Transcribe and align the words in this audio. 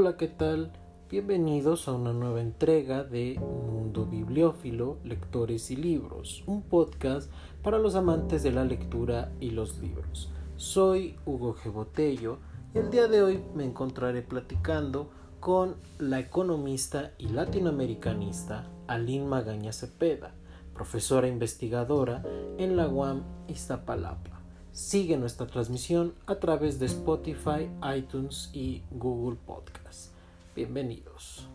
Hola, 0.00 0.16
¿qué 0.16 0.28
tal? 0.28 0.72
Bienvenidos 1.10 1.86
a 1.86 1.92
una 1.92 2.14
nueva 2.14 2.40
entrega 2.40 3.04
de 3.04 3.38
Mundo 3.38 4.06
Bibliófilo, 4.06 4.96
Lectores 5.04 5.70
y 5.70 5.76
Libros, 5.76 6.42
un 6.46 6.62
podcast 6.62 7.30
para 7.62 7.78
los 7.78 7.96
amantes 7.96 8.42
de 8.42 8.50
la 8.50 8.64
lectura 8.64 9.30
y 9.40 9.50
los 9.50 9.78
libros. 9.78 10.30
Soy 10.56 11.16
Hugo 11.26 11.54
G. 11.54 11.70
Botello 11.70 12.38
y 12.74 12.78
el 12.78 12.90
día 12.90 13.08
de 13.08 13.22
hoy 13.22 13.44
me 13.54 13.66
encontraré 13.66 14.22
platicando 14.22 15.10
con 15.38 15.76
la 15.98 16.18
economista 16.18 17.12
y 17.18 17.28
latinoamericanista 17.28 18.70
Aline 18.86 19.26
Magaña 19.26 19.74
Cepeda, 19.74 20.32
profesora 20.72 21.28
investigadora 21.28 22.22
en 22.56 22.74
la 22.74 22.88
UAM 22.88 23.22
Iztapalapa. 23.48 24.39
Sigue 24.80 25.18
nuestra 25.18 25.46
transmisión 25.46 26.14
a 26.26 26.36
través 26.36 26.80
de 26.80 26.86
Spotify, 26.86 27.68
iTunes 27.94 28.50
y 28.54 28.82
Google 28.90 29.38
Podcast. 29.46 30.14
Bienvenidos. 30.56 31.46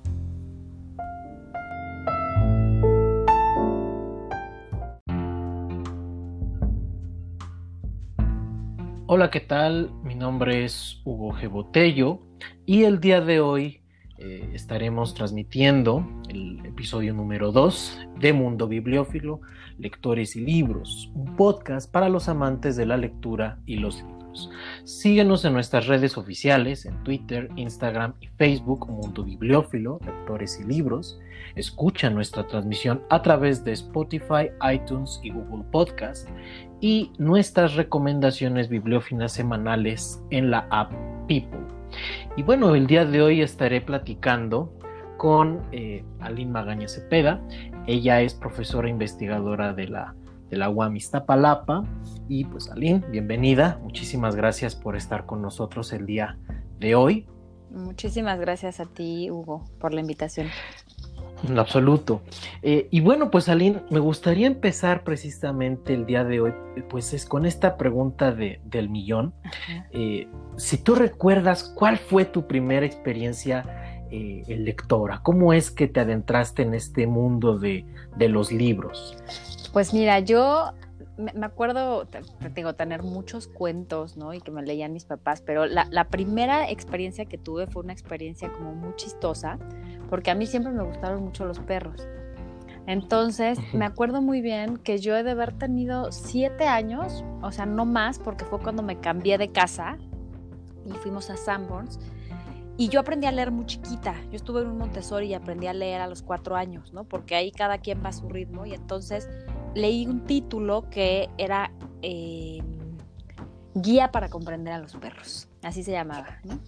Hola, 9.08 9.32
¿qué 9.32 9.40
tal? 9.42 9.92
Mi 10.04 10.14
nombre 10.14 10.64
es 10.64 11.02
Hugo 11.04 11.34
G. 11.34 11.50
Botello 11.50 12.20
y 12.68 12.84
el 12.84 13.02
día 13.02 13.22
de 13.22 13.40
hoy 13.40 13.85
eh, 14.18 14.50
estaremos 14.54 15.14
transmitiendo 15.14 16.08
el 16.30 16.66
episodio 16.66 17.14
número 17.14 17.52
2 17.52 18.08
de 18.20 18.32
Mundo 18.32 18.68
Bibliófilo, 18.68 19.42
Lectores 19.78 20.38
y 20.38 20.42
Libros, 20.42 21.12
un 21.14 21.36
podcast 21.36 21.92
para 21.92 22.08
los 22.08 22.30
amantes 22.30 22.78
de 22.78 22.86
la 22.86 22.96
lectura 22.96 23.60
y 23.66 23.76
los 23.76 23.98
libros. 23.98 24.50
Síguenos 24.86 25.44
en 25.44 25.54
nuestras 25.54 25.88
redes 25.88 26.18
oficiales, 26.18 26.86
en 26.86 27.04
Twitter, 27.04 27.50
Instagram 27.58 28.14
y 28.22 28.28
Facebook, 28.28 28.88
Mundo 28.90 29.24
Bibliófilo, 29.24 30.00
Lectores 30.06 30.60
y 30.62 30.64
Libros. 30.66 31.20
Escucha 31.56 32.10
nuestra 32.10 32.48
transmisión 32.48 33.02
a 33.10 33.22
través 33.22 33.64
de 33.66 33.74
Spotify, 33.74 34.50
iTunes 34.74 35.20
y 35.24 35.32
Google 35.32 35.66
Podcast 35.72 36.30
y 36.80 37.12
nuestras 37.18 37.76
recomendaciones 37.76 38.70
bibliófilas 38.70 39.34
semanales 39.34 40.22
en 40.30 40.52
la 40.52 40.68
app 40.70 40.94
People. 41.28 41.66
Y 42.38 42.44
bueno, 42.44 42.76
el 42.76 42.86
día 42.86 43.06
de 43.06 43.22
hoy 43.22 43.42
estaré 43.42 43.80
platicando 43.80 44.78
con 45.18 45.62
eh, 45.72 46.04
Aline 46.20 46.52
Magaña 46.52 46.90
Cepeda. 46.90 47.42
Ella 47.88 48.22
es 48.22 48.34
profesora 48.34 48.90
investigadora 48.90 49.74
de 49.74 49.88
la, 49.88 50.14
de 50.50 50.58
la 50.58 50.70
UAM 50.70 50.98
Iztapalapa. 50.98 51.86
Y 52.28 52.44
pues 52.44 52.70
Aline, 52.70 53.02
bienvenida. 53.10 53.80
Muchísimas 53.82 54.36
gracias 54.36 54.76
por 54.76 54.98
estar 54.98 55.26
con 55.26 55.42
nosotros 55.42 55.94
el 55.94 56.06
día 56.06 56.38
de 56.78 56.96
hoy. 56.96 57.26
Muchísimas 57.72 58.38
gracias 58.38 58.82
a 58.82 58.86
ti, 58.86 59.32
Hugo, 59.32 59.64
por 59.80 59.94
la 59.94 60.02
invitación. 60.02 60.48
En 61.48 61.60
absoluto. 61.60 62.22
Eh, 62.62 62.88
y 62.92 63.02
bueno, 63.02 63.30
pues 63.30 63.50
Aline, 63.50 63.82
me 63.90 64.00
gustaría 64.00 64.48
empezar 64.48 65.04
precisamente 65.04 65.94
el 65.94 66.06
día 66.06 66.24
de 66.24 66.42
hoy, 66.42 66.54
pues 66.90 67.14
es 67.14 67.26
con 67.26 67.46
esta 67.46 67.78
pregunta 67.78 68.32
de, 68.32 68.60
del 68.64 68.90
millón. 68.90 69.34
Eh, 69.92 70.28
si 70.58 70.78
tú 70.78 70.96
recuerdas, 70.96 71.64
¿cuál 71.76 71.98
fue 71.98 72.26
tu 72.26 72.48
primera 72.48 72.86
experiencia 72.86 74.06
eh, 74.12 74.44
lectora? 74.48 75.20
¿Cómo 75.24 75.54
es 75.54 75.72
que 75.72 75.88
te 75.88 76.00
adentraste 76.00 76.64
en 76.64 76.74
este 76.74 77.06
mundo 77.06 77.60
de, 77.60 77.86
de 78.16 78.30
los 78.30 78.52
libros? 78.52 79.18
Pues 79.74 79.94
mira, 79.94 80.20
yo 80.20 80.72
me 81.18 81.46
acuerdo, 81.46 82.06
te, 82.06 82.22
digo, 82.54 82.74
tener 82.74 83.04
muchos 83.04 83.48
cuentos, 83.48 84.18
¿no? 84.18 84.34
Y 84.34 84.42
que 84.42 84.52
me 84.52 84.64
leían 84.64 84.94
mis 84.94 85.06
papás, 85.06 85.42
pero 85.42 85.66
la, 85.66 85.88
la, 85.92 86.10
primera 86.10 86.70
experiencia 86.70 87.26
que 87.26 87.38
tuve 87.38 87.68
fue 87.68 87.84
una 87.84 87.94
experiencia 87.94 88.52
como 88.52 88.74
muy 88.74 88.96
chistosa, 88.96 89.58
porque 90.10 90.32
a 90.32 90.36
mí 90.36 90.46
siempre 90.46 90.72
me 90.72 90.84
gustaron 90.84 91.24
mucho 91.24 91.46
los 91.46 91.60
perros. 91.60 92.08
Entonces, 92.88 93.58
me 93.74 93.86
acuerdo 93.86 94.22
muy 94.22 94.42
bien 94.42 94.78
que 94.78 95.00
yo 95.00 95.16
he 95.16 95.24
de 95.24 95.32
haber 95.32 95.54
tenido 95.54 96.12
siete 96.12 96.68
años, 96.68 97.24
o 97.42 97.52
sea, 97.52 97.66
no 97.66 97.86
más, 97.86 98.20
porque 98.20 98.46
fue 98.46 98.60
cuando 98.60 98.84
me 98.84 99.00
cambié 99.00 99.38
de 99.38 99.52
casa 99.52 99.98
y 100.86 100.92
fuimos 100.92 101.30
a 101.30 101.38
Sanborns. 101.38 102.00
Y 102.78 102.90
yo 102.90 103.00
aprendí 103.00 103.26
a 103.28 103.32
leer 103.32 103.52
muy 103.52 103.66
chiquita. 103.66 104.16
Yo 104.30 104.36
estuve 104.36 104.62
en 104.62 104.68
un 104.68 104.78
Montessori 104.78 105.28
y 105.28 105.34
aprendí 105.34 105.68
a 105.68 105.74
leer 105.74 106.02
a 106.02 106.08
los 106.08 106.22
cuatro 106.22 106.56
años, 106.56 106.92
¿no? 106.94 107.06
Porque 107.06 107.36
ahí 107.36 107.52
cada 107.52 107.78
quien 107.78 108.04
va 108.04 108.10
a 108.10 108.14
su 108.14 108.28
ritmo. 108.28 108.66
Y 108.66 108.74
entonces 108.74 109.30
leí 109.74 110.06
un 110.06 110.26
título 110.26 110.90
que 110.90 111.30
era 111.38 111.72
eh, 112.02 112.60
Guía 113.76 114.12
para 114.12 114.30
comprender 114.30 114.74
a 114.74 114.80
los 114.80 114.96
perros. 114.96 115.48
Así 115.62 115.84
se 115.84 115.92
llamaba, 115.92 116.40
¿no? 116.44 116.60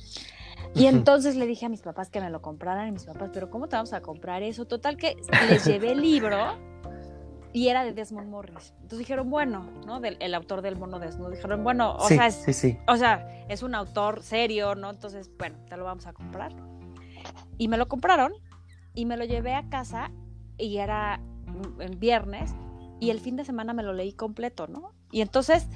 Y 0.75 0.85
entonces 0.85 1.35
le 1.35 1.45
dije 1.45 1.65
a 1.65 1.69
mis 1.69 1.81
papás 1.81 2.09
que 2.09 2.19
me 2.19 2.29
lo 2.29 2.41
compraran 2.41 2.87
y 2.87 2.91
mis 2.91 3.05
papás, 3.05 3.29
pero 3.33 3.49
¿cómo 3.49 3.67
te 3.67 3.75
vamos 3.75 3.93
a 3.93 4.01
comprar 4.01 4.43
eso? 4.43 4.65
Total 4.65 4.97
que 4.97 5.15
les 5.49 5.65
llevé 5.65 5.93
el 5.93 6.01
libro 6.01 6.37
y 7.57 7.69
era 7.69 7.83
de 7.83 7.91
Desmond 7.91 8.29
Morris. 8.29 8.71
Entonces 8.75 8.99
dijeron, 8.99 9.31
bueno, 9.31 9.67
¿no? 9.87 9.99
Del, 9.99 10.15
el 10.19 10.35
autor 10.35 10.61
del 10.61 10.77
mono 10.77 10.99
desnudo. 10.99 11.31
Dijeron, 11.31 11.63
bueno, 11.63 11.95
o, 11.95 12.07
sea, 12.07 12.27
es, 12.27 12.45
o 12.87 12.97
sea, 12.97 13.45
es 13.49 13.63
un 13.63 13.73
autor 13.73 14.21
serio, 14.21 14.75
¿no? 14.75 14.91
Entonces, 14.91 15.31
bueno, 15.39 15.57
te 15.67 15.75
lo 15.75 15.83
vamos 15.83 16.05
a 16.05 16.13
comprar. 16.13 16.53
Y 17.57 17.67
me 17.67 17.77
lo 17.77 17.87
compraron 17.87 18.31
y 18.93 19.07
me 19.07 19.17
lo 19.17 19.25
llevé 19.25 19.55
a 19.55 19.67
casa 19.69 20.11
y 20.59 20.77
era 20.77 21.19
en 21.79 21.99
viernes 21.99 22.53
y 22.99 23.09
el 23.09 23.19
fin 23.21 23.35
de 23.35 23.43
semana 23.43 23.73
me 23.73 23.81
lo 23.81 23.91
leí 23.91 24.13
completo, 24.13 24.67
¿no? 24.67 24.93
Y 25.09 25.21
entonces 25.21 25.67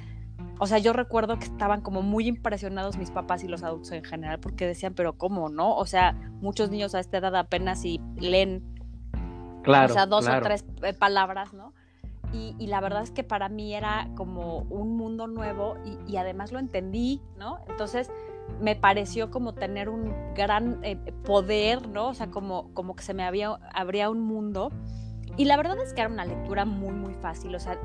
o 0.58 0.66
sea, 0.66 0.78
yo 0.78 0.92
recuerdo 0.92 1.38
que 1.38 1.46
estaban 1.46 1.80
como 1.80 2.02
muy 2.02 2.28
impresionados 2.28 2.96
mis 2.96 3.10
papás 3.10 3.42
y 3.42 3.48
los 3.48 3.62
adultos 3.62 3.90
en 3.92 4.04
general 4.04 4.38
porque 4.38 4.66
decían, 4.66 4.94
pero 4.94 5.14
¿cómo, 5.18 5.48
no? 5.48 5.74
O 5.76 5.86
sea, 5.86 6.12
muchos 6.40 6.70
niños 6.70 6.94
a 6.94 7.00
esta 7.00 7.18
edad 7.18 7.34
apenas 7.34 7.80
si 7.82 8.00
leen, 8.16 8.71
claro, 9.62 9.92
o 9.92 9.94
sea, 9.94 10.06
dos 10.06 10.28
o 10.28 10.40
tres 10.40 10.64
eh, 10.82 10.92
palabras, 10.92 11.52
¿no? 11.52 11.72
Y, 12.32 12.66
la 12.66 12.80
verdad 12.80 13.02
es 13.02 13.10
que 13.10 13.24
para 13.24 13.50
mí 13.50 13.74
era 13.74 14.08
como 14.16 14.60
un 14.70 14.96
mundo 14.96 15.26
nuevo 15.26 15.76
y, 16.06 16.16
además 16.16 16.50
lo 16.50 16.58
entendí, 16.58 17.20
¿no? 17.36 17.58
Entonces 17.68 18.10
me 18.58 18.74
pareció 18.74 19.30
como 19.30 19.52
tener 19.52 19.90
un 19.90 20.14
gran 20.34 20.78
eh, 20.82 20.96
poder, 21.24 21.86
¿no? 21.88 22.08
O 22.08 22.14
sea, 22.14 22.30
como, 22.30 22.72
como 22.72 22.96
que 22.96 23.02
se 23.02 23.12
me 23.12 23.22
había, 23.22 23.58
abría 23.74 24.08
un 24.08 24.20
mundo 24.20 24.70
y 25.36 25.46
la 25.46 25.56
verdad 25.56 25.78
es 25.82 25.94
que 25.94 26.02
era 26.02 26.10
una 26.10 26.24
lectura 26.24 26.64
muy, 26.64 26.92
muy 26.92 27.14
fácil. 27.14 27.54
O 27.54 27.58
sea, 27.58 27.78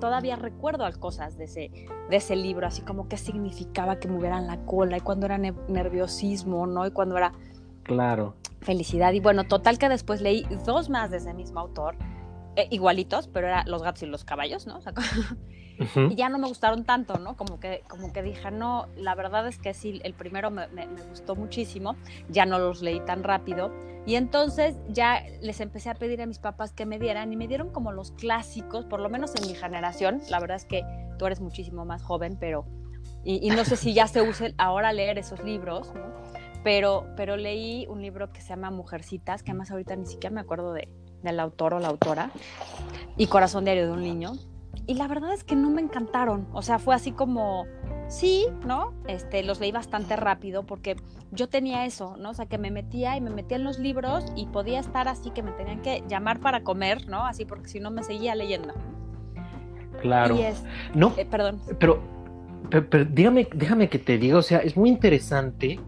todavía 0.00 0.36
recuerdo 0.36 0.88
cosas 1.00 1.36
de 1.36 1.44
ese, 1.44 1.70
de 2.08 2.16
ese 2.16 2.36
libro, 2.36 2.66
así 2.66 2.82
como 2.82 3.08
qué 3.08 3.16
significaba 3.16 3.98
que 3.98 4.08
movieran 4.08 4.46
la 4.46 4.58
cola 4.64 4.96
y 4.96 5.00
cuando 5.00 5.26
era 5.26 5.38
nerviosismo, 5.38 6.66
¿no? 6.66 6.86
Y 6.86 6.92
cuando 6.92 7.16
era... 7.16 7.32
Claro. 7.82 8.34
Felicidad. 8.62 9.12
Y 9.12 9.20
bueno, 9.20 9.44
total 9.44 9.78
que 9.78 9.88
después 9.88 10.20
leí 10.20 10.46
dos 10.64 10.88
más 10.88 11.10
de 11.10 11.18
ese 11.18 11.34
mismo 11.34 11.60
autor, 11.60 11.96
eh, 12.56 12.68
igualitos, 12.70 13.28
pero 13.28 13.48
era 13.48 13.64
Los 13.66 13.82
gatos 13.82 14.02
y 14.02 14.06
los 14.06 14.24
caballos, 14.24 14.66
¿no? 14.66 14.78
O 14.78 14.80
sea, 14.80 14.92
y 16.10 16.14
ya 16.14 16.28
no 16.28 16.38
me 16.38 16.48
gustaron 16.48 16.84
tanto, 16.84 17.18
¿no? 17.18 17.36
Como 17.36 17.58
que, 17.58 17.82
como 17.88 18.12
que 18.12 18.22
dije, 18.22 18.50
no, 18.50 18.88
la 18.96 19.14
verdad 19.14 19.48
es 19.48 19.58
que 19.58 19.74
sí, 19.74 20.00
el 20.04 20.14
primero 20.14 20.50
me, 20.50 20.68
me, 20.68 20.86
gustó 21.08 21.34
muchísimo, 21.34 21.96
ya 22.28 22.46
no 22.46 22.58
los 22.58 22.82
leí 22.82 23.00
tan 23.00 23.24
rápido. 23.24 23.72
Y 24.04 24.16
entonces 24.16 24.76
ya 24.88 25.22
les 25.40 25.60
empecé 25.60 25.90
a 25.90 25.94
pedir 25.94 26.20
a 26.22 26.26
mis 26.26 26.38
papás 26.38 26.72
que 26.72 26.86
me 26.86 26.98
dieran 26.98 27.32
y 27.32 27.36
me 27.36 27.46
dieron 27.46 27.70
como 27.70 27.92
los 27.92 28.10
clásicos, 28.12 28.84
por 28.84 29.00
lo 29.00 29.08
menos 29.08 29.34
en 29.36 29.46
mi 29.46 29.54
generación. 29.54 30.20
La 30.28 30.40
verdad 30.40 30.56
es 30.56 30.64
que 30.64 30.84
tú 31.18 31.26
eres 31.26 31.40
muchísimo 31.40 31.84
más 31.84 32.02
joven, 32.02 32.36
pero... 32.38 32.66
Y, 33.24 33.50
no 33.50 33.64
sé 33.64 33.76
si 33.76 33.94
ya 33.94 34.08
se 34.08 34.20
use 34.20 34.52
ahora 34.58 34.92
leer 34.92 35.16
esos 35.16 35.44
libros, 35.44 35.94
¿no? 35.94 36.31
Pero, 36.64 37.06
pero 37.16 37.36
leí 37.36 37.86
un 37.88 38.02
libro 38.02 38.30
que 38.32 38.40
se 38.40 38.50
llama 38.50 38.70
Mujercitas, 38.70 39.42
que 39.42 39.50
además 39.50 39.70
ahorita 39.70 39.96
ni 39.96 40.06
siquiera 40.06 40.34
me 40.34 40.40
acuerdo 40.40 40.72
de, 40.72 40.88
del 41.22 41.40
autor 41.40 41.74
o 41.74 41.80
la 41.80 41.88
autora, 41.88 42.30
y 43.16 43.26
Corazón 43.26 43.64
Diario 43.64 43.86
de 43.86 43.92
un 43.92 44.02
Niño 44.02 44.32
y 44.86 44.94
la 44.94 45.06
verdad 45.06 45.32
es 45.32 45.44
que 45.44 45.54
no 45.54 45.70
me 45.70 45.80
encantaron. 45.80 46.48
O 46.52 46.62
sea, 46.62 46.78
fue 46.78 46.94
así 46.94 47.12
como, 47.12 47.66
sí, 48.08 48.46
¿no? 48.66 48.92
Este, 49.06 49.42
los 49.42 49.60
leí 49.60 49.70
bastante 49.70 50.16
rápido 50.16 50.64
porque 50.64 50.96
yo 51.30 51.48
tenía 51.48 51.86
eso, 51.86 52.16
¿no? 52.18 52.30
O 52.30 52.34
sea, 52.34 52.46
que 52.46 52.58
me 52.58 52.70
metía 52.70 53.16
y 53.16 53.20
me 53.20 53.30
metía 53.30 53.56
en 53.56 53.64
los 53.64 53.78
libros 53.78 54.24
y 54.36 54.46
podía 54.46 54.80
estar 54.80 55.08
así 55.08 55.30
que 55.30 55.42
me 55.42 55.52
tenían 55.52 55.82
que 55.82 56.02
llamar 56.08 56.40
para 56.40 56.62
comer, 56.62 57.06
¿no? 57.08 57.24
Así 57.24 57.44
porque 57.44 57.68
si 57.68 57.80
no 57.80 57.90
me 57.90 58.02
seguía 58.02 58.34
leyendo. 58.34 58.74
Claro. 60.00 60.36
no, 60.94 61.12
eh, 61.16 61.26
perdón. 61.26 61.60
Pero, 61.78 62.02
pero, 62.68 63.04
dígame, 63.04 63.48
déjame 63.54 63.88
que 63.88 63.98
te 63.98 64.18
diga, 64.18 64.38
o 64.38 64.42
sea, 64.42 64.58
es 64.58 64.76
muy 64.76 64.88
interesante, 64.88 65.78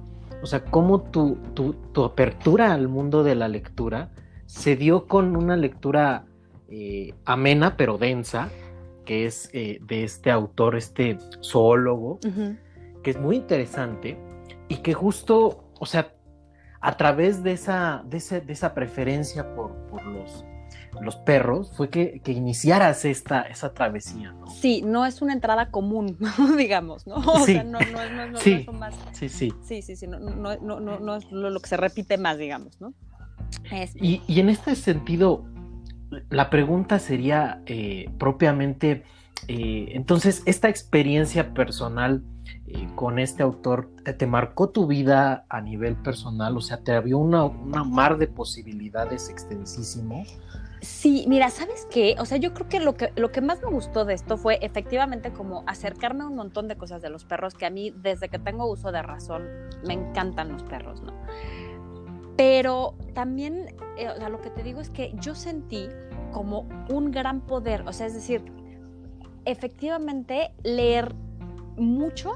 o 0.45 0.47
sea, 0.47 0.63
cómo 0.63 1.01
tu, 1.01 1.37
tu, 1.55 1.73
tu 1.73 2.05
apertura 2.05 2.75
al 2.75 2.87
mundo 2.89 3.25
de 3.25 3.35
la 3.35 3.49
lectura 3.49 4.11
se 4.45 4.77
dio 4.77 5.07
con 5.07 5.37
una 5.37 5.57
lectura 5.57 6.27
eh, 6.69 7.15
amena 7.25 7.79
pero 7.79 7.97
densa, 7.97 8.51
que 9.07 9.25
es 9.25 9.49
eh, 9.55 9.79
de 9.81 10.05
este 10.05 10.31
autor, 10.31 10.77
este 10.77 11.17
zoólogo, 11.43 12.19
que 13.03 13.11
es 13.11 13.19
muy 13.19 13.37
interesante 13.37 14.19
y 14.69 14.77
que 14.77 14.93
justo, 14.93 15.65
o 15.81 15.87
sea, 15.87 16.13
a 16.83 16.97
través 16.99 17.43
de 17.43 17.53
esa, 17.53 18.05
de, 18.05 18.19
esa 18.19 18.75
preferencia 18.75 19.55
por, 19.55 19.73
por, 19.87 20.05
los, 20.05 20.45
los 21.01 21.17
perros, 21.17 21.73
fue 21.77 21.89
que, 21.89 22.21
que 22.21 22.33
iniciaras 22.33 23.05
esta, 23.05 23.43
esa 23.43 23.73
travesía, 23.73 24.33
¿no? 24.33 24.47
Sí, 24.49 24.83
no 24.83 25.07
es 25.07 25.23
una 25.23 25.33
entrada 25.33 25.71
común, 25.71 26.17
digamos, 26.59 27.07
¿no? 27.07 27.17
O 27.17 27.45
sea, 27.45 27.65
no, 27.65 27.81
no, 27.81 28.11
no, 28.11 28.27
no, 28.33 28.39
sí. 28.39 28.67
más. 28.73 28.95
Sí, 29.13 29.29
sí. 29.29 29.53
Sí, 29.63 29.83
sí, 29.83 29.97
sí, 29.97 30.07
no, 30.07 30.19
no, 30.19 30.57
no, 30.57 30.81
no, 30.81 31.01
no 31.01 31.17
es 31.17 31.31
lo, 31.31 31.51
lo 31.51 31.61
que 31.61 31.69
se 31.69 31.77
repite 31.77 32.19
más, 32.19 32.39
digamos, 32.39 32.81
¿no? 32.81 32.95
Es- 33.71 33.97
Y, 33.97 34.23
y 34.27 34.41
en 34.41 34.49
este 34.49 34.75
sentido, 34.77 35.45
la 36.31 36.51
pregunta 36.51 36.99
sería 36.99 37.63
eh, 37.67 38.11
propiamente, 38.19 39.05
eh, 39.49 39.89
entonces, 39.93 40.43
esta 40.47 40.69
experiencia 40.69 41.53
personal 41.55 42.23
eh, 42.67 42.87
con 42.95 43.19
este 43.19 43.43
autor, 43.43 43.91
¿te, 44.05 44.13
te 44.13 44.27
marcó 44.27 44.69
tu 44.71 44.87
vida 44.87 45.45
a 45.49 45.61
nivel 45.61 45.97
personal? 45.97 46.57
O 46.57 46.61
sea, 46.61 46.79
¿te 46.79 46.93
abrió 46.93 47.19
una, 47.19 47.45
una 47.45 47.85
mar 47.85 48.19
de 48.19 48.27
posibilidades 48.27 49.29
extensísimo? 49.29 50.25
Sí, 50.85 51.25
mira, 51.29 51.49
¿sabes 51.49 51.87
qué? 51.91 52.15
O 52.19 52.27
sea, 52.27 52.37
yo 52.37 52.53
creo 52.53 52.69
que 52.69 52.79
lo, 52.79 52.95
que 52.95 53.11
lo 53.17 53.33
que 53.33 53.41
más 53.41 53.63
me 53.63 53.71
gustó 53.71 54.05
de 54.05 54.13
esto 54.13 54.37
fue 54.37 54.59
efectivamente 54.61 55.33
como 55.33 55.65
acercarme 55.67 56.25
a 56.25 56.27
un 56.27 56.37
montón 56.37 56.69
de 56.69 56.77
cosas 56.77 57.01
de 57.01 57.09
los 57.09 57.25
perros 57.25 57.55
que 57.55 57.65
a 57.65 57.71
mí, 57.71 57.91
desde 57.97 58.29
que 58.29 58.39
tengo 58.39 58.71
uso 58.71 58.93
de 58.93 59.01
razón, 59.01 59.49
me 59.87 59.95
encantan 59.95 60.53
los 60.53 60.63
perros, 60.63 61.01
¿no? 61.01 61.15
Pero 62.37 62.97
también, 63.15 63.75
eh, 63.97 64.11
o 64.11 64.17
sea, 64.17 64.29
lo 64.29 64.43
que 64.43 64.51
te 64.51 64.63
digo 64.63 64.83
es 64.83 64.91
que 64.91 65.15
yo 65.19 65.35
sentí 65.35 65.89
como 66.33 66.69
un 66.91 67.11
gran 67.11 67.41
poder, 67.41 67.83
o 67.89 67.93
sea, 67.95 68.07
es 68.07 68.15
decir, 68.15 68.45
efectivamente 69.47 70.53
leer 70.65 71.15
mucho 71.77 72.35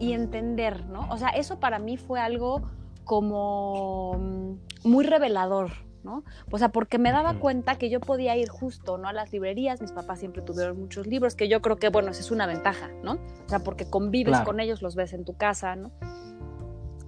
y 0.00 0.14
entender, 0.14 0.84
¿no? 0.86 1.06
O 1.10 1.16
sea, 1.16 1.28
eso 1.28 1.60
para 1.60 1.78
mí 1.78 1.96
fue 1.96 2.18
algo 2.18 2.62
como 3.04 4.16
mm, 4.18 4.88
muy 4.88 5.04
revelador, 5.04 5.70
¿no? 6.04 6.22
O 6.50 6.58
sea, 6.58 6.68
porque 6.68 6.98
me 6.98 7.10
daba 7.10 7.34
cuenta 7.40 7.76
que 7.76 7.90
yo 7.90 7.98
podía 8.00 8.36
ir 8.36 8.48
justo, 8.48 8.98
¿no? 8.98 9.08
A 9.08 9.12
las 9.12 9.32
librerías, 9.32 9.80
mis 9.80 9.92
papás 9.92 10.20
siempre 10.20 10.42
tuvieron 10.42 10.78
muchos 10.78 11.06
libros, 11.06 11.34
que 11.34 11.48
yo 11.48 11.60
creo 11.62 11.76
que, 11.76 11.88
bueno, 11.88 12.10
esa 12.10 12.20
es 12.20 12.30
una 12.30 12.46
ventaja, 12.46 12.90
¿no? 13.02 13.14
O 13.44 13.48
sea, 13.48 13.60
porque 13.60 13.88
convives 13.88 14.32
Claro. 14.32 14.44
con 14.44 14.60
ellos, 14.60 14.82
los 14.82 14.94
ves 14.94 15.12
en 15.14 15.24
tu 15.24 15.36
casa, 15.36 15.74
¿no? 15.76 15.90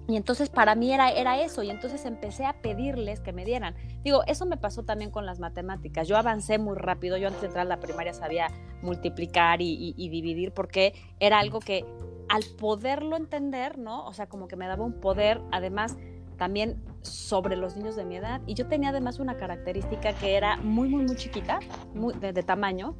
Y 0.09 0.15
entonces 0.15 0.49
para 0.49 0.73
mí 0.75 0.93
era, 0.93 1.11
era 1.11 1.41
eso, 1.41 1.63
y 1.63 1.69
entonces 1.69 2.05
empecé 2.05 2.45
a 2.45 2.53
pedirles 2.61 3.19
que 3.19 3.33
me 3.33 3.43
dieran. 3.43 3.75
Digo, 4.03 4.23
eso 4.25 4.45
me 4.45 4.55
pasó 4.55 4.83
también 4.83 5.11
con 5.11 5.25
las 5.25 5.39
matemáticas. 5.39 6.07
Yo 6.07 6.15
avancé 6.15 6.57
muy 6.59 6.77
rápido, 6.77 7.17
yo 7.17 7.27
antes 7.27 7.41
de 7.41 7.47
entrar 7.47 7.65
a 7.65 7.69
la 7.69 7.79
primaria 7.81 8.13
sabía 8.13 8.47
multiplicar 8.81 9.61
y, 9.61 9.65
y- 9.73 9.93
y 9.97 10.07
dividir 10.09 10.53
porque 10.53 10.93
era 11.19 11.39
algo 11.39 11.59
que 11.59 11.85
al 12.29 12.43
poderlo 12.57 13.17
entender, 13.17 13.77
¿no? 13.77 14.05
O 14.05 14.13
sea, 14.13 14.27
como 14.27 14.47
que 14.47 14.55
me 14.55 14.65
daba 14.67 14.85
un 14.85 14.93
poder, 14.93 15.41
además, 15.51 15.97
también 16.37 16.81
sobre 17.01 17.55
los 17.55 17.75
niños 17.75 17.95
de 17.95 18.05
mi 18.05 18.17
edad. 18.17 18.41
Y 18.45 18.53
yo 18.53 18.67
tenía 18.67 18.89
además 18.89 19.19
una 19.19 19.37
característica 19.37 20.13
que 20.13 20.35
era 20.35 20.57
muy, 20.57 20.87
muy, 20.89 21.03
muy 21.03 21.15
chiquita, 21.15 21.59
muy, 21.93 22.13
de, 22.15 22.33
de 22.33 22.43
tamaño. 22.43 22.95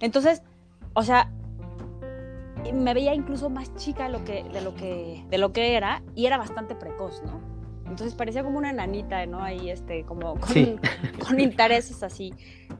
Entonces, 0.00 0.42
o 0.94 1.02
sea, 1.02 1.30
me 2.72 2.94
veía 2.94 3.14
incluso 3.14 3.50
más 3.50 3.74
chica 3.76 4.04
de 4.04 4.10
lo 4.10 4.24
que, 4.24 4.44
de 4.44 4.60
lo 4.60 4.74
que, 4.74 5.24
de 5.28 5.38
lo 5.38 5.52
que 5.52 5.76
era 5.76 6.02
y 6.14 6.26
era 6.26 6.38
bastante 6.38 6.74
precoz, 6.74 7.22
¿no? 7.24 7.40
Entonces 7.86 8.14
parecía 8.14 8.42
como 8.42 8.58
una 8.58 8.70
enanita, 8.70 9.26
¿no? 9.26 9.42
Ahí, 9.42 9.68
este, 9.68 10.04
como 10.04 10.38
con, 10.38 10.48
Sí. 10.48 10.76
con 11.26 11.40
intereses 11.40 12.02
así. 12.02 12.32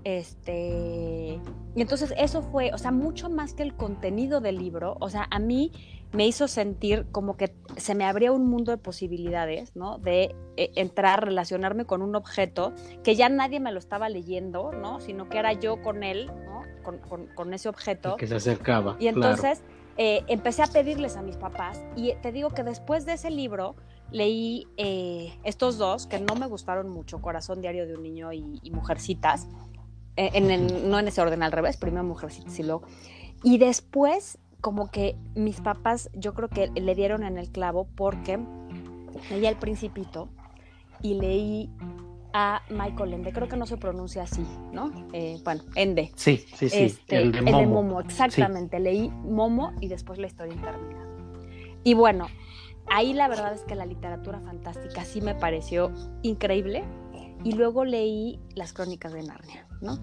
Este. 0.05 1.39
Y 1.75 1.81
entonces 1.83 2.15
eso 2.17 2.43
fue, 2.43 2.73
o 2.73 2.79
sea, 2.79 2.93
mucho 2.93 3.29
más 3.29 3.55
que 3.55 3.63
el 3.63 3.75
contenido 3.75 4.41
del 4.41 4.57
libro, 4.57 4.97
o 5.01 5.11
sea, 5.11 5.27
a 5.31 5.39
mí 5.39 5.73
me 6.13 6.27
hizo 6.27 6.47
sentir 6.47 7.07
como 7.11 7.37
que 7.37 7.55
se 7.77 7.95
me 7.95 8.05
abría 8.05 8.33
un 8.33 8.47
mundo 8.47 8.71
de 8.71 8.79
posibilidades, 8.79 9.75
¿no? 9.75 9.99
De 9.99 10.35
eh, 10.57 10.71
entrar, 10.77 11.25
relacionarme 11.25 11.87
con 11.87 12.03
un 12.03 12.15
objeto 12.17 12.73
que 13.03 13.17
ya 13.17 13.29
nadie 13.29 13.61
me 13.61 13.73
lo 13.73 13.79
estaba 13.79 14.09
leyendo, 14.09 14.73
¿no? 14.73 15.01
Sino 15.01 15.29
que 15.29 15.39
era 15.39 15.53
yo 15.55 15.81
con 15.81 16.03
él, 16.03 16.27
¿no? 16.45 16.63
Con, 16.83 16.99
con- 16.99 17.27
con 17.29 17.55
ese 17.55 17.69
objeto. 17.69 18.17
Que 18.17 18.27
se 18.27 18.35
acercaba. 18.35 18.97
Y 18.99 19.11
claro. 19.11 19.17
entonces 19.17 19.63
eh, 19.97 20.23
empecé 20.29 20.63
a 20.63 20.67
pedirles 20.67 21.17
a 21.17 21.23
mis 21.23 21.37
papás 21.37 21.81
y 21.97 22.13
te 22.23 22.31
digo 22.33 22.51
que 22.51 22.63
después 22.63 23.07
de 23.07 23.15
ese 23.15 23.31
libro 23.31 23.75
leí 24.11 24.67
eh, 24.77 25.39
estos 25.45 25.79
dos 25.79 26.07
que 26.07 26.21
no 26.21 26.35
me 26.35 26.47
gustaron 26.47 26.91
mucho, 26.91 27.23
Corazón 27.23 27.63
Diario 27.63 27.87
de 27.87 27.95
un 27.95 28.03
Niño 28.03 28.33
y, 28.35 28.61
y 28.63 28.71
Mujercitas, 28.71 29.49
en 30.17 30.91
no 30.91 30.99
en 30.99 31.09
ese 31.09 31.23
orden 31.23 31.43
al 31.43 31.53
revés, 31.53 31.79
primero 31.79 32.05
Mujercitas 32.05 32.59
y 32.59 32.63
luego... 32.65 32.83
Y 33.45 33.59
después 33.59 34.39
como 34.63 34.91
que 34.91 35.17
mis 35.35 35.61
papás 35.61 36.09
yo 36.15 36.33
creo 36.33 36.49
que 36.49 36.69
le 36.69 36.95
dieron 36.95 37.25
en 37.25 37.37
el 37.37 37.51
clavo 37.51 37.89
porque 37.97 38.39
leí 39.29 39.45
El 39.45 39.57
Principito 39.57 40.29
y 41.03 41.15
leí 41.15 41.69
a 42.33 42.63
Michael 42.71 43.13
Ende, 43.13 43.33
creo 43.33 43.49
que 43.49 43.57
no 43.57 43.67
se 43.67 43.77
pronuncia 43.77 44.23
así, 44.23 44.47
¿no? 44.73 44.91
Eh, 45.13 45.39
bueno, 45.45 45.65
Ende. 45.75 46.13
Sí, 46.15 46.47
sí, 46.55 46.71
sí. 46.71 46.85
Este, 46.85 47.19
el 47.19 47.33
de 47.33 47.43
Momo. 47.43 48.01
exactamente. 48.01 48.81
Leí 48.81 49.11
Momo 49.11 49.73
y 49.81 49.89
después 49.89 50.19
la 50.19 50.29
historia 50.29 50.55
interminable. 50.55 51.23
Y 51.85 51.93
bueno, 51.95 52.29
ahí 52.89 53.13
la 53.13 53.29
verdad 53.29 53.53
es 53.53 53.63
que 53.65 53.75
la 53.75 53.85
literatura 53.85 54.41
fantástica 54.41 55.05
sí 55.05 55.21
me 55.21 55.35
pareció 55.35 55.93
increíble. 56.23 56.85
Y 57.45 57.53
luego 57.53 57.85
leí 57.85 58.39
las 58.55 58.73
crónicas 58.73 59.13
de 59.13 59.25
Narnia, 59.25 59.67
¿no? 59.81 59.99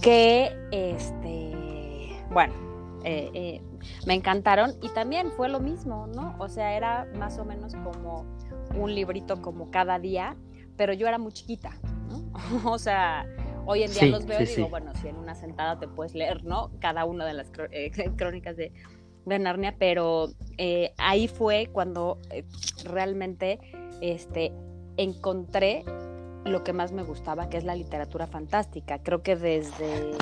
Que, 0.00 0.50
este, 0.72 2.16
bueno, 2.30 2.54
eh, 3.04 3.30
eh, 3.34 3.62
me 4.06 4.14
encantaron 4.14 4.74
y 4.82 4.88
también 4.90 5.30
fue 5.32 5.48
lo 5.48 5.60
mismo, 5.60 6.06
¿no? 6.06 6.36
O 6.38 6.48
sea, 6.48 6.76
era 6.76 7.06
más 7.18 7.38
o 7.38 7.44
menos 7.44 7.74
como 7.74 8.24
un 8.76 8.94
librito 8.94 9.40
como 9.40 9.70
cada 9.70 9.98
día, 9.98 10.36
pero 10.76 10.92
yo 10.92 11.06
era 11.06 11.18
muy 11.18 11.32
chiquita, 11.32 11.70
¿no? 12.08 12.30
o 12.70 12.78
sea, 12.78 13.26
hoy 13.66 13.82
en 13.82 13.92
día 13.92 14.00
Sí, 14.00 14.10
los 14.10 14.26
veo 14.26 14.38
sí, 14.38 14.44
y 14.44 14.46
digo, 14.46 14.66
sí. 14.66 14.70
bueno, 14.70 14.92
si 15.00 15.08
en 15.08 15.16
una 15.16 15.34
sentada 15.34 15.78
te 15.78 15.88
puedes 15.88 16.14
leer, 16.14 16.44
¿no? 16.44 16.70
Cada 16.80 17.04
una 17.04 17.24
de 17.26 17.34
las 17.34 17.50
eh, 17.70 17.90
crónicas 18.16 18.56
de, 18.56 18.72
de 19.26 19.38
Narnia, 19.38 19.76
pero 19.78 20.28
ahí 20.98 21.28
fue 21.28 21.68
cuando 21.72 22.18
realmente 22.84 23.60
este, 24.00 24.52
encontré 24.96 25.84
lo 26.44 26.64
que 26.64 26.72
más 26.72 26.92
me 26.92 27.02
gustaba, 27.02 27.48
que 27.48 27.56
es 27.56 27.64
la 27.64 27.74
literatura 27.74 28.26
fantástica. 28.26 29.02
Creo 29.02 29.22
que 29.22 29.36
desde, 29.36 30.12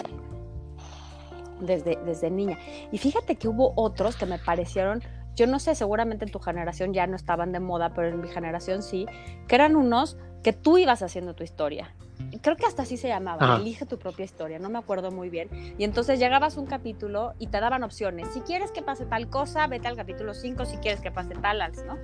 desde, 1.61 1.99
desde 2.05 2.31
niña. 2.31 2.59
Y 2.91 2.99
fíjate 2.99 3.37
que 3.37 3.49
hubo 3.49 3.73
otros 3.77 4.17
que 4.17 4.27
me 4.27 4.39
parecieron, 4.39 5.03
yo 5.35 5.47
no 5.47 5.59
sé, 5.59 5.75
seguramente 5.75 6.25
en 6.25 6.31
tu 6.31 6.39
generación 6.39 6.93
ya 6.93 7.07
no 7.07 7.17
estaban 7.17 7.53
de 7.53 7.61
moda, 7.61 7.93
pero 7.95 8.09
en 8.09 8.21
mi 8.21 8.29
generación 8.29 8.83
sí, 8.83 9.07
que 9.49 9.55
eran 9.55 9.77
unos 9.77 10.17
que 10.43 10.53
tú 10.53 10.79
ibas 10.79 11.03
haciendo 11.03 11.35
tu 11.35 11.45
historia. 11.45 11.95
Creo 12.41 12.57
que 12.57 12.67
hasta 12.67 12.83
así 12.83 12.97
se 12.97 13.09
llamaba, 13.09 13.43
Ajá. 13.43 13.57
elige 13.57 13.85
tu 13.85 13.99
propia 13.99 14.25
historia, 14.25 14.59
no 14.59 14.71
me 14.71 14.79
acuerdo 14.79 15.11
muy 15.11 15.29
bien. 15.29 15.49
Y 15.79 15.85
entonces 15.85 16.19
llegabas 16.19 16.57
a 16.57 16.61
un 16.61 16.67
capítulo 16.67 17.35
y 17.39 17.49
te 17.49 17.61
daban 17.61 17.83
opciones. 17.83 18.29
Si 18.33 18.41
quieres 18.41 18.71
que 18.71 18.83
pase 18.83 19.07
tal 19.07 19.29
cosa, 19.29 19.67
vete 19.67 19.89
al 19.89 19.97
capítulo 19.97 20.35
5, 20.35 20.65
si 20.65 20.77
quieres 20.79 21.01
que 21.01 21.11
pase 21.11 21.35
tal, 21.35 21.59
¿no? 21.87 21.99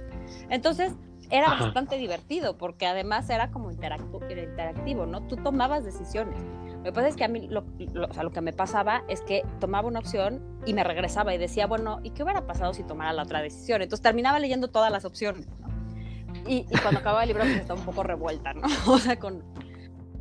Entonces 0.50 0.92
era 1.30 1.46
Ajá. 1.46 1.64
bastante 1.64 1.96
divertido 1.96 2.58
porque 2.58 2.86
además 2.86 3.30
era 3.30 3.50
como 3.50 3.70
interactivo, 3.70 5.06
¿no? 5.06 5.26
Tú 5.26 5.36
tomabas 5.36 5.84
decisiones. 5.84 6.36
Lo 6.82 6.86
que 6.86 6.92
pasa 6.92 7.08
es 7.08 7.16
que 7.16 7.24
a 7.24 7.28
mí 7.28 7.46
lo, 7.48 7.64
lo- 7.92 8.08
o 8.08 8.12
sea, 8.12 8.22
lo 8.24 8.30
que 8.32 8.40
me 8.40 8.52
pasaba 8.52 9.04
es 9.08 9.20
que 9.20 9.42
tomaba 9.60 9.86
una 9.86 10.00
opción 10.00 10.42
y 10.66 10.74
me 10.74 10.82
regresaba 10.82 11.32
y 11.34 11.38
decía, 11.38 11.66
bueno, 11.66 12.00
¿y 12.02 12.10
qué 12.10 12.22
hubiera 12.24 12.44
pasado 12.46 12.74
si 12.74 12.82
tomara 12.82 13.12
la 13.12 13.22
otra 13.22 13.40
decisión? 13.40 13.82
Entonces 13.82 14.02
terminaba 14.02 14.38
leyendo 14.40 14.68
todas 14.68 14.90
las 14.90 15.04
opciones, 15.04 15.46
¿no? 15.60 15.68
Y, 16.48 16.66
y 16.68 16.78
cuando 16.82 16.98
acababa 17.00 17.22
el 17.22 17.28
libro 17.28 17.44
pues 17.44 17.56
estaba 17.56 17.78
un 17.78 17.86
poco 17.86 18.02
revuelta, 18.02 18.52
¿no? 18.52 18.62
O 18.88 18.98
sea, 18.98 19.16
con... 19.18 19.44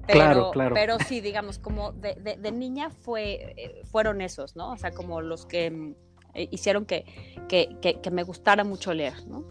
Pero, 0.08 0.20
Claro, 0.20 0.51
claro. 0.51 0.75
pero 0.75 0.98
sí, 1.00 1.22
digamos, 1.22 1.58
como 1.60 1.94
de, 1.94 2.15
de- 2.15 2.36
de 2.36 2.51
niña 2.51 2.89
fue, 2.89 3.53
eh, 3.58 3.82
fueron 3.86 4.20
esos, 4.22 4.56
¿no? 4.56 4.72
O 4.72 4.77
sea, 4.77 4.91
como 4.91 5.22
los 5.22 5.46
que 5.46 5.70
mm, 5.72 5.96
eh, 6.34 6.48
hicieron 6.51 6.86
que, 6.86 7.06
que, 7.48 7.77
que- 7.82 8.01
que 8.01 8.12
me 8.12 8.24
gustara 8.24 8.63
mucho 8.63 8.94
leer, 8.94 9.13
¿no? 9.27 9.46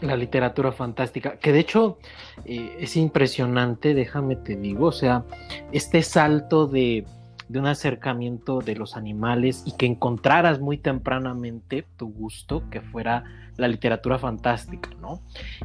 La 0.00 0.16
literatura 0.16 0.72
fantástica, 0.72 1.38
que 1.38 1.52
de 1.52 1.60
hecho 1.60 1.98
eh, 2.44 2.76
es 2.80 2.96
impresionante, 2.96 3.94
déjame 3.94 4.36
te 4.36 4.56
digo, 4.56 4.86
o 4.86 4.92
sea, 4.92 5.24
este 5.72 6.02
salto 6.02 6.66
de, 6.66 7.04
de 7.48 7.58
un 7.58 7.66
acercamiento 7.66 8.60
de 8.60 8.76
los 8.76 8.96
animales 8.96 9.62
y 9.66 9.72
que 9.72 9.86
encontraras 9.86 10.60
muy 10.60 10.78
tempranamente 10.78 11.84
tu 11.96 12.06
gusto, 12.12 12.62
que 12.70 12.80
fuera 12.80 13.24
la 13.56 13.66
literatura 13.66 14.18
fantástica, 14.18 14.90
¿no? 15.00 15.20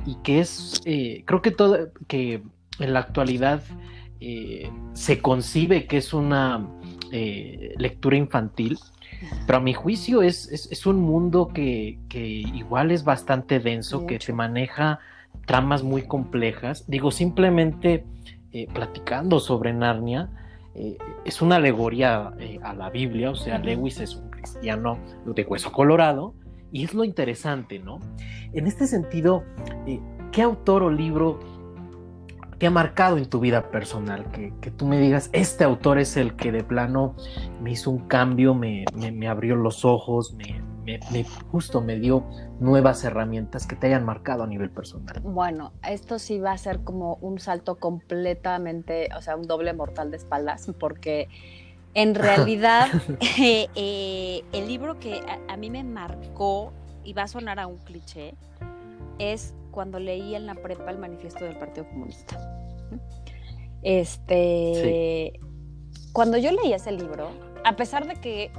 Y 0.06 0.16
que 0.24 0.40
es, 0.40 0.82
eh, 0.86 1.24
creo 1.26 1.42
que 1.42 1.52
todo, 1.52 1.90
que 2.08 2.42
en 2.80 2.94
la 2.94 3.00
actualidad 3.00 3.62
eh, 4.20 4.70
se 4.94 5.22
concibe 5.22 5.86
que 5.86 5.98
es 5.98 6.14
una 6.14 6.68
eh, 7.12 7.74
lectura 7.78 8.18
infantil, 8.18 8.80
pero 9.46 9.58
a 9.58 9.62
mi 9.62 9.74
juicio 9.74 10.22
es, 10.22 10.52
es, 10.52 10.72
es 10.72 10.86
un 10.86 11.00
mundo 11.00 11.50
que, 11.50 12.00
que, 12.10 12.26
igual 12.26 12.92
es 12.92 13.04
bastante 13.04 13.60
denso, 13.60 14.06
que 14.06 14.20
se 14.20 14.34
maneja 14.34 15.00
tramas 15.46 15.84
muy 15.84 16.04
complejas. 16.04 16.86
Digo, 16.88 17.12
simplemente 17.12 18.06
eh, 18.52 18.68
platicando 18.74 19.40
sobre 19.40 19.74
Narnia, 19.74 20.30
eh, 20.76 20.98
es 21.24 21.42
una 21.42 21.58
alegoría 21.58 22.34
eh, 22.40 22.60
a 22.64 22.74
la 22.74 22.90
Biblia, 22.90 23.32
o 23.32 23.36
sea. 23.36 23.58
Lewis 23.60 24.00
es 24.00 24.16
un 24.16 24.30
cristiano 24.30 24.98
de 25.26 25.44
hueso 25.44 25.72
colorado, 25.72 26.34
y 26.72 26.84
es 26.84 26.94
lo 26.94 27.04
interesante, 27.04 27.80
¿no? 27.80 28.00
En 28.54 28.68
este 28.68 28.88
sentido, 28.88 29.44
¿qué 30.32 30.42
autor 30.42 30.84
o 30.84 30.90
libro 30.90 31.40
te 32.58 32.68
ha 32.68 32.72
marcado 32.72 33.18
en 33.18 33.26
tu 33.26 33.40
vida 33.40 33.70
personal? 33.72 34.26
Que, 34.32 34.72
tú 34.72 34.86
me 34.86 35.00
digas, 35.00 35.30
este 35.34 35.64
autor 35.64 36.00
es 36.00 36.18
el 36.18 36.36
que 36.36 36.52
de 36.52 36.64
plano 36.64 37.16
me 37.62 37.72
hizo 37.72 37.92
un 37.92 38.08
cambio, 38.08 38.54
me, 38.54 38.86
abrió 39.28 39.56
los 39.56 39.86
ojos, 39.86 40.34
me, 40.34 40.64
justo 41.52 41.82
me 41.82 42.00
dio 42.00 42.24
nuevas 42.60 43.04
herramientas 43.04 43.66
que 43.66 43.76
te 43.76 43.88
hayan 43.88 44.06
marcado 44.06 44.44
a 44.44 44.48
nivel 44.48 44.70
personal. 44.70 45.20
Bueno, 45.22 45.74
esto 45.88 46.20
sí 46.20 46.40
va 46.40 46.52
a 46.52 46.58
ser 46.58 46.82
como 46.82 47.16
un 47.16 47.40
salto 47.40 47.76
completamente, 47.76 49.10
o 49.18 49.22
sea, 49.22 49.36
un 49.36 49.48
doble 49.48 49.74
mortal 49.74 50.12
de 50.12 50.18
espaldas, 50.18 50.72
porque 50.80 51.28
en 51.94 52.16
realidad 52.16 52.90
eh, 53.40 53.68
eh, 53.76 54.44
el 54.52 54.68
libro 54.68 55.00
que 55.00 55.22
a, 55.48 55.58
mí 55.58 55.70
me 55.70 55.84
marcó, 55.84 56.72
y 57.04 57.14
va 57.14 57.24
a 57.24 57.28
sonar 57.28 57.60
a 57.60 57.68
un 57.68 57.78
cliché, 57.78 58.36
es 59.20 59.54
cuando 59.76 60.00
leí 60.00 60.34
en 60.34 60.48
la 60.48 60.56
prepa 60.56 60.90
el 60.90 60.98
manifiesto 60.98 61.44
del 61.44 61.58
Partido 61.58 61.88
Comunista. 61.90 62.40
Este, 63.84 65.40
cuando 66.14 66.38
yo 66.38 66.52
leí 66.52 66.74
ese 66.74 66.94
libro, 66.94 67.30
a 67.66 67.76
pesar 67.76 68.08
de 68.08 68.16
que 68.16 68.52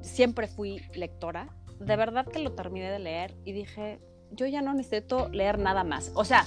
siempre 0.00 0.46
fui 0.46 0.80
lectora, 0.94 1.48
de 1.80 1.96
verdad 1.96 2.24
que 2.24 2.38
lo 2.38 2.52
terminé 2.52 2.90
de 2.90 3.00
leer 3.00 3.34
y 3.44 3.52
dije, 3.52 3.98
yo 4.30 4.46
ya 4.46 4.62
no 4.62 4.72
necesito 4.72 5.28
leer 5.30 5.58
nada 5.58 5.82
más. 5.82 6.12
O 6.14 6.24
sea, 6.24 6.46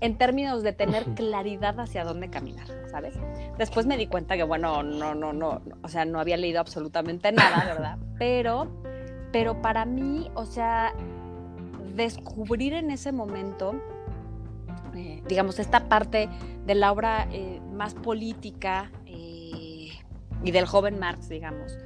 en 0.00 0.18
términos 0.18 0.64
de 0.64 0.72
tener 0.72 1.04
claridad 1.14 1.78
hacia 1.78 2.04
dónde 2.04 2.28
caminar, 2.28 2.66
¿sabes? 2.90 3.14
Después 3.58 3.86
me 3.86 3.96
di 3.96 4.08
cuenta 4.08 4.36
que, 4.36 4.42
bueno, 4.42 4.82
no, 4.82 5.14
no, 5.14 5.32
no, 5.32 5.62
o 5.82 5.88
sea, 5.88 6.04
no 6.04 6.18
había 6.18 6.36
leído 6.36 6.58
absolutamente 6.58 7.30
nada, 7.30 7.64
¿verdad? 7.64 7.98
Pero, 8.18 8.82
pero 9.32 9.62
para 9.62 9.84
mí, 9.84 10.30
o 10.34 10.44
sea, 10.44 10.92
descubrir 11.96 12.74
en 12.74 12.90
ese 12.90 13.10
momento, 13.10 13.74
eh, 14.94 15.22
digamos, 15.26 15.58
esta 15.58 15.88
parte 15.88 16.28
de 16.66 16.74
la 16.74 16.92
obra 16.92 17.26
eh, 17.32 17.60
más 17.72 17.94
política 17.94 18.92
eh, 19.06 19.88
y 20.44 20.50
del 20.50 20.66
joven 20.66 20.98
Marx, 20.98 21.28
digamos. 21.28 21.78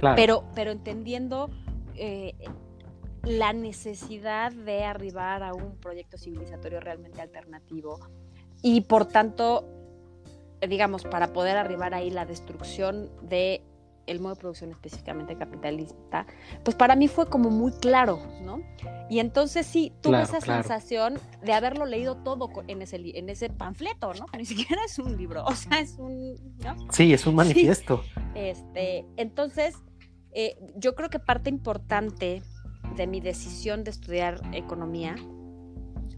pero, 0.00 0.44
pero 0.54 0.70
entendiendo 0.70 1.50
la 3.22 3.52
necesidad 3.52 4.52
de 4.52 4.84
arribar 4.84 5.42
a 5.42 5.54
un 5.54 5.76
proyecto 5.78 6.18
civilizatorio 6.18 6.78
realmente 6.78 7.20
alternativo 7.22 7.98
y 8.62 8.82
por 8.82 9.06
tanto, 9.06 9.64
digamos, 10.68 11.04
para 11.04 11.32
poder 11.32 11.56
arribar 11.56 11.94
ahí 11.94 12.10
la 12.10 12.26
destrucción 12.26 13.10
de 13.22 13.62
el 14.06 14.20
modo 14.20 14.34
de 14.34 14.40
producción 14.40 14.70
específicamente 14.70 15.36
capitalista, 15.36 16.26
pues 16.64 16.76
para 16.76 16.96
mí 16.96 17.08
fue 17.08 17.28
como 17.28 17.50
muy 17.50 17.72
claro, 17.72 18.20
¿no? 18.42 18.62
Y 19.08 19.20
entonces 19.20 19.66
sí, 19.66 19.92
tuve 20.00 20.22
esa 20.22 20.40
sensación 20.40 21.18
de 21.42 21.52
haberlo 21.52 21.86
leído 21.86 22.16
todo 22.16 22.50
en 22.66 22.82
ese, 22.82 22.96
en 22.96 23.28
ese 23.28 23.50
panfleto, 23.50 24.14
¿no? 24.14 24.26
Ni 24.36 24.44
siquiera 24.44 24.82
es 24.84 24.98
un 24.98 25.16
libro, 25.16 25.44
o 25.44 25.54
sea, 25.54 25.80
es 25.80 25.96
un... 25.98 26.34
¿no? 26.58 26.76
Sí, 26.90 27.12
es 27.12 27.26
un 27.26 27.34
manifiesto. 27.34 28.02
Este, 28.34 29.06
entonces, 29.16 29.76
eh, 30.32 30.56
yo 30.76 30.94
creo 30.94 31.08
que 31.08 31.18
parte 31.18 31.50
importante 31.50 32.42
de 32.96 33.06
mi 33.06 33.20
decisión 33.20 33.84
de 33.84 33.90
estudiar 33.90 34.40
economía 34.52 35.16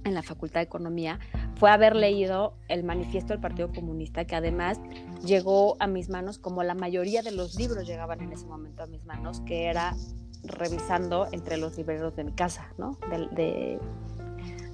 en 0.04 0.14
la 0.14 0.22
Facultad 0.22 0.60
de 0.60 0.64
Economía 0.64 1.18
fue 1.58 1.70
haber 1.70 1.96
leído 1.96 2.54
el 2.68 2.84
manifiesto 2.84 3.32
del 3.32 3.40
Partido 3.40 3.72
Comunista, 3.72 4.24
que 4.24 4.36
además 4.36 4.80
llegó 5.24 5.76
a 5.80 5.86
mis 5.88 6.08
manos 6.08 6.38
como 6.38 6.62
la 6.62 6.74
mayoría 6.74 7.22
de 7.22 7.32
los 7.32 7.56
libros 7.56 7.86
llegaban 7.86 8.20
en 8.20 8.32
ese 8.32 8.46
momento 8.46 8.84
a 8.84 8.86
mis 8.86 9.04
manos, 9.04 9.40
que 9.40 9.66
era 9.66 9.94
revisando 10.44 11.26
entre 11.32 11.56
los 11.56 11.76
libreros 11.76 12.14
de 12.14 12.24
mi 12.24 12.32
casa, 12.32 12.72
¿no? 12.78 12.96
De, 13.32 13.80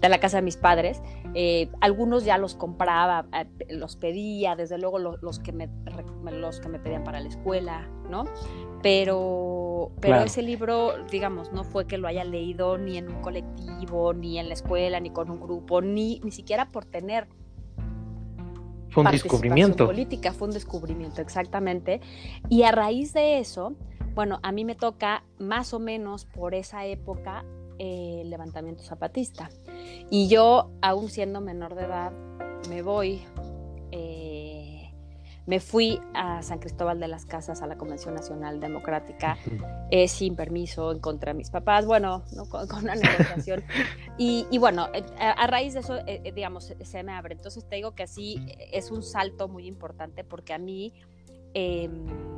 la 0.02 0.20
casa 0.20 0.36
de 0.36 0.42
mis 0.42 0.58
padres. 0.58 1.00
Eh, 1.32 1.70
algunos 1.80 2.26
ya 2.26 2.36
los 2.36 2.54
compraba, 2.54 3.26
eh, 3.32 3.46
los 3.70 3.96
pedía, 3.96 4.54
desde 4.54 4.76
luego 4.76 4.98
los, 4.98 5.38
que 5.38 5.52
me, 5.52 5.70
los 6.30 6.60
que 6.60 6.68
me 6.68 6.78
pedían 6.78 7.04
para 7.04 7.20
la 7.20 7.28
escuela, 7.28 7.88
¿no? 8.10 8.24
Pero, 8.82 9.63
pero 10.00 10.20
ese 10.20 10.42
libro, 10.42 11.04
digamos, 11.10 11.52
no 11.52 11.64
fue 11.64 11.86
que 11.86 11.98
lo 11.98 12.08
haya 12.08 12.24
leído 12.24 12.78
ni 12.78 12.98
en 12.98 13.08
un 13.08 13.22
colectivo, 13.22 14.12
ni 14.12 14.38
en 14.38 14.48
la 14.48 14.54
escuela, 14.54 15.00
ni 15.00 15.10
con 15.10 15.30
un 15.30 15.40
grupo, 15.40 15.80
ni, 15.80 16.20
ni 16.20 16.30
siquiera 16.30 16.68
por 16.68 16.84
tener 16.84 17.26
fue 18.94 19.02
un 19.02 19.10
descubrimiento. 19.10 19.86
política, 19.86 20.32
fue 20.32 20.46
un 20.46 20.54
descubrimiento, 20.54 21.20
exactamente. 21.20 22.00
Y 22.48 22.62
a 22.62 22.70
raíz 22.70 23.12
de 23.12 23.40
eso, 23.40 23.74
bueno, 24.14 24.38
a 24.44 24.52
mí 24.52 24.64
me 24.64 24.76
toca 24.76 25.24
más 25.38 25.74
o 25.74 25.80
menos 25.80 26.26
por 26.26 26.54
esa 26.54 26.86
época 26.86 27.44
eh, 27.80 28.20
el 28.22 28.30
levantamiento 28.30 28.84
zapatista. 28.84 29.50
Y 30.10 30.28
yo, 30.28 30.70
aún 30.80 31.08
siendo 31.08 31.40
menor 31.40 31.74
de 31.74 31.86
edad, 31.86 32.12
me 32.68 32.82
voy, 32.82 33.22
eh, 33.90 34.33
me 35.46 35.60
fui 35.60 36.00
a 36.14 36.42
San 36.42 36.58
Cristóbal 36.58 37.00
de 37.00 37.08
las 37.08 37.26
Casas, 37.26 37.62
a 37.62 37.66
la 37.66 37.76
Convención 37.76 38.14
Nacional 38.14 38.60
Democrática, 38.60 39.36
eh, 39.90 40.08
sin 40.08 40.36
permiso, 40.36 40.92
en 40.92 41.00
contra 41.00 41.32
de 41.32 41.38
mis 41.38 41.50
papás, 41.50 41.86
bueno, 41.86 42.24
con, 42.48 42.68
una 42.82 42.94
negociación. 42.94 43.62
y, 44.18 44.58
bueno, 44.58 44.88
a, 45.18 45.46
raíz 45.46 45.74
de 45.74 45.80
eso, 45.80 45.98
digamos, 46.34 46.74
se 46.80 47.02
me 47.02 47.12
abre. 47.12 47.34
Entonces 47.34 47.68
te 47.68 47.76
digo 47.76 47.94
que 47.94 48.04
así 48.04 48.44
es 48.72 48.90
un 48.90 49.02
salto 49.02 49.48
muy 49.48 49.66
importante 49.66 50.24
porque 50.24 50.52
a 50.52 50.58
mí... 50.58 50.92
Em, 51.54 52.34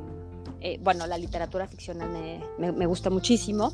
bueno, 0.81 1.05
la 1.05 1.17
literatura 1.19 1.67
ficcional 1.67 2.09
me, 2.09 2.71
me 2.71 2.85
gusta 2.87 3.11
muchísimo, 3.11 3.71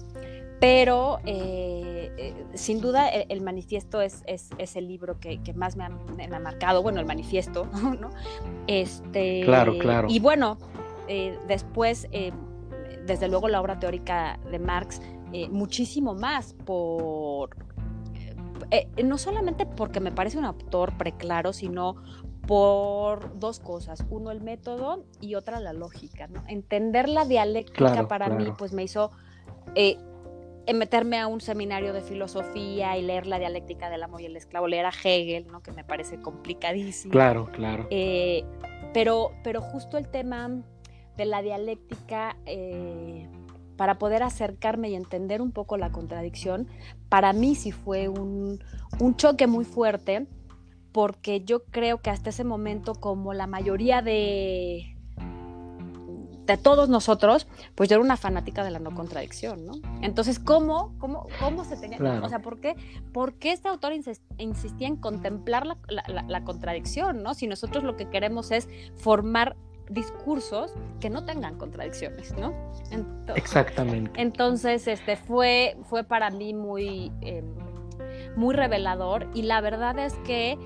pero 0.63 1.20
eh, 1.25 2.10
eh, 2.17 2.46
sin 2.53 2.79
duda 2.79 3.10
el, 3.10 3.41
manifiesto 3.41 4.00
es, 4.00 4.24
es, 4.27 4.75
el 4.77 4.88
libro 4.88 5.20
que, 5.20 5.41
más 5.53 5.75
me 5.75 5.84
ha, 5.84 6.39
marcado, 6.39 6.82
bueno, 6.82 7.01
el 7.01 7.05
manifiesto, 7.05 7.65
¿no? 8.00 8.12
Este, 8.67 9.41
claro, 9.43 9.77
claro. 9.77 10.08
Y 10.10 10.22
bueno, 10.22 10.58
eh, 11.10 11.38
después, 11.50 12.08
desde 13.05 13.27
luego 13.27 13.50
la 13.50 13.60
obra 13.60 13.77
teórica 13.77 14.39
de 14.50 14.58
Marx, 14.58 15.01
muchísimo 15.51 16.15
más 16.15 16.53
por... 16.53 17.58
no 19.03 19.17
solamente 19.17 19.65
porque 19.65 20.00
me 20.00 20.13
parece 20.13 20.38
un 20.38 20.46
autor 20.46 20.98
preclaro, 20.98 21.51
sino 21.51 21.98
por 22.48 23.38
dos 23.38 23.60
cosas. 23.60 24.05
Uno, 24.10 24.32
el 24.32 24.39
método 24.39 25.03
y 25.20 25.36
otra, 25.36 25.60
la 25.60 25.74
lógica. 25.74 26.27
¿no? 26.27 26.41
Entender 26.48 27.10
la 27.10 27.25
dialéctica 27.25 28.08
para 28.08 28.29
mí, 28.29 28.53
pues 28.58 28.72
me 28.72 28.84
hizo 28.84 29.12
meterme 30.74 31.20
a 31.20 31.27
un 31.27 31.41
seminario 31.41 31.91
de 31.91 32.01
filosofía 32.01 32.98
y 32.98 33.01
leer 33.01 33.27
la 33.27 33.39
dialéctica 33.39 33.89
del 33.89 34.03
amo 34.03 34.20
y 34.20 34.25
el 34.25 34.38
esclavo, 34.38 34.67
leer 34.67 34.86
a 34.86 34.91
Hegel, 34.91 35.48
¿no? 35.48 35.62
que 35.62 35.72
me 35.72 35.84
parece 35.84 36.22
complicadísimo. 36.22 37.12
Claro, 37.12 37.50
claro. 37.51 37.88
Eh, 37.89 38.46
pero, 38.93 39.32
pero 39.43 39.62
justo 39.62 39.98
el 39.98 40.08
tema 40.08 40.50
de 41.17 41.25
la 41.25 41.41
dialéctica, 41.41 42.38
eh, 42.46 43.27
para 43.75 43.98
poder 43.98 44.24
acercarme 44.24 44.89
y 44.89 44.96
entender 44.96 45.41
un 45.41 45.51
poco 45.51 45.77
la 45.77 45.91
contradicción, 45.91 46.67
para 47.10 47.34
mí 47.34 47.55
sí 47.55 47.72
fue 47.72 48.08
un, 48.08 48.63
un 49.00 49.15
choque 49.15 49.48
muy 49.48 49.65
fuerte, 49.65 50.27
porque 50.91 51.41
yo 51.43 51.65
creo 51.65 52.01
que 52.01 52.12
hasta 52.12 52.29
ese 52.29 52.43
momento, 52.43 52.93
como 52.93 53.34
la 53.34 53.48
mayoría 53.48 54.01
de 54.01 54.93
de 56.46 56.58
todos 56.58 56.90
nosotros, 56.90 57.48
pues 57.76 57.90
yo 57.90 57.96
era 57.96 58.04
una 58.04 58.18
fanática 58.18 58.64
de 58.64 58.72
la 58.72 58.80
no 58.80 58.94
contradicción, 58.94 59.66
¿no? 59.66 59.74
Entonces, 60.02 60.40
¿cómo, 60.40 60.94
cómo, 61.00 61.28
cómo 61.40 61.64
se 61.64 61.78
tenía, 61.78 62.00
o 62.22 62.30
sea, 62.30 62.40
¿por 62.40 62.60
qué, 62.60 62.76
por 63.14 63.36
qué 63.36 63.52
este 63.52 63.70
autor 63.70 63.94
insistía 63.94 64.88
en 64.88 64.98
contemplar 64.98 65.66
la, 65.66 66.44
contradicción, 66.44 67.24
¿no? 67.24 67.34
Si 67.34 67.48
nosotros 67.48 67.84
lo 67.84 67.96
que 67.96 68.10
queremos 68.10 68.52
es 68.52 68.68
formar 68.96 69.56
discursos 69.90 70.74
que 71.00 71.10
no 71.10 71.26
tengan 71.26 71.58
contradicciones, 71.58 72.34
¿no? 72.38 72.54
Exactamente. 73.36 74.22
Entonces, 74.22 74.88
este 74.88 75.16
fue, 75.16 75.78
fue 75.84 76.04
para 76.04 76.30
mí 76.30 76.54
muy... 76.54 77.12
Em, 77.22 77.46
muy 78.36 78.56
revelador 78.56 79.28
y 79.36 79.44
la 79.44 79.62
verdad 79.62 80.00
es 80.00 80.16
que 80.26 80.54
eh, 80.54 80.58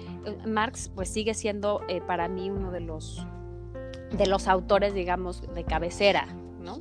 Marx 0.46 0.90
pues 0.96 1.10
sigue 1.10 1.34
siendo 1.34 1.82
eh, 1.90 2.02
para 2.02 2.30
mí 2.30 2.50
uno 2.50 2.72
de 2.72 2.80
los 2.80 3.26
de 4.12 4.28
los 4.28 4.48
autores, 4.48 4.94
digamos, 4.94 5.42
de 5.54 5.64
cabecera, 5.64 6.26
¿no? 6.62 6.80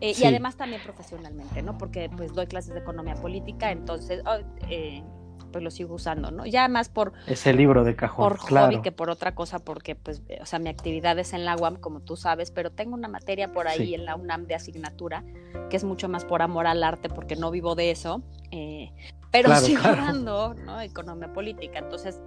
Eh, 0.00 0.14
y 0.16 0.24
además 0.24 0.56
también 0.56 0.80
profesionalmente, 0.82 1.62
¿no? 1.62 1.76
Porque 1.76 2.10
pues 2.16 2.32
doy 2.32 2.46
clases 2.46 2.74
de 2.74 2.80
economía 2.80 3.14
política, 3.16 3.72
entonces 3.72 4.22
oh, 4.26 4.38
eh, 4.68 5.02
pues 5.50 5.64
lo 5.64 5.70
sigo 5.70 5.94
usando, 5.94 6.30
¿no? 6.30 6.46
Ya 6.46 6.68
más 6.68 6.88
por... 6.88 7.12
Ese 7.26 7.52
libro 7.52 7.84
de 7.84 7.96
cajón, 7.96 8.28
Por 8.28 8.38
hobby 8.38 8.80
que 8.80 8.92
por 8.92 9.10
otra 9.10 9.34
cosa, 9.34 9.58
porque 9.58 9.94
pues, 9.94 10.22
o 10.40 10.46
sea, 10.46 10.58
mi 10.58 10.68
actividad 10.68 11.18
es 11.18 11.32
en 11.32 11.44
la 11.44 11.56
UAM, 11.56 11.76
como 11.76 12.00
tú 12.00 12.16
sabes, 12.16 12.50
pero 12.50 12.70
tengo 12.70 12.94
una 12.94 13.08
materia 13.08 13.52
por 13.52 13.66
ahí 13.66 13.94
en 13.94 14.04
la 14.04 14.14
UNAM 14.14 14.46
de 14.46 14.54
asignatura, 14.54 15.24
que 15.70 15.76
es 15.76 15.84
mucho 15.84 16.08
más 16.08 16.24
por 16.24 16.42
amor 16.42 16.66
al 16.66 16.84
arte, 16.84 17.08
porque 17.08 17.36
no 17.36 17.50
vivo 17.50 17.74
de 17.74 17.90
eso, 17.90 18.22
eh, 18.50 18.92
pero 19.30 19.54
sigo 19.56 19.82
dando, 19.82 20.54
¿no? 20.54 20.80
Economía 20.80 21.32
política, 21.32 21.78
entonces 21.78 22.20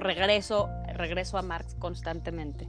regreso, 0.00 0.68
regreso 0.94 1.38
a 1.38 1.42
Marx 1.42 1.74
constantemente. 1.76 2.68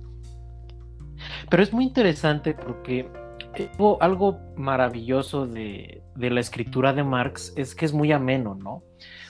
Pero 1.50 1.64
es 1.64 1.74
muy 1.74 1.86
interesante 1.86 2.54
porque 2.54 3.08
eh, 3.56 3.70
algo 4.00 4.40
maravilloso 4.56 5.48
de, 5.48 6.02
la 6.16 6.40
escritura 6.40 6.94
de 6.94 7.04
Marx 7.04 7.54
es 7.56 7.76
que 7.76 7.86
es 7.86 7.94
muy 7.94 8.12
ameno, 8.12 8.56
¿no? 8.56 8.84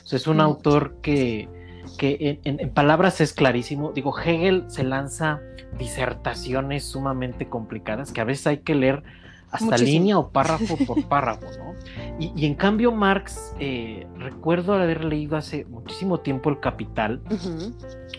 O 0.04 0.08
sea, 0.08 0.18
es 0.18 0.28
un 0.28 0.40
autor 0.40 1.02
que, 1.02 1.50
que 1.98 2.40
en, 2.44 2.70
palabras 2.72 3.22
es 3.22 3.34
clarísimo. 3.34 3.92
Digo, 3.92 4.18
Hegel 4.18 4.66
se 4.68 4.84
lanza 4.84 5.42
disertaciones 5.78 6.86
sumamente 6.86 7.50
complicadas 7.50 8.12
que 8.12 8.22
a 8.22 8.26
veces 8.26 8.48
hay 8.48 8.58
que 8.60 8.76
leer 8.76 9.04
hasta 9.52 9.78
línea 9.78 10.18
o 10.18 10.30
párrafo 10.30 10.78
por 10.86 11.04
párrafo, 11.08 11.46
¿no? 11.58 11.76
Y, 12.20 12.46
en 12.46 12.56
cambio 12.56 12.92
Marx, 12.92 13.54
eh, 13.60 14.08
recuerdo 14.18 14.74
haber 14.74 15.04
leído 15.04 15.36
hace 15.36 15.66
muchísimo 15.66 16.20
tiempo 16.20 16.50
El 16.50 16.60
Capital, 16.60 17.22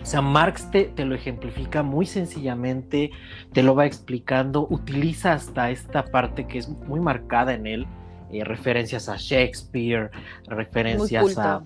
o 0.02 0.06
sea, 0.06 0.20
Marx 0.20 0.70
te, 0.70 0.84
te, 0.84 1.04
lo 1.04 1.14
ejemplifica 1.14 1.82
muy 1.82 2.06
sencillamente, 2.06 3.10
te 3.52 3.62
lo 3.62 3.74
va 3.74 3.86
explicando, 3.86 4.66
utiliza 4.68 5.32
hasta 5.32 5.70
esta 5.70 6.04
parte 6.04 6.46
que 6.46 6.58
es 6.58 6.68
muy 6.68 7.00
marcada 7.00 7.54
en 7.54 7.66
él, 7.66 7.86
eh, 8.30 8.44
referencias 8.44 9.08
a 9.08 9.16
Shakespeare, 9.16 10.10
referencias 10.46 11.38
a, 11.38 11.62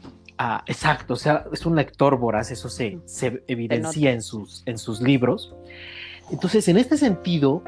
Exacto, 0.66 1.12
o 1.14 1.16
sea, 1.16 1.44
es 1.52 1.66
un 1.66 1.76
lector 1.76 2.18
voraz, 2.18 2.50
eso 2.50 2.70
se, 2.70 2.98
se 3.04 3.42
evidencia 3.46 4.10
en 4.10 4.22
sus, 4.22 4.62
en 4.64 4.78
sus 4.78 5.02
libros. 5.02 5.54
Entonces, 6.30 6.66
en 6.68 6.78
este 6.78 6.96
sentido, 6.96 7.62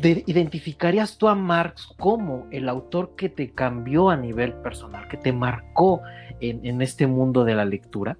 ¿identificarías 0.00 1.18
tú 1.18 1.28
a 1.28 1.34
Marx 1.34 1.88
como 1.98 2.46
el 2.50 2.68
autor 2.68 3.14
que 3.16 3.28
te 3.28 3.52
cambió 3.52 4.10
a 4.10 4.16
nivel 4.16 4.54
personal, 4.54 5.08
que 5.08 5.16
te 5.16 5.32
marcó 5.32 6.02
en, 6.40 6.64
en, 6.64 6.82
este 6.82 7.06
mundo 7.06 7.44
de 7.44 7.54
la 7.54 7.64
lectura? 7.64 8.16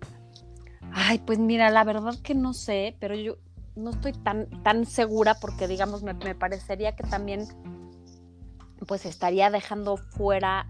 Ay, 0.92 1.18
pues 1.18 1.38
mira, 1.38 1.70
la 1.70 1.84
verdad 1.84 2.14
que 2.22 2.34
no 2.34 2.52
sé, 2.52 2.96
pero 3.00 3.14
yo 3.14 3.36
no 3.76 3.90
estoy 3.90 4.12
tan, 4.12 4.46
tan 4.62 4.86
segura 4.86 5.34
porque, 5.40 5.66
digamos, 5.66 6.02
me, 6.02 6.14
me 6.14 6.34
parecería 6.34 6.94
que 6.94 7.02
también 7.04 7.48
pues 8.86 9.06
estaría 9.06 9.50
dejando 9.50 9.96
fuera 9.96 10.68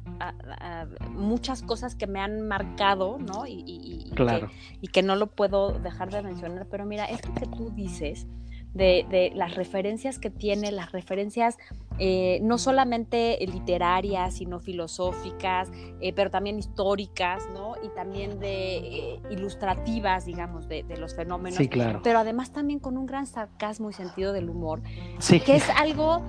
muchas 1.11 1.63
cosas 1.63 1.95
que 1.95 2.07
me 2.07 2.21
han 2.21 2.47
marcado, 2.47 3.19
¿no? 3.19 3.45
Y, 3.47 4.11
claro. 4.15 4.49
que, 4.49 4.79
y, 4.83 4.89
que, 4.89 5.03
no 5.03 5.17
lo 5.17 5.27
puedo 5.27 5.79
dejar 5.81 6.11
de 6.11 6.23
mencionar. 6.23 6.67
Pero 6.71 6.87
mira, 6.87 7.07
esto 7.07 7.33
que 7.35 7.47
tú 7.47 7.71
dices 7.71 8.27
de, 8.75 9.33
las 9.35 9.54
referencias 9.54 10.19
que 10.19 10.31
tiene, 10.31 10.73
las 10.73 10.93
referencias 10.93 11.57
eh, 11.99 12.40
no 12.43 12.59
solamente 12.59 13.38
literarias, 13.40 14.35
sino 14.35 14.59
filosóficas, 14.59 15.71
eh, 16.00 16.12
pero 16.12 16.31
también 16.31 16.59
históricas, 16.59 17.49
¿no? 17.54 17.75
Y 17.83 17.88
también 17.95 18.40
de 18.40 18.76
eh, 18.76 19.21
ilustrativas, 19.31 20.26
digamos, 20.26 20.69
de, 20.69 20.85
los 20.99 21.14
fenómenos. 21.14 21.57
Sí, 21.57 21.69
claro. 21.69 22.00
Pero 22.02 22.19
además 22.19 22.52
también 22.52 22.81
con 22.81 22.99
un 22.99 23.07
gran 23.07 23.26
sarcasmo 23.26 23.90
y 23.90 23.93
sentido 23.93 24.33
del 24.33 24.50
humor, 24.50 24.83
sí. 25.19 25.40
que 25.40 25.57
es 25.57 25.69
algo 25.71 26.23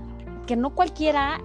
que 0.46 0.56
no 0.56 0.76
cualquiera 0.76 1.40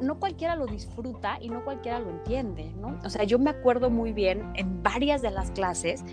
no 0.00 0.20
cualquiera 0.20 0.54
lo 0.54 0.66
disfruta 0.66 1.38
y 1.40 1.48
no 1.48 1.64
cualquiera 1.64 1.98
lo 1.98 2.10
entiende, 2.10 2.72
¿no? 2.80 3.00
O 3.04 3.10
sea, 3.10 3.24
yo 3.24 3.40
me 3.40 3.50
acuerdo 3.50 3.90
muy 3.90 4.12
bien 4.12 4.52
en 4.54 4.80
varias 4.80 5.22
de 5.22 5.32
las 5.32 5.50
clases 5.50 6.04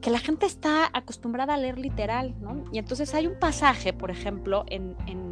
que 0.00 0.10
la 0.10 0.18
gente 0.18 0.46
está 0.46 0.88
acostumbrada 0.92 1.54
a 1.54 1.58
leer 1.58 1.78
literal, 1.78 2.34
¿no? 2.40 2.64
Y 2.72 2.78
entonces 2.78 3.14
hay 3.14 3.26
un 3.26 3.38
pasaje, 3.38 3.92
por 3.92 4.10
ejemplo, 4.10 4.64
en, 4.68 4.96
en, 5.06 5.26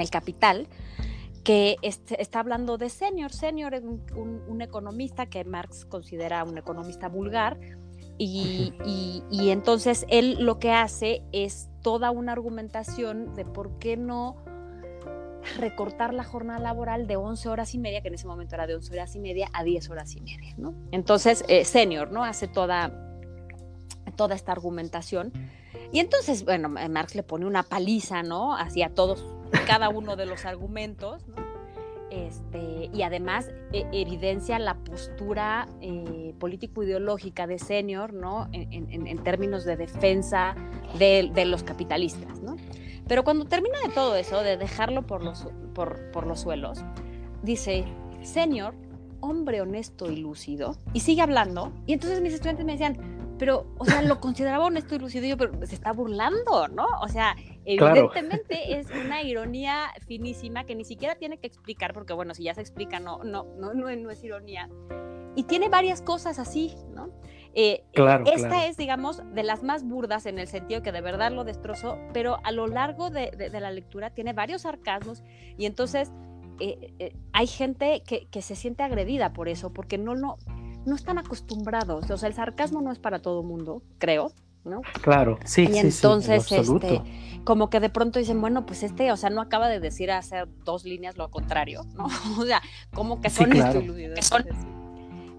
El 0.00 0.10
Capital, 0.10 0.68
que 1.44 1.76
está 1.82 2.40
hablando 2.40 2.78
de 2.78 2.88
Senior. 2.88 3.32
Senior 3.32 3.74
es 3.74 3.82
un, 3.82 4.60
economista 4.60 5.26
que 5.26 5.44
Marx 5.44 5.84
considera 5.84 6.42
un 6.44 6.58
economista 6.58 7.08
vulgar, 7.08 7.58
y, 8.16 8.72
y, 9.30 9.50
entonces 9.50 10.06
él 10.08 10.36
lo 10.38 10.60
que 10.60 10.70
hace 10.70 11.24
es 11.32 11.68
toda 11.82 12.12
una 12.12 12.32
argumentación 12.32 13.34
de 13.34 13.44
por 13.44 13.78
qué 13.78 13.96
no 13.96 14.36
recortar 15.58 16.14
la 16.14 16.24
jornada 16.24 16.58
laboral 16.58 17.06
de 17.06 17.16
11 17.16 17.48
horas 17.48 17.74
y 17.74 17.78
media, 17.78 18.00
que 18.02 18.08
en 18.08 18.14
ese 18.14 18.26
momento 18.26 18.54
era 18.54 18.66
de 18.66 18.74
11 18.74 18.92
horas 18.92 19.14
y 19.14 19.20
media, 19.20 19.48
a 19.52 19.64
10 19.64 19.90
horas 19.90 20.14
y 20.16 20.20
media, 20.20 20.54
¿no? 20.56 20.74
Entonces, 20.90 21.44
eh, 21.48 21.64
Senior, 21.64 22.10
¿no? 22.10 22.24
Hace 22.24 22.48
toda, 22.48 22.92
toda 24.16 24.34
esta 24.34 24.52
argumentación. 24.52 25.32
Y 25.92 26.00
entonces, 26.00 26.44
bueno, 26.44 26.68
Marx 26.68 27.14
le 27.14 27.22
pone 27.22 27.46
una 27.46 27.62
paliza, 27.62 28.22
¿no? 28.22 28.56
Hacia 28.56 28.90
todos, 28.94 29.24
cada 29.66 29.88
uno 29.88 30.16
de 30.16 30.26
los 30.26 30.44
argumentos, 30.44 31.26
¿no? 31.28 31.54
Este, 32.10 32.90
y 32.92 33.02
además 33.02 33.50
e, 33.72 33.86
evidencia 33.92 34.58
la 34.60 34.74
postura 34.74 35.66
eh, 35.80 36.32
político-ideológica 36.38 37.46
de 37.46 37.58
Senior, 37.58 38.12
¿no? 38.12 38.48
En, 38.52 39.18
términos 39.24 39.64
de 39.64 39.76
defensa 39.76 40.54
de, 40.98 41.30
de 41.34 41.44
los 41.44 41.64
capitalistas, 41.64 42.40
¿no? 42.40 42.56
Pero 43.06 43.24
cuando 43.24 43.44
termina 43.44 43.80
de 43.80 43.90
todo 43.90 44.16
eso, 44.16 44.42
de 44.42 44.56
dejarlo 44.56 45.02
por 45.06 45.22
los, 45.22 45.46
por, 45.74 46.26
los 46.26 46.40
suelos, 46.40 46.84
dice, 47.42 47.84
Señor, 48.22 48.74
hombre 49.20 49.60
honesto 49.60 50.10
y 50.10 50.16
lúcido, 50.16 50.76
y 50.92 51.00
sigue 51.00 51.22
hablando. 51.22 51.72
Y 51.86 51.92
entonces 51.92 52.20
mis 52.22 52.32
estudiantes 52.32 52.64
me 52.64 52.72
decían, 52.72 52.98
pero, 53.38 53.66
o 53.78 53.84
sea, 53.84 54.00
lo 54.02 54.20
consideraba 54.20 54.66
honesto 54.66 54.94
y 54.94 54.98
lúcido, 54.98 55.26
yo, 55.26 55.36
pero 55.36 55.66
se 55.66 55.74
está 55.74 55.92
burlando, 55.92 56.68
¿no? 56.68 56.86
O 57.02 57.08
sea, 57.08 57.36
evidentemente 57.64 58.78
es 58.78 58.86
una 58.90 59.22
ironía 59.22 59.90
finísima 60.06 60.64
que 60.64 60.74
ni 60.74 60.84
siquiera 60.84 61.16
tiene 61.16 61.38
que 61.38 61.46
explicar, 61.46 61.92
porque 61.92 62.12
bueno, 62.12 62.34
si 62.34 62.44
ya 62.44 62.54
se 62.54 62.60
explica, 62.60 63.00
no, 63.00 63.22
no, 63.24 63.44
no, 63.58 63.74
no, 63.74 63.94
no 63.94 64.10
es 64.10 64.24
ironía. 64.24 64.70
Y 65.36 65.44
tiene 65.44 65.68
varias 65.68 66.00
cosas 66.00 66.38
así, 66.38 66.74
¿no? 66.94 67.10
Eh, 67.56 67.84
claro, 67.92 68.24
esta 68.26 68.66
es, 68.66 68.76
digamos, 68.76 69.22
de 69.32 69.44
las 69.44 69.62
más 69.62 69.84
burdas 69.84 70.26
en 70.26 70.40
el 70.40 70.48
sentido 70.48 70.82
que 70.82 70.90
de 70.90 71.00
verdad 71.00 71.30
lo 71.30 71.44
destrozó, 71.44 71.98
pero 72.12 72.40
a 72.42 72.50
lo 72.50 72.66
largo 72.66 73.10
de, 73.10 73.30
la 73.52 73.70
lectura 73.70 74.10
tiene 74.10 74.32
varios 74.32 74.62
sarcasmos 74.62 75.22
y 75.56 75.66
entonces 75.66 76.10
eh, 76.58 76.92
eh, 76.98 77.16
hay 77.32 77.46
gente 77.46 78.02
que, 78.02 78.42
se 78.42 78.56
siente 78.56 78.82
agredida 78.82 79.32
por 79.32 79.48
eso, 79.48 79.72
porque 79.72 79.98
no, 79.98 80.16
no, 80.16 80.36
no 80.84 80.96
están 80.96 81.18
acostumbrados. 81.18 82.10
O 82.10 82.16
sea, 82.16 82.28
el 82.28 82.34
sarcasmo 82.34 82.82
no 82.82 82.90
es 82.90 82.98
para 82.98 83.20
todo 83.20 83.44
mundo, 83.44 83.82
creo. 83.98 84.32
¿no? 84.64 84.80
Claro, 85.02 85.38
sí, 85.44 85.68
y 85.70 85.76
entonces, 85.76 86.50
este, 86.50 87.02
como 87.44 87.68
que 87.68 87.80
de 87.80 87.90
pronto 87.90 88.18
dicen, 88.18 88.40
bueno, 88.40 88.64
pues 88.64 88.82
este, 88.82 89.12
o 89.12 89.16
sea, 89.18 89.28
no 89.28 89.42
acaba 89.42 89.68
de 89.68 89.78
decir 89.78 90.10
hacer 90.10 90.48
dos 90.64 90.84
líneas 90.84 91.18
lo 91.18 91.30
contrario, 91.30 91.82
¿no? 91.94 92.06
o 92.40 92.46
sea, 92.46 92.62
como 92.94 93.20
que 93.20 93.28
son 93.30 93.52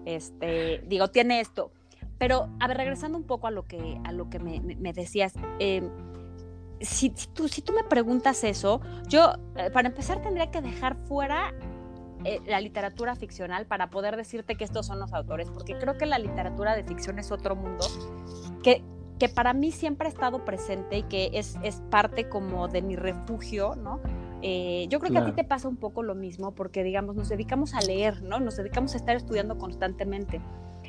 este, 0.06 0.84
digo, 0.86 1.08
tiene 1.08 1.40
esto. 1.40 1.72
Pero, 2.18 2.48
a 2.60 2.68
ver, 2.68 2.76
regresando 2.76 3.18
un 3.18 3.24
poco 3.24 3.46
a 3.46 3.50
lo 3.50 3.64
que, 3.64 4.00
a 4.04 4.12
lo 4.12 4.30
que 4.30 4.38
me, 4.38 4.92
decías, 4.92 5.34
em, 5.58 5.90
si, 6.80 7.10
tú, 7.10 7.48
si 7.48 7.62
tú 7.62 7.72
me 7.72 7.84
preguntas 7.84 8.44
eso, 8.44 8.80
yo, 9.08 9.34
eh, 9.56 9.70
para 9.70 9.88
empezar, 9.88 10.22
tendría 10.22 10.50
que 10.50 10.62
dejar 10.62 10.96
fuera 11.06 11.52
eh, 12.24 12.40
la 12.46 12.60
literatura 12.60 13.14
ficcional 13.14 13.66
para 13.66 13.90
poder 13.90 14.16
decirte 14.16 14.56
que 14.56 14.64
estos 14.64 14.86
son 14.86 14.98
los 14.98 15.12
autores, 15.12 15.50
porque 15.50 15.76
creo 15.78 15.96
que 15.98 16.06
la 16.06 16.18
literatura 16.18 16.74
de 16.74 16.84
ficción 16.84 17.18
es 17.18 17.30
otro 17.30 17.54
mundo 17.54 17.86
que, 18.62 18.82
que 19.18 19.28
para 19.28 19.52
mí 19.52 19.70
siempre 19.70 20.08
ha 20.08 20.10
estado 20.10 20.44
presente 20.44 20.98
y 20.98 21.02
que 21.04 21.30
es, 21.34 21.56
es 21.62 21.82
parte 21.90 22.28
como 22.28 22.68
de 22.68 22.82
mi 22.82 22.96
refugio, 22.96 23.74
¿no? 23.76 24.00
Eh, 24.42 24.86
yo 24.90 25.00
creo 25.00 25.12
que 25.12 25.18
a 25.18 25.24
ti 25.24 25.32
te 25.32 25.44
pasa 25.44 25.68
un 25.68 25.76
poco 25.76 26.02
lo 26.02 26.14
mismo 26.14 26.52
porque, 26.52 26.82
digamos, 26.82 27.16
nos 27.16 27.28
dedicamos 27.28 27.74
a 27.74 27.80
leer, 27.80 28.22
¿no? 28.22 28.38
Nos 28.40 28.56
dedicamos 28.56 28.94
a 28.94 28.96
estar 28.98 29.16
estudiando 29.16 29.56
constantemente. 29.56 30.40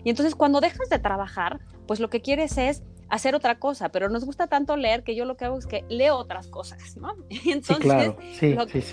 Y 0.07 0.09
entonces 0.09 0.35
cuando 0.35 0.61
dejas 0.61 0.87
de 0.87 0.99
trabajar, 0.99 1.59
pues 1.85 1.99
lo 1.99 2.09
que 2.09 2.21
quieres 2.21 2.57
es 2.57 2.81
hacer 3.09 3.35
otra 3.35 3.59
cosa, 3.59 3.89
pero 3.89 4.07
nos 4.07 4.23
gusta 4.23 4.47
tanto 4.47 4.77
leer 4.77 5.03
que 5.03 5.15
yo 5.15 5.25
lo 5.25 5.35
que 5.35 5.43
hago 5.43 5.57
es 5.57 5.67
que 5.67 5.83
leo 5.89 6.15
otras 6.15 6.47
cosas, 6.47 6.95
¿no? 6.95 7.13
Y 7.29 7.51
entonces 7.51 8.15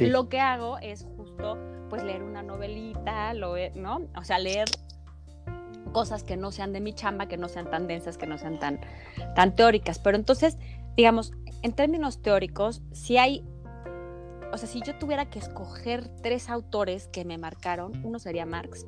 lo, 0.00 0.28
que 0.28 0.40
hago 0.40 0.76
es 0.78 1.06
justo 1.16 1.56
pues 1.88 2.02
leer 2.02 2.24
una 2.24 2.42
novelita, 2.42 3.32
¿no? 3.32 4.00
O 4.16 4.24
sea, 4.24 4.40
leer 4.40 4.66
cosas 5.92 6.24
que 6.24 6.36
no 6.36 6.50
sean 6.50 6.72
de 6.72 6.80
mi 6.80 6.92
chamba, 6.92 7.28
que 7.28 7.36
no 7.36 7.48
sean 7.48 7.70
tan 7.70 7.86
densas, 7.86 8.18
que 8.18 8.26
no 8.26 8.36
sean 8.36 8.58
tan, 8.58 8.80
tan 9.36 9.54
teóricas. 9.54 10.00
Pero 10.00 10.16
entonces, 10.16 10.58
digamos, 10.96 11.30
en 11.62 11.74
términos 11.74 12.22
teóricos, 12.22 12.82
si 12.90 13.18
hay, 13.18 13.44
o 14.52 14.58
sea, 14.58 14.66
si 14.66 14.82
yo 14.82 14.98
tuviera 14.98 15.30
que 15.30 15.38
escoger 15.38 16.08
tres 16.22 16.50
autores 16.50 17.06
que 17.06 17.24
me 17.24 17.38
marcaron, 17.38 18.04
uno 18.04 18.18
sería 18.18 18.46
Marx, 18.46 18.84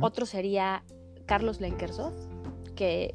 otro 0.00 0.24
sería 0.24 0.84
Carlos 1.28 1.60
Lenkersoff, 1.60 2.14
que 2.74 3.14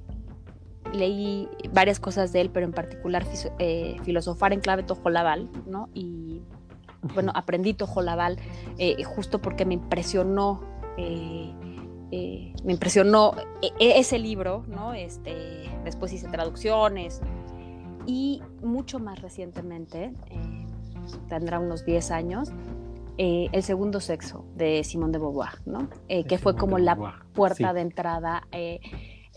leí 0.93 1.49
varias 1.73 1.99
cosas 1.99 2.31
de 2.31 2.41
él, 2.41 2.49
pero 2.49 2.65
en 2.65 2.71
particular 2.71 3.25
eh, 3.59 3.97
filosofar 4.03 4.53
en 4.53 4.61
clave 4.61 4.83
tojolabal, 4.83 5.49
¿no? 5.65 5.89
Y 5.93 6.41
bueno, 7.13 7.33
aprendí 7.35 7.73
tojolabal 7.73 8.37
eh, 8.77 9.03
justo 9.03 9.41
porque 9.41 9.65
me 9.65 9.73
impresionó, 9.73 10.61
eh, 10.97 11.51
me 12.63 12.71
impresionó 12.71 13.33
ese 13.79 14.19
libro, 14.19 14.63
¿no? 14.67 14.93
Este, 14.93 15.69
después 15.83 16.13
hice 16.13 16.27
traducciones 16.27 17.21
y 18.05 18.41
mucho 18.61 18.99
más 18.99 19.19
recientemente, 19.21 20.13
tendrá 21.27 21.59
unos 21.59 21.85
10 21.85 22.11
años, 22.11 22.51
eh, 23.17 23.47
el 23.51 23.63
segundo 23.63 23.99
sexo 23.99 24.45
de 24.55 24.83
Simón 24.83 25.11
de 25.11 25.19
Beauvoir, 25.19 25.61
¿no? 25.65 25.89
Eh, 26.07 26.25
que 26.25 26.37
fue 26.37 26.55
como 26.55 26.77
la 26.77 26.95
puerta 27.33 27.73
de 27.73 27.81
entrada, 27.81 28.47
eh, 28.51 28.79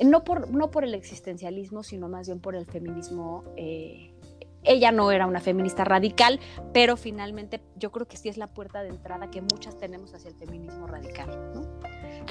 no, 0.04 0.24
por, 0.24 0.50
no 0.50 0.70
por 0.70 0.84
el 0.84 0.94
existencialismo, 0.94 1.82
sino 1.82 2.08
más 2.08 2.26
bien 2.26 2.40
por 2.40 2.54
el 2.54 2.66
feminismo 2.66 3.44
ella 4.68 4.90
no 4.90 5.12
era 5.12 5.28
una 5.28 5.40
feminista 5.40 5.84
radical, 5.84 6.40
pero 6.72 6.96
finalmente 6.96 7.60
yo 7.76 7.92
creo 7.92 8.08
que 8.08 8.16
sí 8.16 8.28
es 8.28 8.36
la 8.36 8.48
puerta 8.48 8.82
de 8.82 8.88
entrada 8.88 9.30
que 9.30 9.40
muchas 9.40 9.78
tenemos 9.78 10.12
hacia 10.12 10.30
el 10.30 10.34
feminismo 10.34 10.88
radical. 10.88 11.28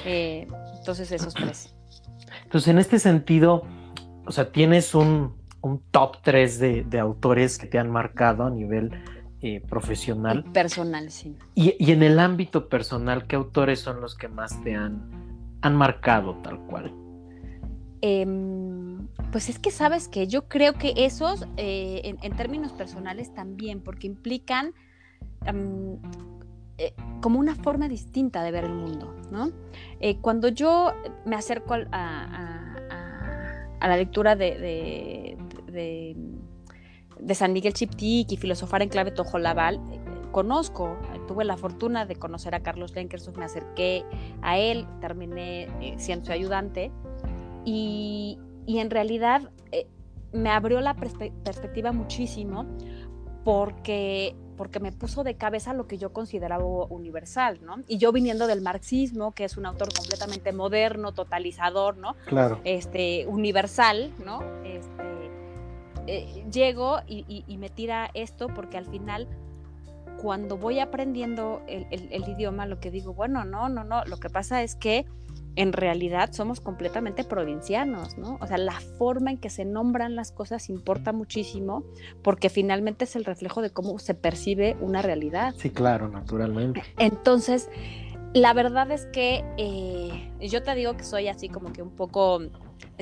Entonces, 0.04 1.10
esos 1.12 1.32
tres. 1.32 1.74
Entonces, 2.44 2.68
en 2.68 2.78
este 2.78 2.98
sentido, 2.98 3.62
o 4.26 4.32
sea, 4.32 4.52
tienes 4.52 4.94
un, 4.94 5.34
top 5.90 6.18
3 6.22 6.58
de, 6.58 7.00
autores 7.00 7.58
que 7.58 7.66
te 7.66 7.78
han 7.78 7.90
marcado 7.90 8.44
a 8.44 8.50
nivel 8.50 8.92
eh, 9.46 9.60
profesional. 9.60 10.44
personal, 10.52 11.10
sí. 11.10 11.36
Y, 11.54 11.90
en 11.90 12.02
el 12.02 12.18
ámbito 12.18 12.68
personal, 12.68 13.26
¿qué 13.26 13.36
autores 13.36 13.80
son 13.80 14.00
los 14.00 14.14
que 14.14 14.28
más 14.28 14.62
te 14.62 14.74
han, 14.74 15.58
han 15.62 15.76
marcado 15.76 16.36
tal 16.42 16.58
cual? 16.66 16.92
Em, 18.00 19.08
pues 19.32 19.48
es 19.48 19.58
que 19.58 19.70
sabes 19.70 20.08
que 20.08 20.26
yo 20.26 20.48
creo 20.48 20.74
que 20.74 20.94
esos, 20.96 21.46
eh, 21.56 22.16
en, 22.22 22.36
términos 22.36 22.72
personales 22.72 23.34
también, 23.34 23.80
porque 23.80 24.06
implican 24.06 24.74
eh, 26.78 26.94
como 27.22 27.38
una 27.38 27.54
forma 27.54 27.88
distinta 27.88 28.42
de 28.42 28.50
ver 28.50 28.64
el 28.64 28.74
mundo, 28.74 29.14
¿no? 29.30 29.50
Eh, 30.00 30.18
cuando 30.20 30.48
yo 30.48 30.92
me 31.24 31.34
acerco 31.34 31.74
a, 31.90 32.72
la 33.80 33.96
lectura 33.96 34.36
de, 34.36 35.36
de, 35.66 36.16
San 37.34 37.52
Miguel 37.52 37.72
Chiptic 37.72 38.32
y 38.32 38.36
filosofar 38.36 38.82
en 38.82 38.88
clave 38.88 39.10
Tojolabal, 39.10 39.80
conozco, 40.32 40.96
tuve 41.26 41.44
la 41.44 41.56
fortuna 41.56 42.06
de 42.06 42.16
conocer 42.16 42.54
a 42.54 42.60
Carlos 42.60 42.94
Lenkersoff, 42.94 43.36
me 43.36 43.44
acerqué 43.44 44.04
a 44.42 44.58
él, 44.58 44.86
terminé 45.00 45.68
siendo 45.98 46.26
su 46.26 46.32
ayudante 46.32 46.90
y, 47.64 48.38
en 48.66 48.90
realidad 48.90 49.50
eh, 49.72 49.86
me 50.32 50.50
abrió 50.50 50.80
la 50.80 50.94
perspectiva 50.94 51.92
muchísimo 51.92 52.66
porque, 53.44 54.34
porque 54.56 54.80
me 54.80 54.92
puso 54.92 55.24
de 55.24 55.36
cabeza 55.36 55.72
lo 55.72 55.86
que 55.86 55.98
yo 55.98 56.12
consideraba 56.12 56.64
universal, 56.64 57.60
¿no? 57.62 57.76
Y 57.86 57.98
yo 57.98 58.12
viniendo 58.12 58.46
del 58.46 58.60
marxismo, 58.60 59.32
que 59.32 59.44
es 59.44 59.56
un 59.56 59.66
autor 59.66 59.88
completamente 59.94 60.52
moderno, 60.52 61.12
totalizador, 61.12 61.96
¿no? 61.96 62.16
Claro. 62.26 62.60
Este, 62.64 63.24
universal, 63.28 64.12
¿no? 64.24 64.42
Este, 64.64 64.95
eh, 66.06 66.44
llego 66.50 67.00
y, 67.06 67.44
me 67.58 67.68
tira 67.68 68.10
esto 68.14 68.48
porque 68.48 68.76
al 68.76 68.86
final 68.86 69.28
cuando 70.20 70.56
voy 70.56 70.80
aprendiendo 70.80 71.62
el, 71.66 71.86
el, 71.90 72.28
idioma, 72.28 72.66
lo 72.66 72.80
que 72.80 72.90
digo, 72.90 73.12
bueno, 73.12 73.44
no, 73.44 73.68
no, 73.68 73.84
no, 73.84 74.04
lo 74.04 74.16
que 74.16 74.30
pasa 74.30 74.62
es 74.62 74.74
que 74.74 75.06
en 75.56 75.72
realidad 75.72 76.32
somos 76.32 76.60
completamente 76.60 77.24
provincianos, 77.24 78.16
¿no? 78.18 78.38
O 78.40 78.46
sea, 78.46 78.58
la 78.58 78.78
forma 78.98 79.30
en 79.30 79.38
que 79.38 79.50
se 79.50 79.64
nombran 79.64 80.14
las 80.14 80.30
cosas 80.30 80.68
importa 80.68 81.12
muchísimo 81.12 81.82
porque 82.22 82.50
finalmente 82.50 83.04
es 83.04 83.16
el 83.16 83.24
reflejo 83.24 83.62
de 83.62 83.70
cómo 83.70 83.98
se 83.98 84.14
percibe 84.14 84.76
una 84.80 85.02
realidad. 85.02 85.54
Sí, 85.56 85.70
claro, 85.70 86.08
naturalmente. 86.08 86.82
Entonces, 86.98 87.70
la 88.34 88.52
verdad 88.52 88.90
es 88.90 89.06
que 89.06 89.44
eh, 89.56 90.30
yo 90.46 90.62
te 90.62 90.74
digo 90.74 90.94
que 90.96 91.04
soy 91.04 91.28
así 91.28 91.48
como 91.48 91.72
que 91.72 91.80
un 91.80 91.90
poco 91.90 92.40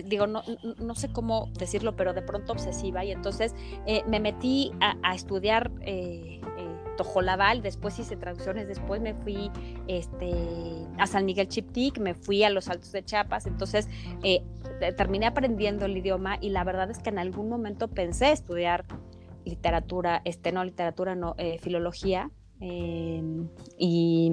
digo, 0.04 0.26
no, 0.26 0.42
no, 0.78 0.94
sé 0.94 1.12
cómo 1.12 1.50
decirlo, 1.58 1.96
pero 1.96 2.14
de 2.14 2.22
pronto 2.22 2.52
obsesiva 2.52 3.04
y 3.04 3.12
entonces 3.12 3.54
eh, 3.86 4.02
me 4.08 4.20
metí 4.20 4.72
a, 4.80 5.14
estudiar 5.14 5.70
eh, 5.80 6.40
Tojolabal, 6.96 7.62
después 7.62 7.98
hice 7.98 8.16
traducciones, 8.16 8.68
después 8.68 9.00
me 9.00 9.14
fui 9.14 9.50
este, 9.88 10.32
a 10.98 11.06
San 11.06 11.24
Miguel 11.24 11.48
Chiptic, 11.48 11.98
me 11.98 12.14
fui 12.14 12.44
a 12.44 12.50
los 12.50 12.68
Altos 12.68 12.92
de 12.92 13.04
Chiapas, 13.04 13.46
entonces 13.46 13.88
eh, 14.22 14.42
terminé 14.96 15.26
aprendiendo 15.26 15.86
el 15.86 15.96
idioma 15.96 16.38
y 16.40 16.50
la 16.50 16.64
verdad 16.64 16.90
es 16.90 16.98
que 16.98 17.10
en 17.10 17.18
algún 17.18 17.48
momento 17.48 17.88
pensé 17.88 18.32
estudiar 18.32 18.84
literatura, 19.44 20.22
este, 20.24 20.52
no 20.52 20.64
literatura, 20.64 21.14
no, 21.14 21.34
eh, 21.38 21.58
filología 21.58 22.30
em, 22.60 23.48
y, 23.78 24.32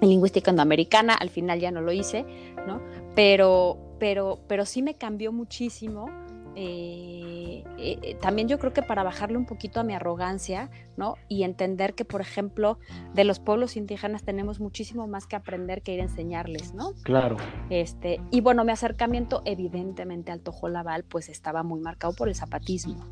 lingüística 0.00 0.50
endoamericana, 0.50 1.14
al 1.14 1.30
final 1.30 1.60
ya 1.60 1.70
no 1.70 1.80
lo 1.80 1.92
hice, 1.92 2.24
¿no? 2.66 2.80
Pero, 3.14 3.78
pero, 3.98 4.40
pero 4.48 4.64
sí 4.64 4.82
me 4.82 4.94
cambió 4.94 5.32
muchísimo 5.32 6.08
eh, 6.56 7.64
eh, 7.78 8.16
también 8.20 8.48
yo 8.48 8.58
creo 8.58 8.72
que 8.72 8.82
para 8.82 9.02
bajarle 9.02 9.36
un 9.36 9.44
poquito 9.44 9.80
a 9.80 9.84
mi 9.84 9.94
arrogancia, 9.94 10.70
¿no? 10.96 11.16
Y 11.28 11.42
entender 11.42 11.94
que, 11.94 12.04
por 12.04 12.20
ejemplo, 12.20 12.78
de 13.12 13.24
los 13.24 13.40
pueblos 13.40 13.76
indígenas 13.76 14.22
tenemos 14.22 14.60
muchísimo 14.60 15.06
más 15.08 15.26
que 15.26 15.36
aprender 15.36 15.82
que 15.82 15.94
ir 15.94 16.00
a 16.00 16.04
enseñarles, 16.04 16.74
¿no? 16.74 16.92
Claro. 17.02 17.36
Este, 17.70 18.20
y 18.30 18.40
bueno, 18.40 18.64
mi 18.64 18.72
acercamiento 18.72 19.42
evidentemente 19.44 20.30
al 20.30 20.40
Tojolabal 20.40 21.04
pues 21.04 21.28
estaba 21.28 21.62
muy 21.62 21.80
marcado 21.80 22.14
por 22.14 22.28
el 22.28 22.34
zapatismo, 22.34 23.04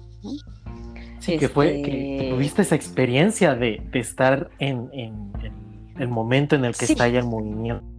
Sí, 1.19 1.39
que 1.39 1.49
fue, 1.49 1.83
que, 1.83 2.17
este 2.17 2.31
tuviste 2.31 2.63
esa 2.63 2.75
experiencia 2.75 3.55
de, 3.55 3.83
estar 3.93 4.51
en, 4.59 4.89
el 5.99 6.09
momento 6.09 6.57
en 6.57 6.65
el 6.65 6.75
que 6.75 6.85
está 6.85 6.93
estalla 6.93 7.19
el 7.21 7.27
movimiento 7.27 7.92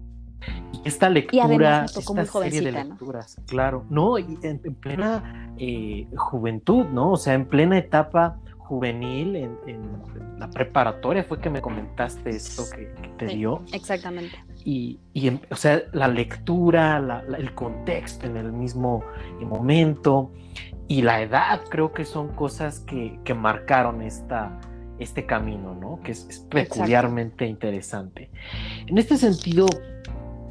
esta 0.83 1.09
lectura, 1.09 1.85
esta 1.85 2.25
serie 2.25 2.61
de 2.61 2.71
lecturas, 2.71 3.37
claro, 3.47 3.85
no, 3.89 4.17
en, 4.17 4.59
plena 4.79 5.53
eh, 5.57 6.07
juventud, 6.15 6.85
¿no? 6.85 7.11
O 7.11 7.17
sea, 7.17 7.33
en 7.33 7.45
plena 7.45 7.77
etapa 7.77 8.37
juvenil, 8.57 9.35
en, 9.35 10.13
la 10.39 10.49
preparatoria 10.49 11.23
fue 11.23 11.39
que 11.39 11.49
me 11.49 11.61
comentaste 11.61 12.31
esto 12.31 12.63
que, 12.75 12.85
te 13.17 13.27
dio. 13.27 13.63
Exactamente. 13.71 14.35
Y, 14.65 14.99
o 15.51 15.55
sea, 15.55 15.83
la 15.93 16.07
lectura, 16.07 17.23
el 17.37 17.53
contexto 17.53 18.25
en 18.25 18.37
el 18.37 18.51
mismo 18.51 19.03
momento 19.41 20.31
y 20.87 21.01
la 21.01 21.21
edad, 21.21 21.61
creo 21.69 21.93
que 21.93 22.05
son 22.05 22.29
cosas 22.29 22.79
que, 22.79 23.33
marcaron 23.33 24.01
esta, 24.01 24.59
este 24.99 25.25
camino, 25.25 25.75
¿no? 25.75 26.01
Que 26.03 26.11
es, 26.11 26.45
peculiarmente 26.49 27.45
interesante. 27.45 28.31
En 28.87 28.97
este 28.97 29.17
sentido, 29.17 29.65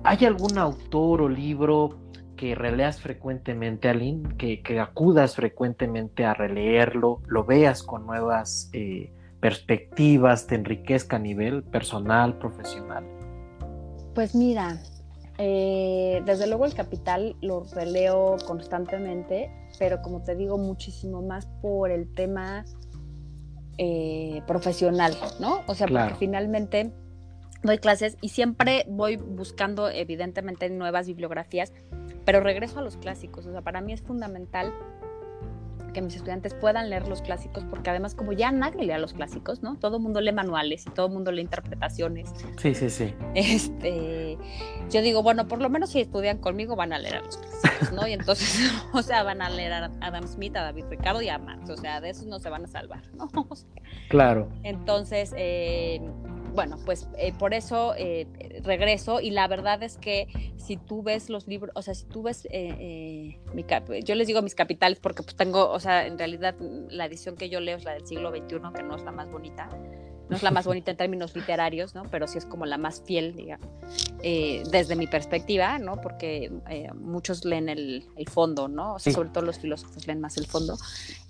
¿Hay 0.05 0.25
algún 0.27 0.59
autor 0.59 1.23
o 1.23 1.29
libro 1.29 1.99
que 2.37 2.57
releas 2.57 3.01
frecuentemente, 3.01 3.89
Aline, 3.89 4.37
que, 4.37 4.61
que 4.61 4.81
acudas 4.81 5.37
frecuentemente 5.37 6.25
a 6.25 6.35
releerlo, 6.35 7.21
lo 7.29 7.45
veas 7.45 7.85
con 7.85 8.05
nuevas 8.05 8.69
eh, 8.73 9.13
perspectivas, 9.39 10.49
te 10.49 10.57
enriquezca 10.57 11.17
a 11.17 11.19
nivel 11.21 11.63
personal, 11.63 12.37
profesional? 12.39 13.05
Pues 14.13 14.35
mira, 14.35 14.83
eh, 15.39 16.21
desde 16.27 16.49
luego 16.49 16.65
el 16.65 16.75
Capital 16.75 17.37
lo 17.41 17.63
releo 17.73 18.39
constantemente, 18.45 19.53
pero 19.79 20.03
como 20.03 20.25
te 20.25 20.35
digo, 20.35 20.59
muchísimo 20.59 21.23
más 21.23 21.47
por 21.61 21.93
el 21.93 22.13
tema 22.13 22.65
eh, 23.79 24.43
profesional, 24.49 25.15
¿no? 25.39 25.61
O 25.69 25.75
sea, 25.77 25.87
porque 25.87 26.17
finalmente 26.19 26.93
doy 27.63 27.79
clases 27.79 28.17
y 28.21 28.31
siempre 28.31 28.85
voy 28.89 29.17
buscando 29.17 29.89
evidentemente 29.89 30.69
nuevas 30.71 31.07
bibliografías, 31.07 31.73
pero 32.25 32.41
regreso 32.41 32.79
a 32.79 32.83
los 32.83 32.97
clásicos. 32.97 33.47
O 33.47 33.53
sea, 33.53 33.63
para 33.63 33.81
mí 33.81 33.93
es 33.93 34.03
fundamental 34.03 34.73
que 35.93 36.03
mis 36.03 36.17
estudiantes 36.17 36.55
puedan 36.55 36.91
leer 36.91 37.07
los 37.07 37.23
clásicos, 37.23 37.65
porque 37.65 37.91
además 37.91 38.15
como 38.15 38.33
ya 38.33 38.51
nadie 38.51 38.85
lee 38.85 38.99
los 38.99 39.13
clásicos, 39.13 39.63
¿no? 39.63 39.77
Todo 39.79 39.99
el 39.99 40.03
mundo 40.03 40.21
lee 40.21 40.33
manuales 40.33 40.87
y 40.87 40.91
todo 40.91 41.07
el 41.07 41.13
mundo 41.13 41.31
lee 41.33 41.43
interpretaciones. 41.43 42.33
Sí, 42.57 42.75
sí, 42.75 42.91
sí. 42.91 43.15
Este, 43.35 44.39
yo 44.91 45.03
digo, 45.03 45.23
bueno, 45.23 45.49
por 45.49 45.61
lo 45.61 45.69
menos 45.69 45.91
si 45.91 46.01
estudian 46.01 46.39
conmigo 46.39 46.77
van 46.77 46.93
a 46.93 46.99
leer 46.99 47.17
a 47.17 47.23
los 47.23 47.37
clásicos, 47.37 47.93
¿no? 47.93 48.07
Y 48.07 48.13
entonces, 48.15 48.73
o 48.93 49.03
sea, 49.03 49.23
van 49.23 49.43
a 49.43 49.51
leer 49.51 49.73
a 49.73 49.91
Adam 50.01 50.27
Smith, 50.27 50.57
a 50.57 50.63
David 50.63 50.85
Ricardo 50.89 51.23
y 51.23 51.29
a 51.29 51.39
Marx, 51.39 51.69
o 51.71 51.77
sea, 51.77 52.01
de 52.01 52.11
esos 52.11 52.27
no 52.27 52.39
se 52.41 52.49
van 52.49 52.65
a 52.65 52.69
salvar, 52.69 53.03
¿no? 53.15 53.29
claro. 54.09 54.49
Entonces, 54.63 55.35
eh, 55.37 56.01
bueno, 56.55 56.79
pues 56.85 57.09
eh, 57.17 57.33
por 57.33 57.55
eso 57.55 57.95
eh, 57.97 58.27
regreso 58.63 59.21
y 59.21 59.31
la 59.31 59.49
verdad 59.49 59.83
es 59.83 59.97
que 59.97 60.53
si 60.57 60.77
tú 60.77 61.03
ves 61.03 61.31
los 61.31 61.47
libros, 61.47 61.73
o 61.75 61.83
sea, 61.83 61.95
si 61.95 62.05
tú 62.05 62.23
ves, 62.23 62.47
eh, 62.51 63.39
mi 63.55 63.65
yo 64.05 64.15
les 64.15 64.27
digo 64.27 64.43
mis 64.43 64.55
capitales 64.55 64.99
porque 65.01 65.23
pues 65.23 65.35
tengo, 65.35 65.71
o 65.71 65.81
sea, 65.81 66.07
en 66.07 66.19
realidad 66.19 66.55
la 66.89 67.07
edición 67.07 67.37
que 67.37 67.49
yo 67.49 67.61
leo 67.61 67.77
es 67.77 67.85
la 67.85 67.95
del 67.95 68.07
siglo 68.07 68.31
XXI, 68.31 68.61
que 68.75 68.83
no 68.83 68.97
es 68.97 69.03
la 69.03 69.13
más 69.13 69.31
bonita, 69.31 69.69
no 70.29 70.37
es 70.37 70.43
la 70.43 70.51
más 70.51 70.67
bonita 70.67 70.91
en 70.91 70.97
términos 70.97 71.35
literarios, 71.35 71.95
¿no? 71.95 72.05
Pero 72.11 72.27
sí 72.27 72.39
es 72.39 72.47
como 72.47 72.67
la 72.67 72.79
más 72.79 73.03
fiel, 73.05 73.35
digamos, 73.35 73.69
desde 74.23 74.97
mi 74.97 75.07
perspectiva, 75.07 75.79
¿no? 75.79 76.01
Porque 76.01 76.51
muchos 76.95 77.45
leen 77.45 77.69
el, 77.69 78.05
fondo, 78.31 78.69
¿no? 78.69 78.95
O 78.95 78.99
sea, 78.99 79.13
sobre 79.13 79.31
todo 79.31 79.45
los 79.45 79.59
filósofos 79.59 80.07
leen 80.07 80.21
más 80.21 80.37
el 80.37 80.47
fondo. 80.47 80.77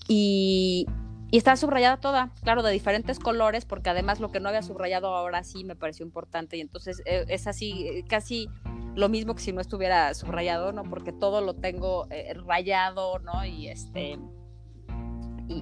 Y, 0.09 0.87
y 1.33 1.39
está 1.39 1.57
subrayada 1.57 1.97
toda, 1.97 2.29
claro, 2.43 2.63
de 2.63 2.71
diferentes 2.71 3.19
colores, 3.19 3.65
porque 3.65 3.89
además 3.89 4.21
lo 4.21 4.31
que 4.31 4.39
no 4.39 4.51
había 4.51 4.61
subrayado 4.61 5.15
ahora 5.15 5.45
sí 5.45 5.65
me 5.65 5.75
pareció 5.75 6.05
importante. 6.05 6.59
Y 6.59 6.61
entonces 6.61 7.01
eh, 7.07 7.25
es 7.27 7.47
así, 7.47 7.89
eh, 7.89 8.05
casi 8.07 8.51
lo 8.95 9.09
mismo 9.09 9.35
que 9.35 9.41
si 9.41 9.51
no 9.51 9.63
estuviera 9.63 10.13
subrayado, 10.13 10.73
¿no? 10.73 10.83
Porque 10.83 11.11
todo 11.11 11.41
lo 11.41 11.55
tengo 11.55 12.07
eh, 12.11 12.35
rayado, 12.47 13.19
¿no? 13.21 13.47
Y 13.47 13.69
este. 13.69 14.19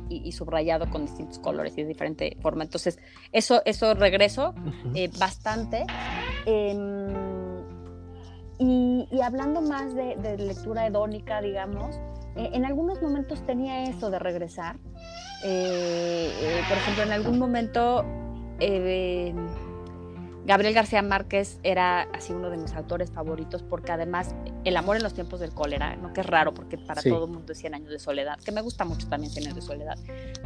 Y, 0.08 0.32
subrayado 0.32 0.88
con 0.90 1.06
distintos 1.06 1.38
colores 1.38 1.72
y 1.78 1.82
de 1.82 1.88
diferente 1.88 2.36
forma. 2.40 2.64
Entonces, 2.64 2.98
eso, 3.32 3.62
eso 3.64 3.94
regreso 3.94 4.54
bastante. 5.18 5.84
Em, 6.46 7.64
y, 8.58 9.20
hablando 9.20 9.60
más 9.62 9.94
de, 9.94 10.16
de 10.16 10.36
lectura 10.36 10.86
hedónica, 10.86 11.40
digamos, 11.40 11.96
eh, 12.36 12.50
en 12.52 12.64
algunos 12.64 13.02
momentos 13.02 13.44
tenía 13.46 13.84
eso 13.84 14.10
de 14.10 14.18
regresar. 14.18 14.76
Eh, 15.44 16.30
eh, 16.40 16.60
por 16.68 16.76
ejemplo, 16.78 17.02
en 17.02 17.12
algún 17.12 17.38
momento 17.38 18.04
Gabriel 20.44 20.74
García 20.74 21.00
Márquez 21.02 21.58
era 21.62 22.02
así 22.12 22.32
uno 22.32 22.50
de 22.50 22.56
mis 22.56 22.72
autores 22.74 23.10
favoritos 23.10 23.62
porque 23.62 23.92
además 23.92 24.34
El 24.64 24.76
amor 24.76 24.96
en 24.96 25.02
los 25.02 25.14
tiempos 25.14 25.40
del 25.40 25.52
cólera, 25.52 25.96
¿no? 25.96 26.12
que 26.12 26.20
es 26.20 26.26
raro 26.26 26.52
porque 26.52 26.76
para 26.76 27.02
todo 27.02 27.24
el 27.26 27.30
mundo 27.30 27.52
es 27.52 27.58
100 27.58 27.74
años 27.74 27.90
de 27.90 27.98
soledad, 27.98 28.38
que 28.38 28.52
me 28.52 28.60
gusta 28.60 28.84
mucho 28.84 29.08
también 29.08 29.32
100 29.32 29.46
años 29.46 29.56
de 29.56 29.62
soledad, 29.62 29.98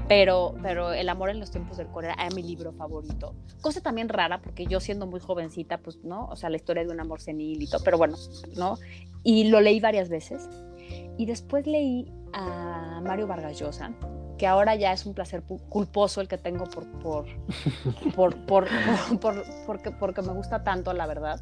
pero, 0.06 0.54
pero 0.62 0.92
El 0.92 1.08
amor 1.08 1.30
en 1.30 1.40
los 1.40 1.50
tiempos 1.50 1.76
del 1.78 1.88
cólera 1.88 2.14
era 2.14 2.28
mi 2.34 2.42
libro 2.42 2.72
favorito. 2.72 3.34
Cosa 3.60 3.80
también 3.80 4.08
rara 4.08 4.42
porque 4.42 4.66
yo 4.66 4.78
siendo 4.78 5.06
muy 5.06 5.20
jovencita, 5.20 5.78
pues, 5.78 6.04
¿no? 6.04 6.26
O 6.26 6.36
sea, 6.36 6.50
la 6.50 6.56
historia 6.56 6.84
de 6.84 6.90
un 6.90 7.00
amor 7.00 7.20
senil 7.20 7.62
y 7.62 7.66
todo, 7.66 7.82
pero 7.82 7.98
bueno, 7.98 8.16
¿no? 8.56 8.78
Y 9.22 9.48
lo 9.48 9.60
leí 9.60 9.80
varias 9.80 10.08
veces. 10.08 10.48
Y 11.16 11.26
después 11.26 11.66
leí 11.66 12.12
a 12.32 13.00
Mario 13.02 13.26
Vargas 13.26 13.58
Llosa, 13.58 13.92
que 14.38 14.46
ahora 14.46 14.74
ya 14.74 14.92
es 14.92 15.06
un 15.06 15.14
placer 15.14 15.42
culposo 15.42 16.20
el 16.20 16.28
que 16.28 16.38
tengo 16.38 16.64
por, 16.64 16.86
por, 17.00 17.26
por, 18.16 18.36
por, 18.46 18.66
por, 19.20 19.44
porque, 19.66 19.90
porque 19.92 20.22
me 20.22 20.32
gusta 20.32 20.64
tanto, 20.64 20.92
la 20.92 21.06
verdad. 21.06 21.40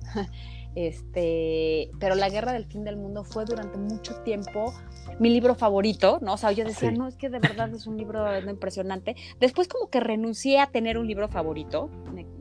Este, 0.75 1.91
pero 2.01 2.15
La 2.15 2.29
Guerra 2.31 2.53
del 2.53 2.65
Fin 2.65 2.85
del 2.85 2.97
Mundo 2.97 3.25
fue 3.25 3.45
durante 3.45 3.79
mucho 3.79 4.17
tiempo 4.23 4.73
mi 5.19 5.31
libro 5.31 5.55
favorito, 5.55 6.19
¿no? 6.23 6.35
O 6.35 6.37
sea, 6.37 6.53
yo 6.53 6.65
decía, 6.65 6.91
no, 6.91 7.07
es 7.07 7.17
que 7.17 7.29
de 7.29 7.39
verdad 7.39 7.73
es 7.75 7.87
un 7.87 7.97
libro 7.97 8.27
impresionante. 8.49 9.17
Después 9.41 9.69
como 9.69 9.91
que 9.91 10.01
renuncié 10.01 10.61
a 10.61 10.67
tener 10.67 10.99
un 10.99 11.07
libro 11.07 11.29
favorito, 11.29 11.91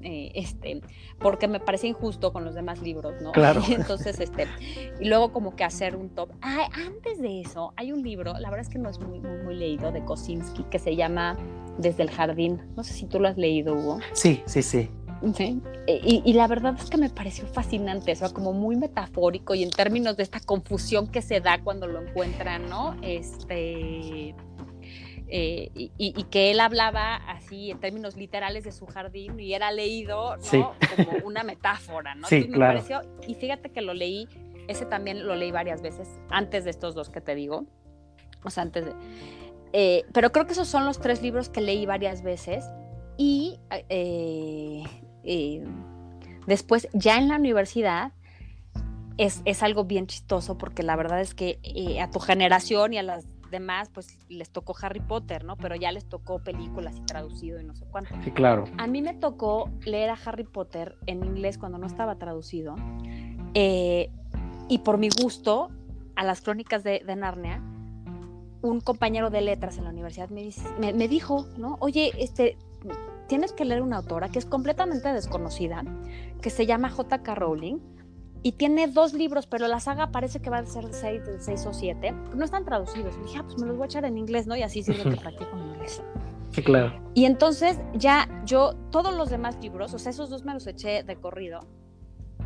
eh, 0.04 0.32
este, 0.36 0.82
porque 1.20 1.48
me 1.48 1.60
parecía 1.60 1.90
injusto 1.90 2.34
con 2.34 2.46
los 2.46 2.56
demás 2.56 2.82
libros, 2.82 3.22
¿no? 3.22 3.32
Claro. 3.32 3.62
Y 3.68 3.74
entonces, 3.76 4.20
este, 4.20 4.48
y 5.00 5.06
luego 5.06 5.32
como 5.32 5.56
que 5.56 5.64
hacer 5.64 5.96
un 5.96 6.10
top. 6.10 6.32
Ah, 6.42 6.70
antes 6.74 7.22
de 7.22 7.42
eso, 7.42 7.74
hay 7.76 7.92
un 7.92 8.02
libro, 8.02 8.34
la 8.34 8.50
verdad 8.50 8.66
es 8.66 8.70
que 8.70 8.80
no 8.80 8.90
es 8.90 9.00
muy, 9.00 9.20
muy, 9.20 9.44
muy 9.44 9.56
leído, 9.56 9.92
de 9.92 10.04
Kosinski, 10.04 10.64
que 10.64 10.80
se 10.80 10.96
llama 10.96 11.38
Desde 11.78 12.04
el 12.04 12.12
Jardín. 12.12 12.62
No 12.76 12.84
sé 12.84 12.94
si 12.94 13.06
tú 13.06 13.20
lo 13.20 13.28
has 13.28 13.38
leído, 13.38 13.74
Hugo. 13.76 14.00
Sí, 14.14 14.42
sí, 14.46 14.62
sí. 14.62 14.90
Sí. 15.36 15.62
Y, 15.88 16.22
y, 16.26 16.34
la 16.34 16.48
verdad 16.48 16.76
es 16.80 16.90
que 16.90 16.98
me 16.98 17.10
pareció 17.10 17.46
fascinante, 17.46 18.12
o 18.12 18.16
sea, 18.16 18.30
como 18.30 18.54
muy 18.54 18.76
metafórico 18.76 19.54
y 19.54 19.64
en 19.64 19.70
términos 19.70 20.18
de 20.18 20.24
esta 20.24 20.40
confusión 20.40 21.08
que 21.12 21.22
se 21.22 21.42
da 21.42 21.62
cuando 21.64 21.88
lo 21.88 22.02
encuentran, 22.02 22.70
¿no? 22.70 22.96
Este, 23.04 24.34
eh, 25.28 25.72
y, 25.76 25.92
y, 25.98 26.24
que 26.26 26.52
él 26.52 26.60
hablaba 26.60 27.16
así 27.16 27.72
en 27.72 27.80
términos 27.80 28.18
literales 28.18 28.64
de 28.64 28.72
su 28.72 28.86
jardín 28.86 29.40
y 29.40 29.54
era 29.54 29.72
leído, 29.72 30.36
¿no? 30.52 30.74
Como 30.96 31.26
una 31.26 31.44
metáfora, 31.44 32.16
¿no? 32.16 32.28
Sí, 32.28 32.50
claro. 32.50 32.74
pareció, 32.74 33.02
y 33.28 33.36
fíjate 33.36 33.70
que 33.70 33.82
lo 33.82 33.94
leí, 33.94 34.28
ese 34.68 34.86
también 34.86 35.26
lo 35.26 35.36
leí 35.36 35.52
varias 35.52 35.82
veces, 35.82 36.10
antes 36.30 36.66
de 36.66 36.72
estos 36.72 36.96
dos 36.96 37.10
que 37.10 37.22
te 37.22 37.36
digo, 37.36 37.66
o 38.44 38.50
sea, 38.50 38.64
antes 38.64 38.86
de... 38.86 38.94
Eh, 39.74 40.04
pero 40.12 40.34
creo 40.34 40.46
que 40.46 40.52
esos 40.52 40.68
son 40.68 40.84
los 40.84 41.00
tres 41.00 41.22
libros 41.22 41.48
que 41.48 41.62
leí 41.62 41.86
varias 41.86 42.24
veces 42.24 42.66
y 43.16 43.58
eh, 43.88 44.84
eh, 45.24 45.64
después, 46.48 46.88
ya 46.94 47.18
en 47.18 47.28
la 47.28 47.36
universidad, 47.36 48.12
es, 49.18 49.42
es, 49.46 49.62
algo 49.62 49.84
bien 49.84 50.08
chistoso 50.08 50.58
porque 50.58 50.84
la 50.84 50.96
verdad 50.96 51.22
es 51.22 51.36
que 51.36 51.60
eh, 51.64 52.02
a 52.02 52.10
tu 52.10 52.20
generación 52.20 52.94
y 52.94 52.98
a 52.98 53.04
las 53.04 53.28
demás, 53.52 53.90
pues 53.94 54.18
les 54.30 54.50
tocó 54.50 54.76
Harry 54.82 55.02
Potter, 55.02 55.44
¿no? 55.44 55.58
Pero 55.58 55.76
ya 55.76 55.92
les 55.92 56.06
tocó 56.06 56.40
películas 56.40 56.96
y 56.98 57.02
traducido 57.02 57.60
y 57.60 57.64
no 57.64 57.76
sé 57.76 57.86
cuánto. 57.92 58.16
Sí, 58.24 58.32
claro. 58.32 58.64
A 58.78 58.88
mí 58.88 59.02
me 59.02 59.14
tocó 59.14 59.70
leer 59.86 60.10
a 60.10 60.18
Harry 60.26 60.46
Potter 60.46 60.98
en 61.06 61.24
inglés 61.24 61.58
cuando 61.58 61.78
no 61.78 61.86
estaba 61.86 62.16
traducido. 62.16 62.76
Eh, 63.54 64.10
y 64.70 64.80
por 64.80 64.98
mi 64.98 65.10
gusto, 65.10 65.70
a 66.16 66.24
las 66.24 66.42
crónicas 66.42 66.84
de, 66.84 67.04
de, 67.06 67.16
Narnia, 67.16 67.62
un 68.62 68.80
compañero 68.80 69.30
de 69.30 69.42
letras 69.42 69.78
en 69.78 69.84
la 69.84 69.90
universidad 69.90 70.30
me, 70.30 70.50
me, 70.80 70.94
me 70.94 71.08
dijo, 71.08 71.46
¿no? 71.58 71.78
Oye, 71.82 72.12
este, 72.18 72.58
tienes 73.32 73.54
que 73.54 73.64
leer 73.64 73.82
una 73.82 73.96
autora 73.96 74.28
que 74.28 74.40
es 74.40 74.46
completamente 74.46 75.08
desconocida, 75.14 75.86
que 76.42 76.50
se 76.50 76.66
llama 76.66 76.90
J.K. 76.90 77.34
Rowling, 77.34 77.78
y 78.44 78.52
tiene 78.52 78.90
dos 78.90 79.14
libros, 79.14 79.48
pero 79.48 79.70
la 79.70 79.80
saga 79.80 80.12
parece 80.12 80.42
que 80.42 80.50
va 80.50 80.58
a 80.58 80.66
ser 80.66 80.94
seis, 80.94 81.22
seis 81.40 81.66
o 81.66 81.72
siete. 81.74 82.12
No 82.36 82.44
están 82.44 82.66
traducidos. 82.66 83.16
Y 83.16 83.24
dije, 83.24 83.38
ah, 83.40 83.44
pues 83.44 83.58
me 83.58 83.68
los 83.68 83.78
voy 83.78 83.86
a 83.86 83.86
echar 83.86 84.04
en 84.04 84.18
inglés, 84.18 84.48
¿no? 84.48 84.58
Y 84.58 84.64
así 84.64 84.84
sirve 84.84 85.10
que 85.10 85.16
practico 85.22 85.50
en 85.56 85.66
inglés. 85.66 86.04
Sí, 86.50 86.62
claro. 86.62 86.92
Y 87.14 87.24
entonces 87.24 87.80
ya 87.94 88.28
yo, 88.44 88.74
todos 88.92 89.16
los 89.16 89.30
demás 89.30 89.58
libros, 89.62 89.94
o 89.94 90.00
sea, 90.00 90.10
esos 90.10 90.30
dos 90.30 90.44
me 90.44 90.54
los 90.54 90.68
eché 90.68 91.04
de 91.04 91.16
corrido, 91.16 91.62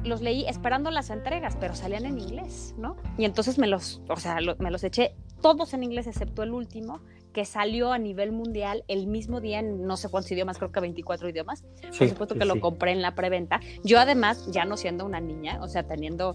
los 0.03 0.21
leí 0.21 0.45
esperando 0.45 0.91
las 0.91 1.09
entregas, 1.09 1.57
pero 1.59 1.73
salían 1.73 2.05
en 2.05 2.19
inglés, 2.19 2.75
¿no? 2.77 2.95
Y 3.17 3.25
entonces 3.25 3.57
me 3.57 3.65
los, 3.65 4.03
o 4.07 4.17
sea, 4.17 4.37
me 4.59 4.69
los 4.69 4.83
eché 4.83 5.15
todos 5.41 5.73
en 5.73 5.81
inglés 5.81 6.05
excepto 6.05 6.43
el 6.43 6.51
último, 6.51 7.01
que 7.35 7.43
salió 7.43 7.91
a 7.91 7.97
nivel 7.97 8.31
mundial 8.31 8.85
el 8.87 9.07
mismo 9.07 9.41
día 9.41 9.59
en 9.59 9.85
no 9.85 9.97
sé 9.97 10.07
cuántos 10.07 10.31
idiomas, 10.31 10.57
creo 10.57 10.71
que 10.71 10.79
24 10.79 11.27
idiomas. 11.27 11.65
Por 11.99 12.07
supuesto 12.07 12.35
que 12.35 12.45
lo 12.45 12.61
compré 12.61 12.93
en 12.93 13.01
la 13.01 13.13
preventa. 13.13 13.59
Yo 13.83 13.99
además, 13.99 14.47
ya 14.53 14.63
no 14.63 14.77
siendo 14.77 15.05
una 15.05 15.19
niña, 15.19 15.59
o 15.61 15.67
sea, 15.67 15.83
teniendo 15.83 16.33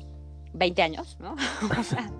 20 0.52 0.82
años, 0.82 1.16
¿no? 1.18 1.36
o 1.80 1.82
sea, 1.82 2.12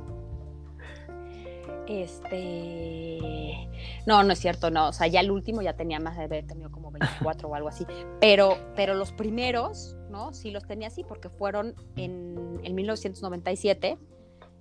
este... 1.88 3.68
No, 4.06 4.22
no 4.22 4.32
es 4.32 4.38
cierto, 4.38 4.70
no. 4.70 4.88
O 4.88 4.92
sea, 4.94 5.08
ya 5.08 5.20
el 5.20 5.30
último 5.30 5.60
ya 5.60 5.74
tenía 5.74 6.00
más 6.00 6.16
de 6.16 6.24
haber 6.24 6.46
tenido 6.46 6.70
como 6.70 6.90
24 6.90 7.50
o 7.50 7.54
algo 7.54 7.68
así. 7.68 7.84
Pero, 8.18 8.56
pero 8.76 8.94
los 8.94 9.12
primeros, 9.12 9.98
¿no? 10.08 10.32
Sí 10.32 10.52
los 10.52 10.66
tenía 10.66 10.88
así 10.88 11.04
porque 11.04 11.28
fueron 11.28 11.74
en, 11.96 12.58
en 12.64 12.74
1997. 12.74 13.98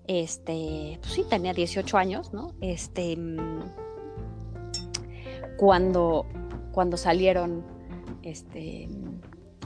Este, 0.08 0.98
pues 1.00 1.14
sí, 1.14 1.24
tenía 1.30 1.54
18 1.54 1.98
años, 1.98 2.34
¿no? 2.34 2.54
Este 2.60 3.16
cuando, 5.60 6.26
cuando 6.72 6.95
salieron 6.95 7.65
este, 8.24 8.88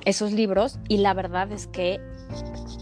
esos 0.05 0.31
libros 0.31 0.79
y 0.89 0.97
la 0.97 1.13
verdad 1.13 1.51
es 1.51 1.67
que 1.67 2.01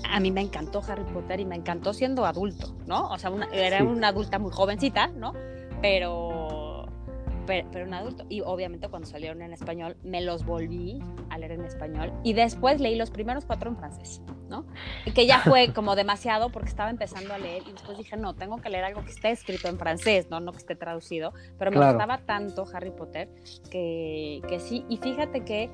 a 0.10 0.21
mí 0.21 0.32
me 0.32 0.39
encantó 0.39 0.82
Harry 0.88 1.04
Potter 1.04 1.41
y 1.41 1.45
me 1.45 1.58
encantó 1.58 1.93
siendo 1.93 2.26
adulto, 2.26 2.74
¿no? 2.88 3.10
O 3.10 3.17
sea, 3.17 3.30
era 3.52 3.84
una 3.84 4.08
adulta 4.08 4.39
muy 4.39 4.54
jovencita, 4.54 5.08
¿no? 5.08 5.34
Pero 5.82 6.40
pero, 7.45 7.86
un 7.86 7.93
adulto. 7.93 8.25
Y 8.30 8.41
obviamente 8.41 8.88
cuando 8.89 9.08
salieron 9.08 9.41
en 9.41 9.54
español, 9.54 9.97
me 10.04 10.21
los 10.21 10.45
volví 10.45 10.99
a 11.30 11.38
leer 11.38 11.54
en 11.54 11.65
español. 11.65 12.13
Y 12.23 12.34
después 12.34 12.80
leí 12.80 12.95
los 12.95 13.12
primeros 13.12 13.45
cuatro 13.45 13.69
en 13.69 13.77
francés, 13.77 14.21
¿no? 14.49 14.65
Y 15.06 15.12
que 15.12 15.25
ya 15.25 15.39
fue 15.39 15.73
como 15.73 15.95
demasiado 15.95 16.49
porque 16.49 16.69
estaba 16.69 16.89
empezando 16.89 17.34
a 17.34 17.38
leer 17.38 17.63
y 17.67 17.71
después 17.71 17.97
dije, 17.97 18.17
no, 18.17 18.34
tengo 18.34 18.58
que 18.58 18.69
leer 18.69 18.84
algo 18.84 19.04
que 19.04 19.12
esté 19.12 19.32
escrito 19.32 19.67
en 19.67 19.77
francés, 19.77 20.27
¿no? 20.30 20.39
No 20.39 20.51
que 20.51 20.60
esté 20.60 20.75
traducido. 20.75 21.34
Pero 21.58 21.71
me 21.71 21.77
gustaba 21.77 22.19
tanto 22.19 22.65
Harry 22.73 22.91
Potter 22.91 23.30
que, 23.69 24.41
que 24.47 24.60
sí. 24.60 24.86
Y 24.89 24.97
fíjate 24.97 25.43
que 25.43 25.69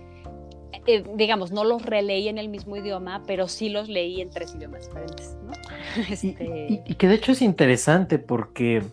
eh, 0.85 1.03
digamos, 1.15 1.51
no 1.51 1.63
los 1.63 1.85
releí 1.85 2.27
en 2.27 2.37
el 2.37 2.49
mismo 2.49 2.77
idioma, 2.77 3.23
pero 3.25 3.47
sí 3.47 3.69
los 3.69 3.89
leí 3.89 4.21
en 4.21 4.29
tres 4.29 4.55
idiomas 4.55 4.87
diferentes. 4.87 5.37
¿no? 5.43 5.51
Este... 6.09 6.83
y, 6.85 6.95
que 6.95 7.07
de 7.07 7.15
hecho 7.15 7.31
es 7.31 7.41
interesante 7.41 8.19
porque 8.19 8.83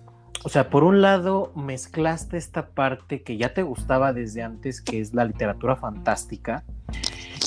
o 0.45 0.51
sea, 0.51 0.69
por 0.69 0.85
un 0.85 1.01
lado 1.01 1.53
mezclaste 1.57 2.37
esta 2.37 2.69
parte 2.69 3.23
que 3.23 3.39
ya 3.39 3.55
te 3.55 3.63
gustaba 3.63 4.13
desde 4.13 4.43
antes, 4.43 4.83
que 4.83 5.01
es 5.01 5.15
la 5.15 5.25
literatura 5.25 5.75
fantástica, 5.75 6.65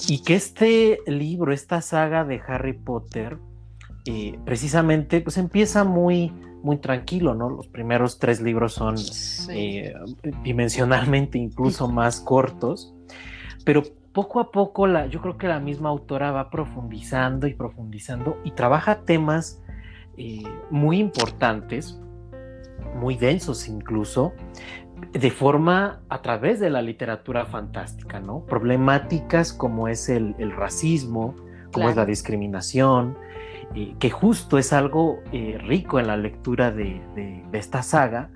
y 0.08 0.24
que 0.24 0.34
este 0.34 1.00
libro, 1.06 1.54
esta 1.54 1.82
saga 1.82 2.26
de 2.26 2.42
Harry 2.48 2.74
Potter, 2.74 3.38
eh, 4.06 4.40
precisamente, 4.46 5.22
pues 5.22 5.38
empieza 5.38 5.84
muy, 5.84 6.34
muy 6.64 6.78
tranquilo, 6.78 7.36
¿no? 7.36 7.52
Los 7.52 7.68
primeros 7.68 8.18
tres 8.18 8.42
libros 8.42 8.74
son 8.74 8.96
eh, 9.52 9.94
dimensionalmente 10.44 11.38
incluso 11.38 11.88
más 11.88 12.20
cortos, 12.20 12.96
pero 13.64 13.84
poco 14.12 14.40
a 14.40 14.50
poco 14.50 14.88
la, 14.88 15.06
yo 15.06 15.22
creo 15.22 15.38
que 15.38 15.48
la 15.48 15.60
misma 15.60 15.90
autora 15.90 16.32
va 16.32 16.50
profundizando 16.50 17.46
y 17.46 17.54
profundizando 17.54 18.38
y 18.44 18.52
trabaja 18.52 19.02
temas 19.02 19.62
eh, 20.18 20.42
muy 20.72 20.98
importantes 20.98 22.00
muy 22.98 23.16
densos 23.16 23.68
incluso, 23.68 24.34
de 25.12 25.32
forma 25.32 26.02
a 26.10 26.22
través 26.22 26.60
de 26.60 26.70
la 26.70 26.82
literatura 26.82 27.46
fantástica, 27.46 28.20
¿no? 28.20 28.46
Problemáticas 28.46 29.54
como 29.54 29.88
es 29.88 30.10
el, 30.10 30.36
racismo, 30.52 31.36
como 31.72 31.90
es 31.90 31.96
la 31.96 32.06
discriminación, 32.06 33.18
eh, 33.76 33.96
que 34.00 34.10
justo 34.10 34.58
es 34.58 34.74
algo 34.74 35.20
eh, 35.32 35.58
rico 35.62 36.00
en 36.00 36.08
la 36.08 36.18
lectura 36.18 36.72
de, 36.72 37.02
esta 37.54 37.84
saga 37.84 38.30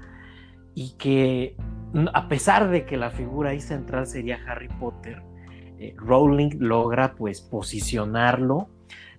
y 0.76 0.92
que 0.98 1.56
a 2.14 2.28
pesar 2.28 2.70
de 2.70 2.86
que 2.86 2.96
la 2.96 3.10
figura 3.10 3.52
ahí 3.52 3.60
central 3.60 4.08
sería 4.08 4.40
Harry 4.48 4.70
Potter, 4.80 5.22
eh, 5.80 5.94
Rowling 5.98 6.58
logra 6.60 7.16
pues 7.16 7.42
posicionarlo 7.42 8.70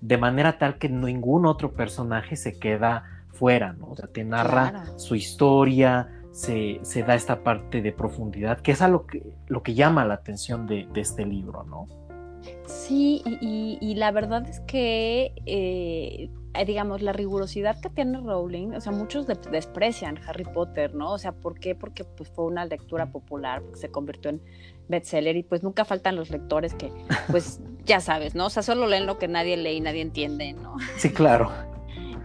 de 0.01 0.19
manera 0.19 0.59
tal 0.59 0.79
que 0.79 0.89
ningún 0.89 1.47
otro 1.47 1.73
personaje 1.73 2.37
se 2.37 2.59
queda 2.59 3.12
fuera, 3.43 3.73
¿no? 3.73 3.89
O 3.89 3.97
sea, 3.97 4.07
te 4.07 4.23
narra 4.23 4.85
su 4.99 5.17
historia, 5.17 6.09
se, 6.31 6.79
da 7.05 7.17
esta 7.17 7.43
parte 7.43 7.83
de 7.83 7.91
profundidad, 7.91 8.61
que 8.61 8.71
es 8.71 8.81
a 8.83 8.87
lo 8.87 9.05
que, 9.05 9.35
lo 9.49 9.65
que 9.65 9.75
llama 9.75 10.05
la 10.05 10.15
atención 10.15 10.69
de, 10.69 10.87
este 10.95 11.27
libro, 11.27 11.65
¿no? 11.65 11.89
Sí, 12.67 13.21
y, 13.41 13.95
la 13.97 14.13
verdad 14.13 14.49
es 14.49 14.61
que 14.61 15.33
eh, 15.47 16.31
eh, 16.55 16.65
digamos, 16.65 17.03
la 17.03 17.13
rigurosidad 17.13 17.81
que 17.81 17.91
tiene 17.91 18.21
Rowling, 18.21 18.75
o 18.75 18.81
sea, 18.81 18.93
muchos 18.93 19.27
desprecian 19.27 20.21
Harry 20.29 20.45
Potter, 20.45 20.95
¿no? 20.95 21.11
O 21.11 21.19
sea, 21.19 21.33
¿por 21.33 21.59
qué? 21.59 21.75
Porque 21.75 22.05
pues 22.05 22.31
fue 22.31 22.45
una 22.45 22.65
lectura 22.65 23.11
popular, 23.11 23.61
porque 23.63 23.81
se 23.81 23.91
convirtió 23.91 24.31
en 24.31 24.41
bestseller 24.89 25.37
y 25.37 25.43
pues 25.43 25.65
nunca 25.65 25.85
faltan 25.85 26.15
los 26.15 26.31
lectores 26.31 26.75
que, 26.75 26.93
pues, 27.29 27.61
ya 27.85 27.99
sabes, 27.99 28.37
¿no? 28.37 28.47
O 28.47 28.51
sea, 28.51 28.63
solo 28.63 28.87
leen 28.87 29.07
lo 29.07 29.19
que 29.19 29.27
nadie 29.27 29.57
lee 29.57 29.79
y 29.79 29.81
nadie 29.81 30.03
entiende, 30.03 30.53
¿no? 30.53 30.77
Sí, 30.97 31.11
claro. 31.11 31.51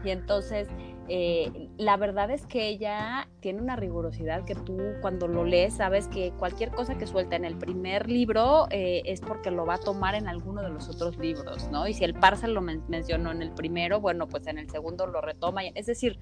Y 0.03 0.11
entonces, 0.11 0.67
eh, 1.09 1.69
la 1.77 1.95
verdad 1.95 2.29
es 2.31 2.45
que 2.45 2.67
ella 2.67 3.27
tiene 3.39 3.61
una 3.61 3.75
rigurosidad 3.75 4.43
que 4.43 4.55
tú 4.55 4.77
cuando 5.01 5.27
lo 5.27 5.45
lees 5.45 5.75
sabes 5.75 6.07
que 6.07 6.31
cualquier 6.31 6.71
cosa 6.71 6.97
que 6.97 7.07
suelta 7.07 7.35
en 7.35 7.45
el 7.45 7.57
primer 7.57 8.09
libro 8.09 8.67
eh, 8.71 9.03
es 9.05 9.21
porque 9.21 9.49
lo 9.51 9.65
va 9.65 9.75
a 9.75 9.79
tomar 9.79 10.15
en 10.15 10.27
alguno 10.27 10.61
de 10.61 10.69
los 10.69 10.89
otros 10.89 11.17
libros, 11.17 11.69
¿no? 11.71 11.87
Y 11.87 11.93
si 11.93 12.03
el 12.03 12.13
Parcel 12.13 12.53
lo 12.53 12.61
mencionó 12.61 13.31
en 13.31 13.41
el 13.41 13.51
primero, 13.51 14.01
bueno, 14.01 14.27
pues 14.27 14.47
en 14.47 14.57
el 14.57 14.69
segundo 14.69 15.07
lo 15.07 15.21
retoma. 15.21 15.63
Es 15.63 15.85
decir, 15.85 16.19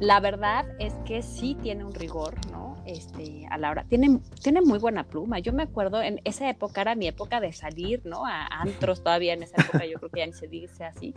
la 0.00 0.20
verdad 0.20 0.64
es 0.78 0.94
que 1.04 1.22
sí 1.22 1.56
tiene 1.60 1.84
un 1.84 1.92
rigor, 1.92 2.34
¿no? 2.50 2.76
Este, 2.86 3.46
a 3.50 3.58
la 3.58 3.70
hora, 3.70 3.84
tiene, 3.84 4.20
tiene 4.42 4.62
muy 4.62 4.78
buena 4.78 5.04
pluma. 5.04 5.40
Yo 5.40 5.52
me 5.52 5.64
acuerdo, 5.64 6.00
en 6.00 6.22
esa 6.24 6.48
época 6.48 6.80
era 6.80 6.94
mi 6.94 7.06
época 7.06 7.40
de 7.40 7.52
salir, 7.52 8.00
¿no? 8.06 8.24
A 8.24 8.46
antros 8.46 9.02
todavía 9.02 9.34
en 9.34 9.42
esa 9.42 9.60
época, 9.60 9.84
yo 9.84 9.98
creo 9.98 10.10
que 10.10 10.20
ya 10.20 10.26
ni 10.26 10.32
se 10.32 10.48
dice 10.48 10.84
así. 10.84 11.14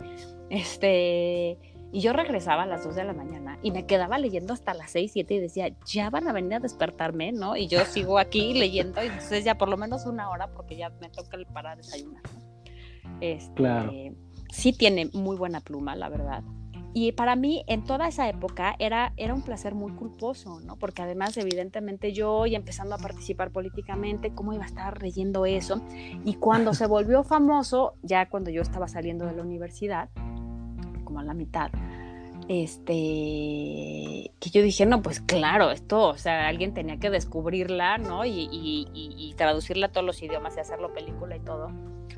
Este, 0.50 1.58
y 1.92 2.00
yo 2.00 2.14
regresaba 2.14 2.62
a 2.62 2.66
las 2.66 2.84
2 2.84 2.96
de 2.96 3.04
la 3.04 3.12
mañana 3.12 3.58
y 3.62 3.70
me 3.70 3.84
quedaba 3.86 4.18
leyendo 4.18 4.54
hasta 4.54 4.72
las 4.72 4.90
6, 4.92 5.12
7 5.12 5.34
y 5.34 5.38
decía, 5.38 5.76
ya 5.84 6.08
van 6.08 6.26
a 6.26 6.32
venir 6.32 6.54
a 6.54 6.58
despertarme, 6.58 7.32
¿no? 7.32 7.54
Y 7.54 7.68
yo 7.68 7.84
sigo 7.84 8.18
aquí 8.18 8.54
leyendo 8.54 9.02
y 9.02 9.06
entonces 9.06 9.44
ya 9.44 9.58
por 9.58 9.68
lo 9.68 9.76
menos 9.76 10.06
una 10.06 10.30
hora 10.30 10.48
porque 10.48 10.76
ya 10.76 10.90
me 11.00 11.10
toca 11.10 11.36
para 11.52 11.76
desayunar, 11.76 12.22
¿no? 12.34 13.20
Este, 13.20 13.52
claro. 13.54 13.92
Sí 14.50 14.72
tiene 14.72 15.10
muy 15.12 15.36
buena 15.36 15.60
pluma, 15.60 15.94
la 15.94 16.08
verdad. 16.08 16.42
Y 16.94 17.12
para 17.12 17.36
mí, 17.36 17.64
en 17.68 17.84
toda 17.84 18.06
esa 18.06 18.28
época, 18.28 18.74
era, 18.78 19.14
era 19.16 19.32
un 19.32 19.42
placer 19.42 19.74
muy 19.74 19.92
culposo, 19.92 20.60
¿no? 20.60 20.76
Porque 20.76 21.00
además, 21.00 21.36
evidentemente, 21.38 22.12
yo 22.12 22.44
y 22.44 22.54
empezando 22.54 22.94
a 22.94 22.98
participar 22.98 23.50
políticamente, 23.50 24.34
¿cómo 24.34 24.52
iba 24.52 24.64
a 24.64 24.66
estar 24.66 25.00
leyendo 25.00 25.46
eso? 25.46 25.80
Y 26.24 26.34
cuando 26.34 26.74
se 26.74 26.86
volvió 26.86 27.24
famoso, 27.24 27.94
ya 28.02 28.28
cuando 28.28 28.50
yo 28.50 28.60
estaba 28.60 28.88
saliendo 28.88 29.24
de 29.24 29.32
la 29.32 29.42
universidad, 29.42 30.10
como 31.12 31.20
a 31.20 31.24
la 31.24 31.34
mitad, 31.34 31.70
este, 32.48 32.94
que 34.40 34.50
yo 34.50 34.62
dije, 34.62 34.86
no, 34.86 35.02
pues 35.02 35.20
claro, 35.20 35.70
esto, 35.70 36.08
o 36.08 36.16
sea, 36.16 36.48
alguien 36.48 36.72
tenía 36.72 36.98
que 36.98 37.10
descubrirla, 37.10 37.98
¿no? 37.98 38.24
Y, 38.24 38.48
y, 38.50 39.34
traducirla 39.36 39.86
a 39.88 39.92
todos 39.92 40.06
los 40.06 40.22
idiomas 40.22 40.56
y 40.56 40.60
hacerlo 40.60 40.94
película 40.94 41.36
y 41.36 41.40
todo, 41.40 41.70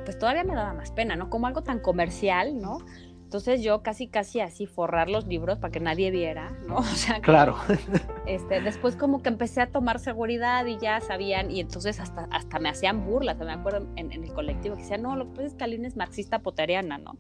pues 0.04 0.16
todavía 0.16 0.44
me 0.44 0.54
daba 0.54 0.74
más 0.74 0.92
pena, 0.92 1.16
¿no? 1.16 1.28
Como 1.28 1.48
algo 1.48 1.62
tan 1.62 1.80
comercial, 1.80 2.60
¿no? 2.60 2.78
Entonces 3.22 3.62
yo 3.62 3.82
casi, 3.82 4.06
casi 4.06 4.40
así 4.40 4.66
forrar 4.66 5.10
los 5.10 5.26
libros 5.26 5.58
para 5.58 5.72
que 5.72 5.80
nadie 5.80 6.12
viera, 6.12 6.52
¿no? 6.68 6.76
O 6.78 6.82
sea, 6.84 7.20
claro. 7.20 7.56
Este, 8.26 8.62
después 8.62 8.96
como 8.96 9.22
que 9.22 9.28
empecé 9.28 9.60
a 9.60 9.66
tomar 9.66 9.98
seguridad 9.98 10.64
y 10.64 10.78
ya 10.78 11.00
sabían, 11.00 11.50
y 11.50 11.60
entonces 11.60 12.00
hasta, 12.00 12.26
hasta 12.30 12.58
me 12.58 12.70
hacían 12.70 13.04
burlas, 13.04 13.36
me 13.38 13.52
acuerdo 13.52 13.86
en, 13.96 14.12
el 14.12 14.32
colectivo 14.32 14.76
que 14.76 14.82
decían, 14.82 15.02
no, 15.02 15.14
lo 15.14 15.26
que 15.26 15.42
pasa 15.42 15.66
es 15.66 15.96
marxista 15.96 16.38
poteriana, 16.38 16.96
¿no? 16.96 17.18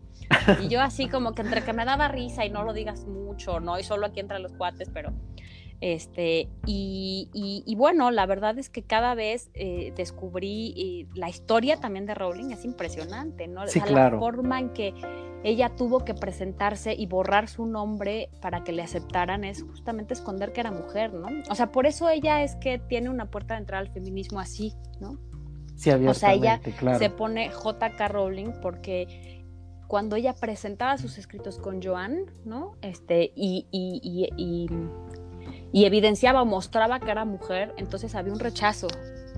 Y 0.62 0.68
yo 0.68 0.80
así 0.80 1.08
como 1.08 1.32
que 1.32 1.42
entre 1.42 1.62
que 1.62 1.74
me 1.74 1.84
daba 1.84 2.08
risa 2.08 2.46
y 2.46 2.50
no 2.50 2.64
lo 2.64 2.72
digas 2.72 3.04
mucho, 3.06 3.60
¿no? 3.60 3.78
Y 3.78 3.84
solo 3.84 4.06
aquí 4.06 4.20
entre 4.20 4.38
los 4.38 4.52
cuates, 4.52 4.88
pero... 4.92 5.12
Este, 5.80 6.48
y, 6.66 7.28
y, 7.66 7.74
bueno, 7.74 8.10
la 8.10 8.24
verdad 8.26 8.58
es 8.58 8.70
que 8.70 8.82
cada 8.82 9.14
vez 9.14 9.50
eh, 9.54 9.92
descubrí 9.96 10.74
eh, 10.76 11.08
la 11.14 11.28
historia 11.28 11.78
también 11.78 12.06
de 12.06 12.14
Rowling, 12.14 12.52
es 12.52 12.64
impresionante, 12.64 13.48
¿no? 13.48 13.66
Sí, 13.66 13.80
claro. 13.80 14.16
La 14.16 14.20
forma 14.20 14.60
en 14.60 14.70
que 14.70 14.94
ella 15.44 15.76
tuvo 15.76 16.04
que 16.04 16.14
presentarse 16.14 16.94
y 16.94 17.06
borrar 17.06 17.48
su 17.48 17.66
nombre 17.66 18.30
para 18.40 18.64
que 18.64 18.72
le 18.72 18.82
aceptaran 18.82 19.44
es 19.44 19.62
justamente 19.62 20.14
esconder 20.14 20.52
que 20.52 20.60
era 20.60 20.70
mujer, 20.70 21.12
¿no? 21.12 21.28
O 21.50 21.54
sea, 21.54 21.70
por 21.70 21.86
eso 21.86 22.08
ella 22.08 22.42
es 22.42 22.56
que 22.56 22.78
tiene 22.78 23.10
una 23.10 23.30
puerta 23.30 23.54
de 23.54 23.60
entrada 23.60 23.82
al 23.82 23.92
feminismo 23.92 24.40
así, 24.40 24.72
¿no? 25.00 25.18
Sí, 25.76 25.90
O 25.90 26.14
sea, 26.14 26.32
ella 26.32 26.60
se 26.98 27.10
pone 27.10 27.50
JK 27.50 28.08
Rowling 28.08 28.52
porque 28.62 29.44
cuando 29.86 30.16
ella 30.16 30.34
presentaba 30.34 30.96
sus 30.96 31.18
escritos 31.18 31.58
con 31.58 31.82
Joan, 31.82 32.24
¿no? 32.44 32.76
Este, 32.80 33.32
y, 33.34 33.66
y, 33.70 34.00
y, 34.02 34.28
y 34.36 34.68
evidenciaba 35.72 36.42
o 36.42 36.44
mostraba 36.44 37.00
que 37.00 37.10
era 37.10 37.24
mujer, 37.24 37.74
entonces 37.76 38.14
había 38.14 38.32
un 38.32 38.40
rechazo. 38.40 38.88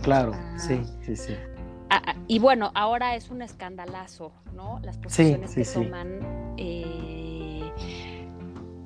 Claro, 0.03 0.33
sí, 0.57 0.83
sí, 1.05 1.17
sí. 1.17 1.35
Ah, 1.89 2.03
ah, 2.05 2.15
y 2.27 2.39
bueno, 2.39 2.73
ahora 2.75 3.15
es 3.15 3.31
un 3.31 3.43
escandalazo, 3.43 4.33
¿no? 4.55 4.81
Las 4.83 4.99
posiciones 4.99 5.55
que 5.55 5.65
toman 5.65 6.55
eh, 6.57 7.71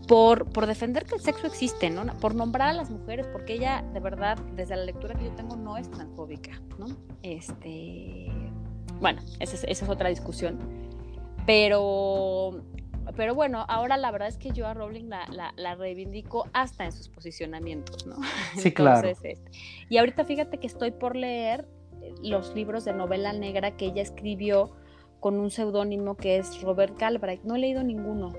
por, 0.06 0.50
por 0.50 0.66
defender 0.66 1.06
que 1.06 1.14
el 1.14 1.20
sexo 1.20 1.46
existe, 1.46 1.88
¿no? 1.88 2.04
Por 2.18 2.35
nombrar 2.35 2.68
a 2.68 2.72
las 2.72 2.90
mujeres, 2.90 3.26
porque 3.26 3.54
ella, 3.54 3.85
de 3.94 4.00
verdad, 4.00 4.38
desde 4.54 4.76
la 4.76 4.85
lectura 4.85 5.14
que 5.14 5.24
yo 5.24 5.33
tengo, 5.33 5.56
no 5.56 5.76
es 5.76 5.90
transfóbica, 5.90 6.61
¿no? 6.78 6.88
Este, 7.22 8.30
bueno, 9.00 9.22
esa 9.38 9.54
es, 9.54 9.64
esa 9.64 9.85
es 9.85 9.90
otra 9.90 10.11
discusión. 10.11 10.59
Pero, 11.46 12.62
pero 13.16 13.35
bueno, 13.35 13.64
ahora 13.68 13.96
la 13.96 14.11
verdad 14.11 14.29
es 14.29 14.37
que 14.37 14.51
yo 14.51 14.66
a 14.66 14.75
Rowling 14.75 15.09
la, 15.09 15.53
la, 15.57 15.75
reivindico 15.75 16.49
hasta 16.53 16.85
en 16.85 16.92
sus 16.92 17.09
posicionamientos, 17.09 18.07
¿no? 18.07 18.16
Sí, 18.57 18.73
claro. 18.73 19.09
Este, 19.09 19.38
y 19.88 19.99
ahorita 19.99 20.25
fíjate 20.25 20.59
que 20.59 20.66
estoy 20.66 20.90
por 20.90 21.16
leer 21.16 21.66
los 22.23 22.55
libros 22.55 22.85
de 22.85 22.92
novela 22.92 23.33
negra 23.33 23.77
que 23.77 23.87
ella 23.87 24.03
escribió 24.03 24.73
con 25.20 25.38
un 25.38 25.51
seudónimo 25.51 26.16
que 26.16 26.38
es 26.38 26.61
Robert 26.62 26.99
Galbraith. 26.99 27.42
No 27.44 27.55
he 27.55 27.59
leído 27.59 27.83
ninguno, 27.83 28.33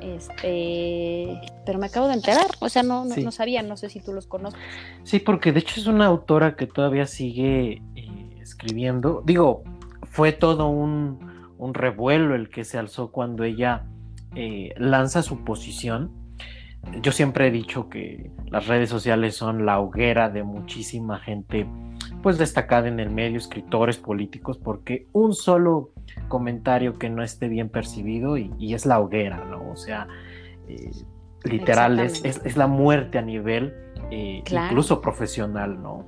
este, 0.00 1.40
pero 1.64 1.78
me 1.78 1.86
acabo 1.86 2.08
de 2.08 2.14
enterar, 2.14 2.46
o 2.60 2.68
sea, 2.68 2.82
no, 2.82 3.04
no, 3.04 3.32
sabía, 3.32 3.62
no 3.62 3.76
sé 3.76 3.88
si 3.88 4.00
tú 4.00 4.12
los 4.12 4.26
conoces. 4.26 4.60
Sí, 5.02 5.18
porque 5.18 5.52
de 5.52 5.60
hecho 5.60 5.80
es 5.80 5.86
una 5.86 6.06
autora 6.06 6.54
que 6.54 6.66
todavía 6.66 7.06
sigue 7.06 7.82
eh, 7.94 8.36
escribiendo. 8.40 9.22
Digo, 9.24 9.64
fue 10.02 10.32
todo 10.32 10.68
un, 10.68 11.54
un, 11.58 11.74
revuelo 11.74 12.34
el 12.34 12.50
que 12.50 12.64
se 12.64 12.78
alzó 12.78 13.10
cuando 13.10 13.44
ella 13.44 13.86
eh, 14.36 14.74
lanza 14.76 15.22
su 15.22 15.44
posición. 15.44 16.10
Yo 17.00 17.10
siempre 17.10 17.48
he 17.48 17.50
dicho 17.50 17.88
que 17.88 18.30
las 18.50 18.66
redes 18.66 18.90
sociales 18.90 19.34
son 19.34 19.64
la 19.64 19.80
hoguera 19.80 20.28
de 20.28 20.42
muchísima 20.42 21.18
gente 21.18 21.66
pues 22.22 22.36
destacada 22.36 22.88
en 22.88 23.00
el 23.00 23.10
medio, 23.10 23.38
escritores, 23.38 23.96
políticos, 23.96 24.58
porque 24.58 25.06
un 25.12 25.34
solo 25.34 25.90
comentario 26.28 26.98
que 26.98 27.08
no 27.08 27.22
esté 27.22 27.48
bien 27.48 27.70
percibido 27.70 28.36
y, 28.36 28.74
es 28.74 28.84
la 28.84 29.00
hoguera, 29.00 29.42
¿no? 29.44 29.70
O 29.70 29.76
sea, 29.76 30.06
eh, 30.68 30.90
literal, 31.44 31.98
es, 31.98 32.56
la 32.56 32.66
muerte 32.66 33.16
a 33.16 33.22
nivel 33.22 33.72
eh, 34.10 34.42
incluso 34.46 35.00
profesional, 35.00 35.82
¿no? 35.82 36.04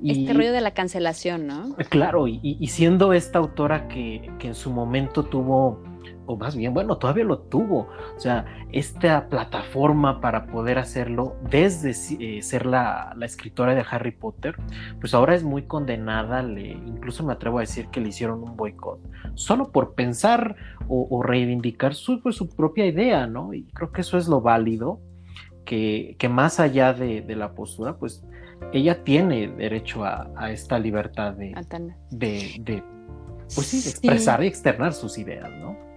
Y, 0.00 0.22
este 0.22 0.34
rollo 0.34 0.52
de 0.52 0.60
la 0.60 0.72
cancelación, 0.72 1.48
¿no? 1.48 1.74
Claro, 1.88 2.28
y, 2.28 2.64
siendo 2.68 3.12
esta 3.12 3.40
autora 3.40 3.88
que, 3.88 4.30
que 4.38 4.48
en 4.48 4.54
su 4.54 4.70
momento 4.70 5.24
tuvo 5.24 5.82
o 6.26 6.36
más 6.36 6.56
bien, 6.56 6.72
bueno, 6.74 6.98
todavía 6.98 7.24
lo 7.24 7.38
tuvo. 7.38 7.88
O 8.16 8.20
sea, 8.20 8.44
esta 8.72 9.28
plataforma 9.28 10.20
para 10.20 10.46
poder 10.46 10.78
hacerlo 10.78 11.36
desde 11.50 11.90
eh, 12.20 12.42
ser 12.42 12.66
la, 12.66 13.14
escritora 13.22 13.74
de 13.74 13.84
Harry 13.90 14.12
Potter, 14.12 14.56
pues 15.00 15.14
ahora 15.14 15.34
es 15.34 15.42
muy 15.42 15.62
condenada. 15.62 16.42
Le, 16.42 16.72
incluso 16.72 17.24
me 17.24 17.32
atrevo 17.32 17.58
a 17.58 17.62
decir 17.62 17.88
que 17.88 18.00
le 18.00 18.08
hicieron 18.08 18.42
un 18.42 18.56
boicot, 18.56 19.00
solo 19.34 19.72
por 19.72 19.94
pensar 19.94 20.56
o, 20.88 21.22
reivindicar 21.22 21.94
su, 21.94 22.20
pues, 22.20 22.36
su 22.36 22.48
propia 22.48 22.86
idea, 22.86 23.26
¿no? 23.26 23.54
Y 23.54 23.64
creo 23.72 23.92
que 23.92 24.02
eso 24.02 24.18
es 24.18 24.28
lo 24.28 24.40
válido, 24.40 25.00
que, 25.64 26.16
que 26.18 26.28
más 26.28 26.60
allá 26.60 26.92
de, 26.92 27.24
la 27.34 27.54
postura, 27.54 27.96
pues 27.96 28.24
ella 28.72 29.02
tiene 29.04 29.48
derecho 29.48 30.04
a, 30.04 30.50
esta 30.50 30.78
libertad 30.78 31.34
de, 31.34 31.54
de, 32.10 32.82
pues 33.54 33.66
sí, 33.66 33.80
de 33.80 33.90
expresar 33.90 34.42
y 34.44 34.46
externar 34.46 34.92
sus 34.92 35.18
ideas, 35.18 35.50
¿no? 35.60 35.91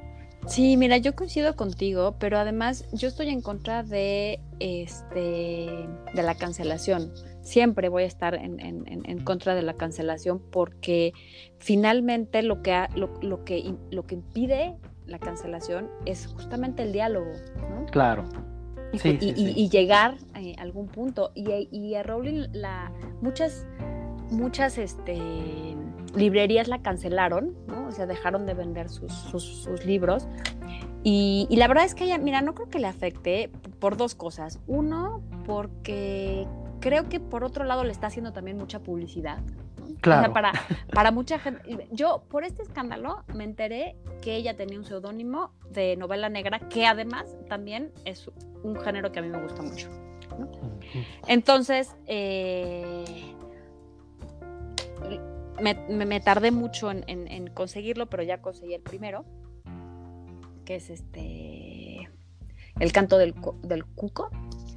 Sí, 0.47 0.77
mira, 0.77 0.97
yo 0.97 1.15
coincido 1.15 1.55
contigo, 1.55 2.15
pero 2.19 2.37
además 2.37 2.85
yo 2.93 3.07
estoy 3.07 3.29
en 3.29 3.41
contra 3.41 3.83
de 3.83 4.39
este 4.59 5.87
de 6.13 6.23
la 6.23 6.35
cancelación. 6.35 7.11
Siempre 7.41 7.89
voy 7.89 8.03
a 8.03 8.05
estar 8.07 8.35
en, 8.35 8.59
en, 8.59 9.19
contra 9.23 9.55
de 9.55 9.61
la 9.61 9.73
cancelación 9.73 10.39
porque 10.51 11.13
finalmente 11.59 12.41
lo 12.41 12.61
que, 12.61 12.87
lo, 12.95 13.43
que, 13.43 13.75
lo 13.91 14.05
que 14.05 14.15
impide 14.15 14.77
la 15.05 15.19
cancelación 15.19 15.89
es 16.05 16.27
justamente 16.27 16.83
el 16.83 16.91
diálogo, 16.91 17.31
¿no? 17.69 17.85
Claro. 17.87 18.25
Y, 18.93 19.69
llegar 19.69 20.15
a 20.33 20.61
algún 20.61 20.87
punto. 20.87 21.31
Y, 21.35 21.67
y 21.71 21.95
a 21.95 22.03
Rowling 22.03 22.47
la, 22.53 22.91
muchas, 23.21 23.67
muchas 24.31 24.77
este, 24.77 25.15
librerías 26.15 26.67
la 26.67 26.81
cancelaron, 26.81 27.55
¿no? 27.67 27.87
O 27.87 27.91
sea, 27.91 28.05
dejaron 28.05 28.45
de 28.45 28.53
vender 28.53 28.89
sus, 28.89 29.11
sus, 29.13 29.85
libros. 29.85 30.27
Y, 31.03 31.47
la 31.51 31.67
verdad 31.67 31.85
es 31.85 31.93
que 31.93 32.05
ella, 32.05 32.17
mira, 32.17 32.41
no 32.41 32.55
creo 32.55 32.69
que 32.69 32.79
le 32.79 32.87
afecte 32.87 33.51
por 33.79 33.97
dos 33.97 34.15
cosas. 34.15 34.59
Uno, 34.65 35.21
porque 35.45 36.47
creo 36.79 37.09
que 37.09 37.19
por 37.19 37.43
otro 37.43 37.63
lado 37.63 37.83
le 37.83 37.91
está 37.91 38.07
haciendo 38.07 38.33
también 38.33 38.57
mucha 38.57 38.79
publicidad. 38.79 39.39
Claro. 40.01 40.21
O 40.21 40.23
sea, 40.25 40.33
para, 40.33 40.51
para 40.93 41.11
mucha 41.11 41.37
gente. 41.39 41.87
Yo, 41.91 42.23
por 42.29 42.43
este 42.43 42.63
escándalo, 42.63 43.23
me 43.33 43.43
enteré 43.43 43.95
que 44.21 44.35
ella 44.35 44.55
tenía 44.55 44.79
un 44.79 44.85
seudónimo 44.85 45.51
de 45.69 45.95
novela 45.95 46.29
negra, 46.29 46.59
que 46.69 46.87
además 46.87 47.35
también 47.47 47.91
es 48.05 48.29
un 48.63 48.75
género 48.79 49.11
que 49.11 49.19
a 49.19 49.21
mí 49.21 49.29
me 49.29 49.41
gusta 49.41 49.61
mucho. 49.61 49.89
¿no? 50.39 50.49
Entonces, 51.27 51.95
eh, 52.07 53.05
me, 55.61 56.05
me, 56.05 56.19
tardé 56.19 56.51
mucho 56.51 56.91
en, 56.91 57.03
en, 57.07 57.27
en, 57.27 57.47
conseguirlo, 57.47 58.07
pero 58.07 58.23
ya 58.23 58.41
conseguí 58.41 58.73
el 58.73 58.81
primero, 58.81 59.25
que 60.65 60.75
es 60.75 60.89
este 60.89 62.09
El 62.79 62.91
canto 62.91 63.17
del, 63.17 63.33
del 63.63 63.85
cuco. 63.85 64.29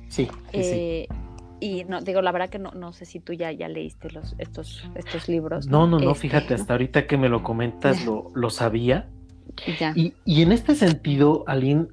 Sí. 0.09 0.26
sí, 0.26 0.31
eh, 0.53 1.07
sí. 1.11 1.18
Y 1.61 1.85
no, 1.85 2.01
digo, 2.01 2.22
la 2.22 2.31
verdad 2.31 2.49
que 2.49 2.59
no, 2.59 2.70
no 2.70 2.93
sé 2.93 3.05
si 3.05 3.18
tú 3.18 3.33
ya, 3.33 3.51
ya 3.51 3.68
leíste 3.68 4.11
los, 4.11 4.35
estos, 4.39 4.89
estos 4.95 5.29
libros. 5.29 5.66
No, 5.66 5.87
no, 5.87 5.99
no, 5.99 6.12
este, 6.12 6.29
fíjate, 6.29 6.55
hasta 6.55 6.74
ahorita 6.74 7.07
que 7.07 7.16
me 7.16 7.29
lo 7.29 7.43
comentas 7.43 8.05
lo, 8.05 8.31
lo, 8.35 8.51
sabía. 8.51 9.09
Ya. 9.81 9.93
Y, 9.97 10.14
y, 10.24 10.43
en 10.43 10.53
este 10.53 10.76
sentido, 10.76 11.43
Aline, 11.49 11.89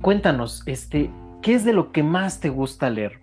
cuéntanos, 0.00 0.62
este, 0.66 1.10
¿qué 1.42 1.54
es 1.54 1.64
de 1.64 1.74
lo 1.74 1.92
que 1.92 2.02
más 2.02 2.40
te 2.40 2.48
gusta 2.48 2.88
leer? 2.88 3.20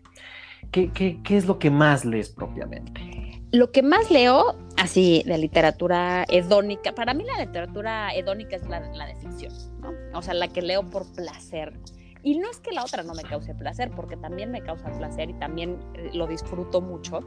¿Qué, 0.71 0.91
qué, 0.91 1.19
qué 1.23 1.37
es 1.37 1.47
lo 1.47 1.57
que 1.57 1.71
más 1.71 2.05
lees 2.05 2.29
propiamente? 2.29 3.41
Lo 3.51 3.71
que 3.71 3.81
más 3.81 4.11
leo, 4.11 4.55
así, 4.83 5.23
de 5.25 5.37
literatura 5.37 6.25
hedónica, 6.27 6.93
para 6.93 7.13
mí 7.13 7.23
la 7.23 7.43
literatura 7.45 8.13
hedónica 8.13 8.57
es 8.57 8.67
la, 8.67 8.81
la 8.93 9.07
de 9.07 9.15
ficción, 9.15 9.53
¿no? 9.81 9.93
O 10.13 10.21
sea, 10.21 10.33
la 10.33 10.49
que 10.49 10.61
leo 10.61 10.89
por 10.89 11.11
placer. 11.13 11.73
Y 12.21 12.37
no 12.37 12.49
es 12.49 12.59
que 12.59 12.71
la 12.71 12.83
otra 12.83 13.03
no 13.03 13.13
me 13.13 13.23
cause 13.23 13.53
placer, 13.55 13.91
porque 13.91 14.15
también 14.15 14.51
me 14.51 14.61
causa 14.61 14.89
placer 14.97 15.29
y 15.29 15.33
también 15.33 15.79
lo 16.13 16.27
disfruto 16.27 16.81
mucho, 16.81 17.19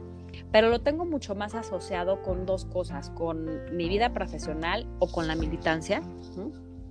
pero 0.51 0.69
lo 0.69 0.81
tengo 0.81 1.05
mucho 1.05 1.35
más 1.35 1.53
asociado 1.53 2.21
con 2.23 2.45
dos 2.45 2.65
cosas, 2.65 3.09
con 3.11 3.75
mi 3.75 3.89
vida 3.89 4.13
profesional 4.13 4.87
o 4.99 5.11
con 5.11 5.27
la 5.27 5.35
militancia. 5.35 6.01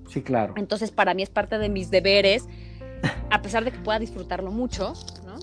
Sí, 0.08 0.22
claro. 0.22 0.54
Entonces, 0.56 0.92
para 0.92 1.14
mí 1.14 1.22
es 1.22 1.30
parte 1.30 1.58
de 1.58 1.68
mis 1.68 1.90
deberes, 1.90 2.48
a 3.30 3.42
pesar 3.42 3.64
de 3.64 3.72
que 3.72 3.78
pueda 3.78 3.98
disfrutarlo 3.98 4.52
mucho, 4.52 4.92
¿no? 5.24 5.38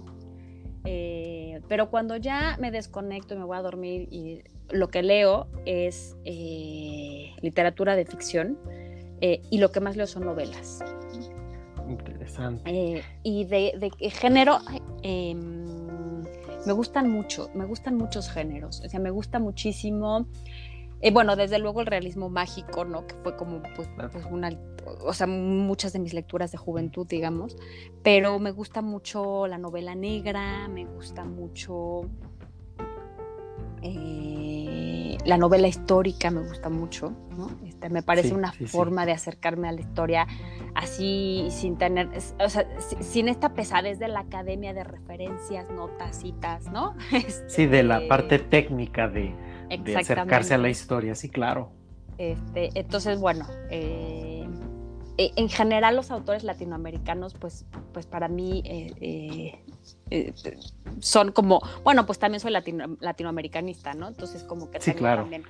Eh, 0.85 1.61
pero 1.67 1.89
cuando 1.89 2.15
ya 2.17 2.57
me 2.59 2.71
desconecto 2.71 3.33
y 3.33 3.37
me 3.37 3.43
voy 3.43 3.57
a 3.57 3.61
dormir 3.61 4.07
y 4.09 4.41
lo 4.73 4.89
que 4.89 5.03
leo 5.03 5.47
es 5.65 6.17
eh, 6.25 7.31
literatura 7.41 7.95
de 7.95 8.05
ficción 8.05 8.59
eh, 9.21 9.41
y 9.49 9.59
lo 9.59 9.71
que 9.71 9.79
más 9.79 9.95
leo 9.95 10.07
son 10.07 10.25
novelas. 10.25 10.83
Interesante. 11.87 12.69
Eh, 12.69 13.03
y 13.23 13.45
de, 13.45 13.73
de 13.77 14.09
género, 14.09 14.57
eh, 15.03 15.35
me 15.35 16.73
gustan 16.73 17.09
mucho, 17.09 17.49
me 17.53 17.65
gustan 17.65 17.95
muchos 17.97 18.29
géneros. 18.29 18.81
O 18.83 18.89
sea, 18.89 18.99
me 18.99 19.11
gusta 19.11 19.39
muchísimo. 19.39 20.27
Bueno, 21.11 21.35
desde 21.35 21.59
luego 21.59 21.81
el 21.81 21.87
realismo 21.87 22.29
mágico, 22.29 22.85
¿no? 22.85 23.05
Que 23.05 23.15
fue 23.15 23.35
como, 23.35 23.61
pues, 23.75 23.89
pues, 24.13 24.25
una, 24.31 24.49
o 25.05 25.13
sea, 25.13 25.27
muchas 25.27 25.91
de 25.91 25.99
mis 25.99 26.13
lecturas 26.13 26.53
de 26.53 26.57
juventud, 26.57 27.05
digamos. 27.05 27.57
Pero 28.03 28.39
me 28.39 28.51
gusta 28.51 28.81
mucho 28.81 29.45
la 29.47 29.57
novela 29.57 29.95
negra, 29.95 30.69
me 30.69 30.85
gusta 30.85 31.25
mucho 31.25 32.09
eh, 33.83 35.17
la 35.25 35.37
novela 35.37 35.67
histórica 35.67 36.31
me 36.31 36.41
gusta 36.41 36.69
mucho, 36.69 37.13
¿no? 37.29 37.51
este, 37.65 37.89
me 37.89 38.01
parece 38.03 38.29
sí, 38.29 38.33
una 38.33 38.51
sí, 38.53 38.65
forma 38.65 39.01
sí. 39.03 39.07
de 39.07 39.11
acercarme 39.13 39.67
a 39.67 39.71
la 39.71 39.81
historia 39.81 40.27
así 40.75 41.47
sin 41.49 41.77
tener, 41.77 42.09
o 42.39 42.49
sea, 42.49 42.65
sin 42.99 43.27
esta 43.27 43.53
pesadez 43.53 43.99
de 43.99 44.07
la 44.07 44.21
academia 44.21 44.73
de 44.73 44.83
referencias, 44.83 45.69
notas, 45.69 46.19
citas, 46.19 46.71
¿no? 46.71 46.95
Este, 47.11 47.43
sí, 47.49 47.65
de 47.67 47.83
la 47.83 48.07
parte 48.07 48.39
técnica 48.39 49.07
de, 49.07 49.35
de, 49.83 49.97
acercarse 49.97 50.53
a 50.53 50.57
la 50.57 50.69
historia, 50.69 51.15
sí, 51.15 51.29
claro. 51.29 51.71
Este, 52.17 52.69
entonces, 52.75 53.19
bueno, 53.19 53.47
eh, 53.69 54.47
en 55.17 55.49
general 55.49 55.95
los 55.95 56.11
autores 56.11 56.43
latinoamericanos, 56.43 57.33
pues, 57.35 57.65
pues 57.91 58.07
para 58.07 58.27
mí 58.27 58.63
eh, 58.65 59.59
eh, 60.13 60.31
son 60.99 61.31
como, 61.31 61.59
bueno, 61.83 62.05
pues 62.05 62.19
también 62.19 62.39
soy 62.39 62.51
latino, 62.51 62.97
latinoamericanista, 62.99 63.95
¿no? 63.95 64.07
Entonces 64.07 64.43
como 64.43 64.69
que 64.69 64.79
sí, 64.79 64.91
tengo 64.91 64.99
claro. 64.99 65.21
también 65.23 65.43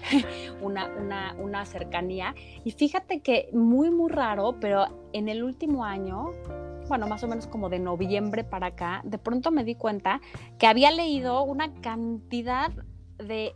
una, 0.60 0.88
una, 0.88 1.34
una 1.38 1.64
cercanía. 1.64 2.34
Y 2.64 2.72
fíjate 2.72 3.22
que 3.22 3.48
muy, 3.54 3.90
muy 3.90 4.10
raro, 4.12 4.56
pero 4.60 5.08
en 5.14 5.30
el 5.30 5.42
último 5.42 5.86
año, 5.86 6.32
bueno, 6.86 7.08
más 7.08 7.24
o 7.24 7.28
menos 7.28 7.46
como 7.46 7.70
de 7.70 7.78
noviembre 7.78 8.44
para 8.44 8.68
acá, 8.68 9.00
de 9.04 9.16
pronto 9.16 9.50
me 9.50 9.64
di 9.64 9.74
cuenta 9.74 10.20
que 10.58 10.66
había 10.66 10.90
leído 10.90 11.42
una 11.42 11.72
cantidad 11.80 12.70
de, 13.16 13.54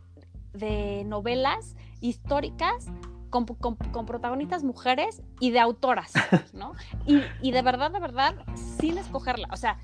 de 0.53 1.03
novelas 1.05 1.75
históricas 2.01 2.87
con, 3.29 3.45
con, 3.45 3.75
con, 3.75 4.07
protagonistas 4.07 4.63
mujeres 4.63 5.21
y 5.39 5.51
de 5.51 5.59
autoras, 5.59 6.13
¿no? 6.53 6.73
Y, 7.05 7.21
y, 7.43 7.51
de 7.51 7.61
verdad, 7.61 7.91
de 7.91 7.99
verdad, 7.99 8.33
sin 8.79 8.97
escogerla, 8.97 9.47
o 9.51 9.57
sea, 9.57 9.77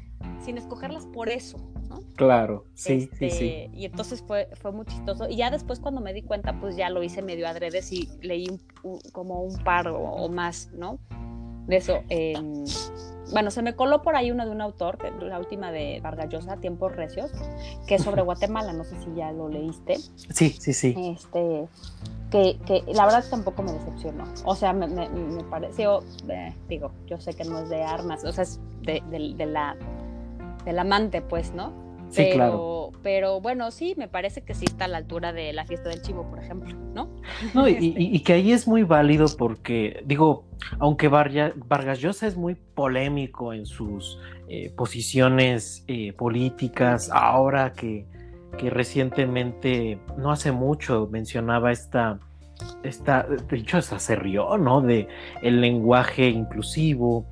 sin 0.43 0.57
escogerlas 0.57 1.05
por 1.07 1.29
eso, 1.29 1.57
¿no? 1.89 2.01
Claro, 2.15 2.65
sí, 2.73 3.09
este, 3.11 3.29
sí, 3.29 3.37
sí. 3.37 3.69
Y 3.73 3.85
entonces 3.85 4.23
fue, 4.25 4.49
fue 4.61 4.71
muy 4.71 4.85
chistoso. 4.85 5.29
Y 5.29 5.37
ya 5.37 5.49
después 5.49 5.79
cuando 5.79 6.01
me 6.01 6.13
di 6.13 6.21
cuenta, 6.21 6.59
pues 6.59 6.75
ya 6.75 6.89
lo 6.89 7.03
hice 7.03 7.21
medio 7.21 7.47
adrede 7.47 7.81
y 7.91 8.09
leí 8.21 8.47
un, 8.49 8.61
un, 8.83 8.99
como 9.11 9.41
un 9.41 9.57
par 9.63 9.87
o, 9.87 9.97
o, 9.97 10.29
más, 10.29 10.71
¿no? 10.73 10.99
De 11.67 11.77
eso. 11.77 12.03
Eh, 12.09 12.33
bueno, 13.31 13.49
se 13.49 13.61
me 13.61 13.75
coló 13.75 14.01
por 14.01 14.15
ahí 14.15 14.31
una 14.31 14.45
de 14.45 14.51
un 14.51 14.61
autor, 14.61 14.99
la 15.23 15.39
última 15.39 15.71
de 15.71 15.99
Vargas 16.01 16.29
Llosa, 16.29 16.57
Tiempos 16.57 16.95
Recios, 16.95 17.31
que 17.87 17.95
es 17.95 18.03
sobre 18.03 18.21
Guatemala, 18.21 18.71
no 18.71 18.83
sé 18.83 18.95
si 19.03 19.15
ya 19.15 19.31
lo 19.31 19.49
leíste. 19.49 19.97
Sí, 19.97 20.55
sí, 20.59 20.73
sí. 20.73 20.93
Este, 20.95 21.67
que, 22.29 22.59
que 22.65 22.83
la 22.93 23.05
verdad 23.05 23.25
tampoco 23.29 23.63
me 23.63 23.71
decepcionó. 23.71 24.25
O 24.45 24.55
sea, 24.55 24.73
me, 24.73 24.87
me, 24.87 25.09
me 25.09 25.43
pareció, 25.43 26.03
eh, 26.29 26.53
digo, 26.69 26.91
yo 27.07 27.19
sé 27.19 27.33
que 27.33 27.45
no 27.45 27.59
es 27.59 27.69
de 27.69 27.81
armas, 27.83 28.23
o 28.23 28.31
sea, 28.31 28.43
es 28.43 28.59
de, 28.83 29.01
de, 29.09 29.33
de 29.35 29.45
la, 29.47 29.75
del 30.65 30.79
amante, 30.79 31.21
pues, 31.21 31.53
¿no? 31.53 31.85
Sí, 32.09 32.21
pero, 32.23 32.35
claro. 32.35 32.91
pero 33.01 33.41
bueno, 33.41 33.71
sí, 33.71 33.95
me 33.97 34.07
parece 34.07 34.41
que 34.41 34.53
sí 34.53 34.65
está 34.65 34.85
a 34.85 34.87
la 34.87 34.97
altura 34.97 35.33
de 35.33 35.53
la 35.53 35.65
fiesta 35.65 35.89
del 35.89 36.01
chivo, 36.01 36.29
por 36.29 36.39
ejemplo, 36.39 36.75
¿no? 36.93 37.09
No, 37.53 37.67
y, 37.67 37.73
y, 37.97 38.15
y 38.15 38.19
que 38.21 38.33
ahí 38.33 38.51
es 38.51 38.67
muy 38.67 38.83
válido 38.83 39.25
porque, 39.37 40.03
digo, 40.05 40.45
aunque 40.79 41.07
Vargas, 41.07 41.53
Vargas 41.67 41.99
Llosa 41.99 42.27
es 42.27 42.37
muy 42.37 42.55
polémico 42.55 43.53
en 43.53 43.65
sus 43.65 44.19
eh, 44.47 44.71
posiciones 44.75 45.83
eh, 45.87 46.13
políticas, 46.13 47.09
ahora 47.11 47.73
que, 47.73 48.05
que, 48.57 48.69
recientemente, 48.69 49.99
no 50.17 50.31
hace 50.31 50.51
mucho, 50.51 51.07
mencionaba 51.11 51.71
esta, 51.71 52.19
esta 52.83 53.23
de 53.23 53.57
hecho, 53.57 53.77
hasta 53.77 53.99
se 53.99 54.15
rió, 54.15 54.57
¿no? 54.57 54.81
De 54.81 55.07
el 55.41 55.61
lenguaje 55.61 56.29
inclusivo, 56.29 57.25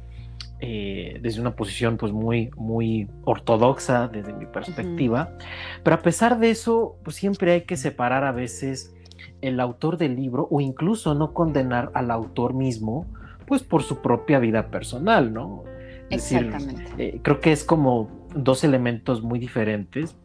eh, 0.66 1.20
desde 1.22 1.42
una 1.42 1.58
posición 1.58 1.98
pues 1.98 2.14
muy, 2.14 2.50
muy 2.56 3.10
ortodoxa 3.26 4.08
desde 4.08 4.32
mi 4.32 4.46
perspectiva, 4.46 5.24
uh 5.30 5.38
-huh. 5.38 5.46
pero 5.84 5.98
a 5.98 6.02
pesar 6.02 6.40
de 6.40 6.52
eso, 6.52 6.96
pues 7.04 7.18
siempre 7.18 7.52
hay 7.52 7.62
que 7.64 7.76
separar 7.76 8.24
a 8.24 8.32
veces 8.32 8.96
el 9.42 9.60
autor 9.60 9.98
del 9.98 10.16
libro 10.16 10.48
o 10.50 10.62
incluso 10.62 11.16
no 11.16 11.34
condenar 11.34 11.92
al 11.94 12.12
autor 12.12 12.54
mismo, 12.54 13.06
pues 13.46 13.62
por 13.62 13.84
su 13.84 14.02
propia 14.02 14.40
vida 14.40 14.68
personal, 14.68 15.34
¿no? 15.34 15.66
Es 16.10 16.32
Exactamente. 16.32 16.82
Decir, 16.82 16.96
eh, 16.98 17.20
creo 17.22 17.42
que 17.42 17.52
es 17.52 17.66
como 17.66 18.10
dos 18.34 18.64
elementos 18.64 19.22
muy 19.22 19.40
diferentes. 19.40 20.16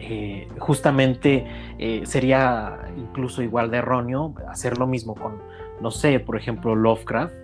Eh, 0.00 0.48
justamente 0.58 1.46
eh, 1.78 2.02
sería 2.06 2.88
incluso 2.96 3.40
igual 3.40 3.70
de 3.70 3.76
erróneo 3.76 4.34
hacer 4.48 4.78
lo 4.78 4.88
mismo 4.88 5.14
con, 5.14 5.38
no 5.80 5.92
sé, 5.92 6.18
por 6.18 6.36
ejemplo, 6.36 6.74
Lovecraft, 6.74 7.34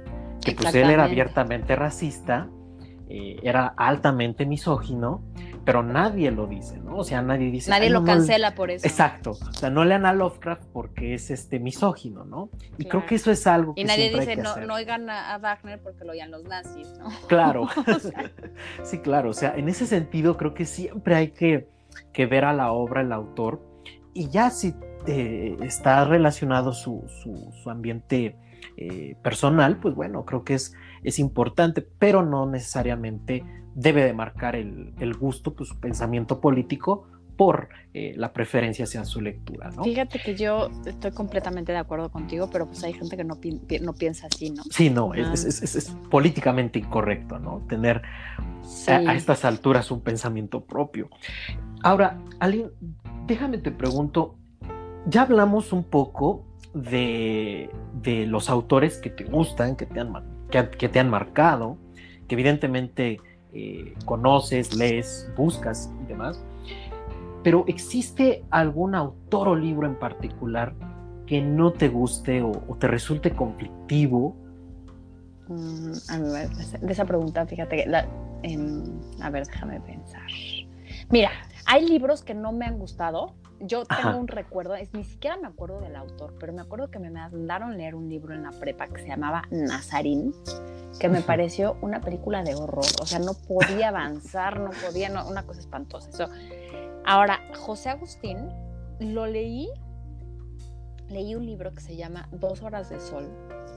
que 0.41 0.55
pues 0.55 0.74
él 0.74 0.91
era 0.91 1.05
abiertamente 1.05 1.76
racista, 1.76 2.49
eh, 3.09 3.38
era 3.43 3.66
altamente 3.76 4.47
misógino, 4.47 5.22
pero 5.64 5.82
nadie 5.82 6.30
lo 6.30 6.47
dice, 6.47 6.78
¿no? 6.78 6.97
O 6.97 7.05
sea, 7.05 7.22
nadie 7.22 7.51
dice... 7.51 7.70
Nadie 7.70 7.91
lo 7.91 8.01
no, 8.01 8.07
cancela 8.07 8.55
por 8.55 8.70
eso. 8.70 8.86
Exacto, 8.86 9.32
o 9.32 9.53
sea, 9.53 9.68
no 9.68 9.84
lean 9.84 10.07
a 10.07 10.12
Lovecraft 10.12 10.64
porque 10.72 11.14
es 11.14 11.30
este 11.30 11.59
misógino, 11.59 12.24
¿no? 12.24 12.51
Y 12.78 12.84
claro. 12.84 12.91
creo 12.91 13.07
que 13.07 13.14
eso 13.16 13.30
es 13.30 13.47
algo 13.47 13.74
que... 13.74 13.80
Y 13.80 13.84
nadie 13.84 14.11
dice, 14.11 14.36
no, 14.36 14.57
no 14.59 14.74
oigan 14.74 15.11
a, 15.11 15.36
Wagner 15.38 15.82
porque 15.82 16.05
lo 16.05 16.12
oían 16.12 16.30
los 16.30 16.45
nazis, 16.45 16.88
¿no? 16.99 17.09
Claro, 17.28 17.68
sí, 18.84 18.99
claro, 18.99 19.30
o 19.30 19.34
sea, 19.34 19.55
en 19.57 19.68
ese 19.68 19.86
sentido 19.86 20.36
creo 20.36 20.55
que 20.55 20.64
siempre 20.64 21.14
hay 21.14 21.28
que, 21.32 21.68
que 22.12 22.26
ver 22.26 22.45
a 22.45 22.53
la 22.53 22.72
obra, 22.72 23.01
el 23.01 23.12
autor, 23.12 23.61
y 24.14 24.28
ya 24.28 24.51
si 24.51 24.74
eh, 25.07 25.57
está 25.62 26.05
relacionado 26.05 26.72
su, 26.72 27.05
su, 27.22 27.53
su 27.62 27.70
ambiente 27.70 28.36
eh, 28.77 29.17
personal, 29.23 29.79
pues 29.79 29.95
bueno, 29.95 30.25
creo 30.25 30.45
que 30.45 30.55
es, 30.55 30.75
es 31.03 31.19
importante, 31.19 31.83
pero 31.83 32.25
no 32.25 32.47
necesariamente 32.47 33.45
debe 33.75 34.05
de 34.05 34.13
marcar 34.13 34.57
el, 34.57 34.95
el 34.99 35.15
gusto, 35.15 35.55
pues 35.55 35.69
su 35.69 35.79
pensamiento 35.79 36.41
político 36.41 37.07
por 37.41 37.71
eh, 37.95 38.13
la 38.19 38.35
preferencia 38.35 38.85
hacia 38.85 39.03
su 39.07 39.23
lectura, 39.23 39.71
¿no? 39.71 39.83
Fíjate 39.83 40.19
que 40.19 40.37
yo 40.37 40.69
estoy 40.85 41.11
completamente 41.13 41.73
de 41.73 41.79
acuerdo 41.79 42.11
contigo, 42.11 42.51
pero 42.53 42.67
pues 42.67 42.85
hay 42.85 42.93
gente 42.93 43.17
que 43.17 43.25
no, 43.25 43.37
pi 43.37 43.63
no 43.81 43.95
piensa 43.95 44.27
así, 44.27 44.51
¿no? 44.51 44.63
Sí, 44.65 44.91
no, 44.91 45.13
ah. 45.13 45.33
es, 45.33 45.45
es, 45.47 45.75
es, 45.75 45.97
políticamente 46.11 46.79
incorrecto, 46.79 47.39
¿no? 47.39 47.65
Tener 47.67 48.03
sí. 48.63 48.91
a, 48.91 48.99
a, 48.99 49.15
estas 49.15 49.47
alturas 49.47 49.91
un 49.91 50.03
pensamiento 50.03 50.67
propio. 50.67 51.09
Ahora, 51.83 52.21
Aline, 52.41 52.73
déjame 53.27 53.57
te 53.57 53.71
pregunto, 53.71 54.37
ya 55.07 55.23
hablamos 55.23 55.73
un 55.73 55.85
poco 55.85 56.45
de, 56.75 57.71
los 58.27 58.49
autores 58.51 58.99
que 58.99 59.11
te 59.11 59.25
gustan, 59.25 59.77
que 59.77 59.87
te 59.87 60.01
han, 60.01 60.12
que, 60.51 60.89
te 60.89 61.01
han 61.01 61.11
marcado, 61.11 61.77
que 62.29 62.35
evidentemente 62.35 63.21
eh, 63.53 63.95
conoces, 64.05 64.75
lees, 64.77 65.31
buscas 65.37 65.93
y 66.03 66.07
demás. 66.07 66.43
Pero 67.43 67.64
¿existe 67.66 68.45
algún 68.51 68.95
autor 68.95 69.49
o 69.49 69.57
libro 69.57 69.87
en 69.87 69.99
particular 69.99 70.75
que 71.27 71.41
no 71.41 71.73
te 71.73 71.89
guste 71.89 72.43
o, 72.43 72.53
te 72.79 72.87
resulte 72.87 73.31
conflictivo? 73.31 74.37
Mm, 75.49 75.93
a 76.11 76.18
de 76.18 76.93
esa 76.93 77.05
pregunta, 77.05 77.47
fíjate, 77.47 77.87
la, 77.87 78.07
a 79.21 79.31
ver, 79.31 79.47
déjame 79.47 79.81
pensar. 79.81 80.27
Mira, 81.11 81.31
hay 81.66 81.89
libros 81.89 82.23
que 82.23 82.35
no 82.35 82.53
me 82.53 82.66
han 82.66 82.79
gustado. 82.79 83.35
Yo 83.61 83.85
tengo 83.85 84.17
un 84.19 84.27
recuerdo, 84.27 84.75
es, 84.75 84.93
ni 84.95 85.05
siquiera 85.05 85.37
me 85.37 85.47
acuerdo 85.47 85.81
del 85.81 85.95
autor, 85.95 86.35
pero 86.41 86.53
me 86.53 86.63
acuerdo 86.63 86.91
que 86.91 86.99
me 86.99 87.11
mandaron 87.11 87.77
leer 87.77 87.95
un 87.95 88.09
libro 88.09 88.35
en 88.35 88.43
la 88.43 88.53
prepa 88.53 88.87
que 88.87 89.03
se 89.03 89.09
llamaba 89.09 89.43
Nazarín, 89.51 90.35
que 90.99 91.09
me 91.09 91.21
pareció 91.21 91.77
una 91.83 92.01
película 92.01 92.43
de 92.43 92.55
horror. 92.55 92.87
O 93.03 93.07
sea, 93.07 93.19
no 93.19 93.35
podía 93.35 93.89
avanzar, 93.89 94.61
no 94.61 94.71
podía, 94.71 95.11
no, 95.11 95.29
una 95.29 95.45
cosa 95.45 95.61
espantosa. 95.61 96.09
Eso. 96.09 96.29
Ahora, 97.05 97.41
José 97.55 97.91
Agustín, 97.91 98.49
lo 98.99 99.27
leí, 99.27 99.69
leí 101.09 101.35
un 101.35 101.45
libro 101.45 101.75
que 101.75 101.81
se 101.81 101.97
llama 101.97 102.29
Dos 102.33 102.63
horas 102.63 102.89
de 102.89 102.99
sol 102.99 103.29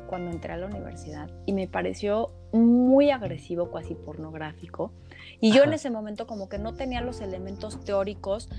cuando 0.07 0.31
entré 0.31 0.53
a 0.53 0.57
la 0.57 0.67
universidad 0.67 1.29
y 1.45 1.53
me 1.53 1.67
pareció 1.67 2.31
muy 2.51 3.09
agresivo, 3.09 3.71
casi 3.71 3.95
pornográfico. 3.95 4.91
Y 5.39 5.51
yo 5.51 5.63
en 5.63 5.73
ese 5.73 5.89
momento 5.89 6.27
como 6.27 6.49
que 6.49 6.59
no 6.59 6.73
tenía 6.75 7.01
los 7.01 7.21
elementos 7.21 7.83
teóricos 7.83 8.49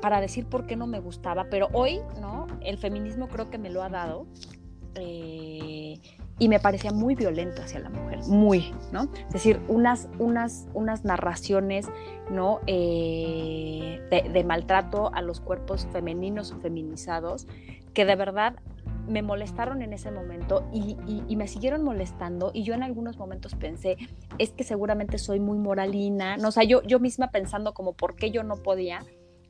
para 0.00 0.20
decir 0.20 0.46
por 0.46 0.66
qué 0.66 0.76
no 0.76 0.86
me 0.86 1.00
gustaba, 1.00 1.46
pero 1.50 1.68
hoy, 1.72 2.00
¿no? 2.20 2.46
El 2.60 2.78
feminismo 2.78 3.28
creo 3.28 3.50
que 3.50 3.58
me 3.58 3.70
lo 3.70 3.82
ha 3.82 3.88
dado. 3.88 4.26
Eh, 4.94 5.98
y 6.38 6.48
me 6.48 6.58
parecía 6.58 6.90
muy 6.90 7.14
violento 7.14 7.62
hacia 7.62 7.78
la 7.78 7.88
mujer, 7.88 8.20
muy, 8.26 8.74
¿no? 8.90 9.04
Es 9.28 9.32
decir, 9.32 9.60
unas, 9.68 10.08
unas, 10.18 10.66
unas 10.74 11.04
narraciones, 11.04 11.88
¿no? 12.30 12.60
Eh, 12.66 14.00
de, 14.10 14.44
maltrato 14.44 15.14
a 15.14 15.22
los 15.22 15.40
cuerpos 15.40 15.86
femeninos 15.92 16.50
o 16.50 16.58
feminizados, 16.58 17.46
que 17.94 18.04
de 18.04 18.16
verdad 18.16 18.56
me 19.06 19.22
molestaron 19.22 19.82
en 19.82 19.92
ese 19.92 20.10
momento 20.10 20.68
y, 20.72 20.96
me 21.36 21.46
siguieron 21.46 21.84
molestando 21.84 22.50
y 22.52 22.62
yo 22.64 22.74
en 22.74 22.82
algunos 22.82 23.18
momentos 23.18 23.54
pensé, 23.54 23.96
es 24.38 24.50
que 24.50 24.64
seguramente 24.64 25.18
soy 25.18 25.38
muy 25.38 25.58
moralina, 25.58 26.36
no, 26.36 26.48
o 26.48 26.52
sea, 26.52 26.64
yo, 26.64 26.82
yo 26.82 26.98
misma 26.98 27.30
pensando 27.30 27.72
como 27.72 27.92
por 27.92 28.16
qué 28.16 28.30
yo 28.30 28.42
no 28.42 28.56
podía 28.56 29.00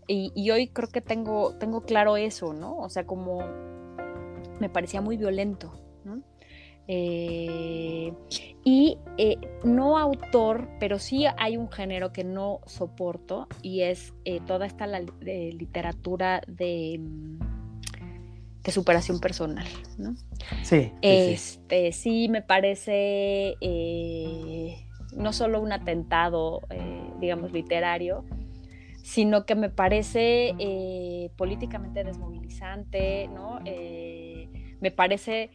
y, 0.06 0.50
hoy 0.50 0.68
creo 0.68 0.88
que 0.88 1.00
tengo, 1.00 1.54
tengo 1.58 1.82
claro 1.82 2.16
eso, 2.16 2.52
¿no? 2.52 2.76
O 2.78 2.88
sea, 2.88 3.06
como 3.06 3.42
me 4.60 4.68
parecía 4.68 5.00
muy 5.00 5.16
violento, 5.16 5.72
¿no? 6.04 6.22
Eh, 6.88 8.12
y 8.64 8.98
eh, 9.16 9.36
no 9.64 9.98
autor, 9.98 10.68
pero 10.80 10.98
sí 10.98 11.24
hay 11.38 11.56
un 11.56 11.70
género 11.70 12.12
que 12.12 12.24
no 12.24 12.60
soporto 12.66 13.46
y 13.62 13.82
es 13.82 14.14
eh, 14.24 14.40
toda 14.46 14.66
esta 14.66 14.86
literatura 14.86 16.42
de 16.46 17.00
de 18.64 18.70
superación 18.70 19.18
personal, 19.18 19.66
¿no? 19.98 20.14
Sí. 20.62 20.92
Este, 21.02 21.90
sí, 21.90 22.28
me 22.28 22.42
parece 22.42 23.56
no 25.16 25.32
solo 25.32 25.60
un 25.60 25.72
atentado, 25.72 26.60
digamos, 27.18 27.52
literario, 27.52 28.24
sino 29.02 29.46
que 29.46 29.54
me 29.54 29.68
parece 29.68 30.54
eh, 30.58 31.30
políticamente 31.36 32.04
desmovilizante, 32.04 33.28
¿no? 33.28 33.60
me 34.80 34.90
parece 34.90 35.50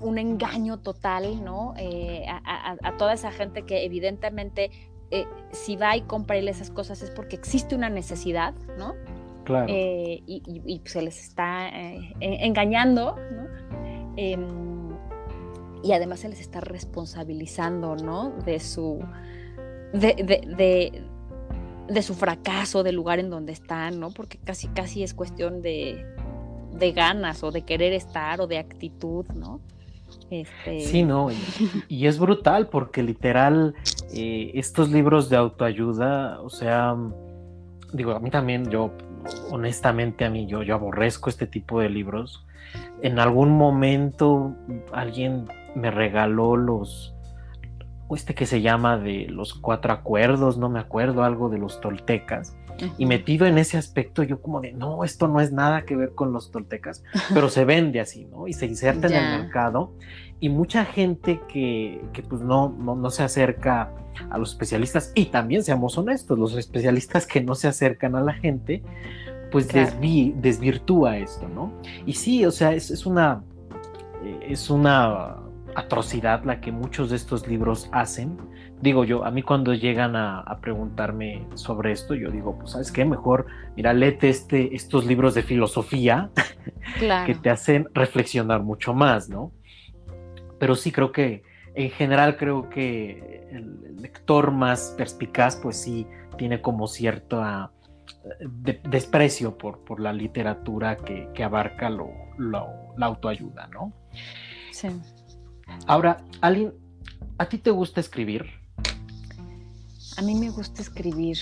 un 0.00 0.16
engaño 0.16 0.78
total, 0.80 1.44
¿no? 1.44 1.74
A, 2.26 2.76
a, 2.82 2.96
toda 2.96 3.12
esa 3.12 3.30
gente 3.32 3.66
que 3.66 3.84
evidentemente 3.84 4.70
si 5.52 5.76
va 5.76 5.94
y 5.96 6.02
compra 6.02 6.36
esas 6.36 6.70
cosas 6.70 7.02
es 7.02 7.10
porque 7.10 7.36
existe 7.36 7.74
una 7.74 7.90
necesidad, 7.90 8.54
¿no? 8.78 8.94
Eh, 9.68 10.22
y, 10.26 10.80
se 10.84 11.02
les 11.02 11.20
está 11.20 11.68
eh, 11.68 12.14
engañando, 12.20 13.16
¿no? 13.32 13.48
Em, 14.16 14.90
y 15.82 15.92
además 15.92 16.20
se 16.20 16.28
les 16.28 16.40
está 16.40 16.60
responsabilizando, 16.60 17.96
¿no? 17.96 18.30
De 18.44 18.60
su, 18.60 19.00
de, 19.92 20.14
de, 20.14 21.02
su 22.02 22.14
fracaso, 22.14 22.82
del 22.82 22.96
lugar 22.96 23.18
en 23.18 23.30
donde 23.30 23.52
están, 23.52 24.00
¿no? 24.00 24.10
Porque 24.10 24.38
casi, 24.38 24.68
casi 24.68 25.02
es 25.02 25.14
cuestión 25.14 25.62
de, 25.62 26.04
ganas 26.94 27.42
o 27.42 27.50
de 27.50 27.62
querer 27.62 27.92
estar 27.92 28.40
o 28.40 28.46
de 28.46 28.58
actitud, 28.58 29.26
¿no? 29.34 29.60
Este... 30.30 30.80
Sí, 30.80 31.02
no, 31.02 31.28
y, 31.88 32.06
es 32.06 32.18
brutal 32.18 32.68
porque 32.68 33.02
literal 33.02 33.74
eh, 34.12 34.52
estos 34.54 34.90
libros 34.90 35.28
de 35.28 35.36
autoayuda, 35.36 36.40
o 36.40 36.50
sea, 36.50 36.96
digo, 37.92 38.12
a 38.12 38.20
mí 38.20 38.30
también 38.30 38.70
yo 38.70 38.92
honestamente 39.50 40.24
a 40.24 40.30
mí 40.30 40.46
yo, 40.46 40.62
yo 40.62 40.74
aborrezco 40.74 41.30
este 41.30 41.46
tipo 41.46 41.80
de 41.80 41.90
libros. 41.90 42.44
En 43.02 43.18
algún 43.18 43.50
momento 43.50 44.54
alguien 44.92 45.46
me 45.74 45.90
regaló 45.90 46.56
los, 46.56 47.14
este 48.16 48.34
que 48.34 48.46
se 48.46 48.60
llama 48.60 48.98
de 48.98 49.26
los 49.28 49.54
cuatro 49.54 49.92
acuerdos, 49.92 50.58
no 50.58 50.68
me 50.68 50.80
acuerdo, 50.80 51.22
algo 51.22 51.48
de 51.48 51.58
los 51.58 51.80
toltecas. 51.80 52.56
Y 52.96 53.04
metido 53.04 53.46
en 53.46 53.58
ese 53.58 53.76
aspecto, 53.76 54.22
yo 54.22 54.40
como 54.40 54.60
de, 54.60 54.72
no, 54.72 55.04
esto 55.04 55.28
no 55.28 55.40
es 55.40 55.52
nada 55.52 55.82
que 55.82 55.96
ver 55.96 56.14
con 56.14 56.32
los 56.32 56.50
toltecas, 56.50 57.04
pero 57.34 57.50
se 57.50 57.64
vende 57.64 58.00
así, 58.00 58.24
¿no? 58.24 58.48
Y 58.48 58.54
se 58.54 58.66
inserta 58.66 59.08
en 59.08 59.14
el 59.14 59.42
mercado. 59.42 59.92
Y 60.40 60.48
mucha 60.48 60.86
gente 60.86 61.40
que, 61.46 62.02
que 62.14 62.22
pues 62.22 62.40
no, 62.40 62.74
no, 62.78 62.96
no, 62.96 63.10
se 63.10 63.22
acerca 63.22 63.92
a 64.30 64.38
los 64.38 64.52
especialistas, 64.52 65.12
y 65.14 65.26
también 65.26 65.62
seamos 65.62 65.98
honestos, 65.98 66.38
los 66.38 66.56
especialistas 66.56 67.26
que 67.26 67.42
no 67.42 67.54
se 67.54 67.68
acercan 67.68 68.16
a 68.16 68.22
la 68.22 68.32
gente, 68.32 68.82
pues 69.50 69.68
desvirtúa 69.68 71.18
esto, 71.18 71.48
¿no? 71.48 71.72
Y 72.06 72.14
sí, 72.14 72.46
o 72.46 72.50
sea, 72.50 72.72
es, 72.72 72.90
es 72.90 73.04
una, 73.04 73.42
eh, 74.24 74.46
es 74.48 74.70
una 74.70 75.36
atrocidad 75.74 76.44
la 76.44 76.60
que 76.60 76.72
muchos 76.72 77.10
de 77.10 77.16
estos 77.16 77.46
libros 77.46 77.88
hacen. 77.92 78.38
Digo 78.80 79.04
yo, 79.04 79.24
a 79.24 79.30
mí 79.30 79.42
cuando 79.42 79.74
llegan 79.74 80.16
a, 80.16 80.58
preguntarme 80.60 81.46
sobre 81.54 81.92
esto, 81.92 82.14
yo 82.14 82.30
digo, 82.30 82.58
pues 82.58 82.72
sabes 82.72 82.90
qué, 82.92 83.04
mejor, 83.04 83.46
mira, 83.76 83.92
léete 83.92 84.28
este, 84.28 84.74
estos 84.74 85.06
libros 85.06 85.34
de 85.34 85.42
filosofía 85.42 86.30
que 87.26 87.34
te 87.34 87.50
hacen 87.50 87.88
reflexionar 87.94 88.62
mucho 88.62 88.94
más, 88.94 89.28
¿no? 89.28 89.52
Pero 90.58 90.74
sí 90.74 90.92
creo 90.92 91.12
que, 91.12 91.42
en 91.74 91.90
general 91.90 92.36
creo 92.36 92.68
que 92.68 93.48
el 93.52 93.96
lector 94.00 94.50
más 94.50 94.94
perspicaz, 94.96 95.56
pues 95.56 95.76
sí, 95.76 96.06
tiene 96.36 96.60
como 96.60 96.86
cierta 96.86 97.70
desprecio 98.84 99.56
por, 99.56 99.84
por 99.84 100.00
la 100.00 100.12
literatura 100.12 100.96
que, 100.96 101.44
abarca 101.44 101.88
lo, 101.88 102.10
la 102.38 103.06
autoayuda, 103.06 103.68
¿no? 103.68 103.92
Sí. 104.72 104.88
Ahora, 105.86 106.24
Aline, 106.40 106.72
¿a 107.38 107.48
ti 107.48 107.58
te 107.58 107.70
gusta 107.70 108.00
escribir? 108.00 108.46
A 110.16 110.22
mí 110.22 110.34
me 110.34 110.50
gusta 110.50 110.82
escribir. 110.82 111.38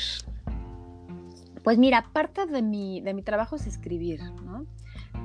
Pues 1.64 1.78
mira, 1.78 2.06
parte 2.12 2.46
de 2.46 2.62
mi, 2.62 3.00
de 3.00 3.14
mi 3.14 3.22
trabajo 3.22 3.56
es 3.56 3.66
escribir, 3.66 4.22
¿no? 4.44 4.66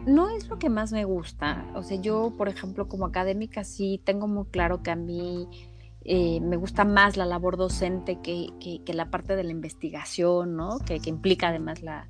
No 0.06 0.30
es 0.30 0.49
lo 0.49 0.60
que 0.60 0.70
más 0.70 0.91
me 0.91 1.06
gusta. 1.06 1.66
O 1.76 1.84
sea, 1.84 1.99
yo, 1.99 2.34
por 2.38 2.49
ejemplo, 2.49 2.88
como 2.88 3.06
académica 3.06 3.64
sí 3.64 4.01
tengo 4.04 4.28
muy 4.28 4.45
claro 4.45 4.84
que 4.84 4.91
a 4.91 4.95
mí 4.95 5.47
eh, 6.06 6.41
me 6.41 6.58
gusta 6.58 6.84
más 6.84 7.16
la 7.16 7.26
labor 7.26 7.56
docente 7.56 8.20
que, 8.22 8.82
la 8.88 9.10
parte 9.10 9.36
de 9.36 9.43
la 9.43 9.51
investigación, 9.51 10.58
¿no? 10.58 10.80
Que, 10.80 10.99
implica 11.06 11.49
además 11.49 11.82
la, 11.82 12.08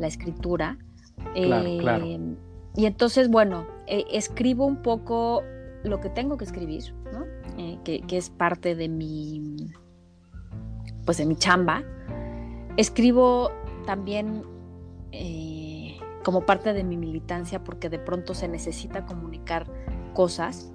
escritura. 0.00 0.78
Eh, 1.34 2.36
y 2.74 2.86
entonces, 2.86 3.28
bueno, 3.28 3.66
eh, 3.86 4.04
escribo 4.12 4.64
un 4.64 4.82
poco 4.82 5.42
lo 5.84 6.00
que 6.00 6.10
tengo 6.10 6.36
que 6.36 6.44
escribir, 6.44 6.94
¿no? 7.12 7.26
Que, 7.84 8.02
es 8.10 8.30
parte 8.30 8.74
de 8.74 8.88
mi, 8.88 9.72
pues 11.04 11.18
de 11.18 11.26
mi 11.26 11.36
chamba. 11.36 11.82
Escribo 12.76 13.50
también 13.86 14.42
como 16.22 16.44
parte 16.44 16.72
de 16.72 16.84
mi 16.84 16.96
militancia 16.96 17.64
porque 17.64 17.88
de 17.88 17.98
pronto 17.98 18.34
se 18.34 18.48
necesita 18.48 19.06
comunicar 19.06 19.66
cosas 20.14 20.70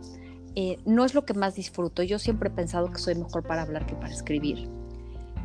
eh, 0.55 0.77
no 0.85 1.03
es 1.03 1.15
lo 1.15 1.25
que 1.25 1.33
más 1.33 1.55
disfruto. 1.55 2.03
Yo 2.03 2.19
siempre 2.19 2.49
he 2.49 2.51
pensado 2.51 2.91
que 2.91 2.99
soy 2.99 3.15
mejor 3.15 3.43
para 3.43 3.63
hablar 3.63 3.85
que 3.85 3.95
para 3.95 4.13
escribir. 4.13 4.69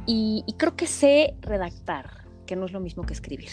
Y, 0.06 0.44
creo 0.56 0.74
que 0.74 0.86
sé 0.86 1.36
redactar, 1.42 2.24
que 2.46 2.56
no 2.56 2.64
es 2.64 2.72
lo 2.72 2.80
mismo 2.80 3.04
que 3.04 3.12
escribir. 3.12 3.50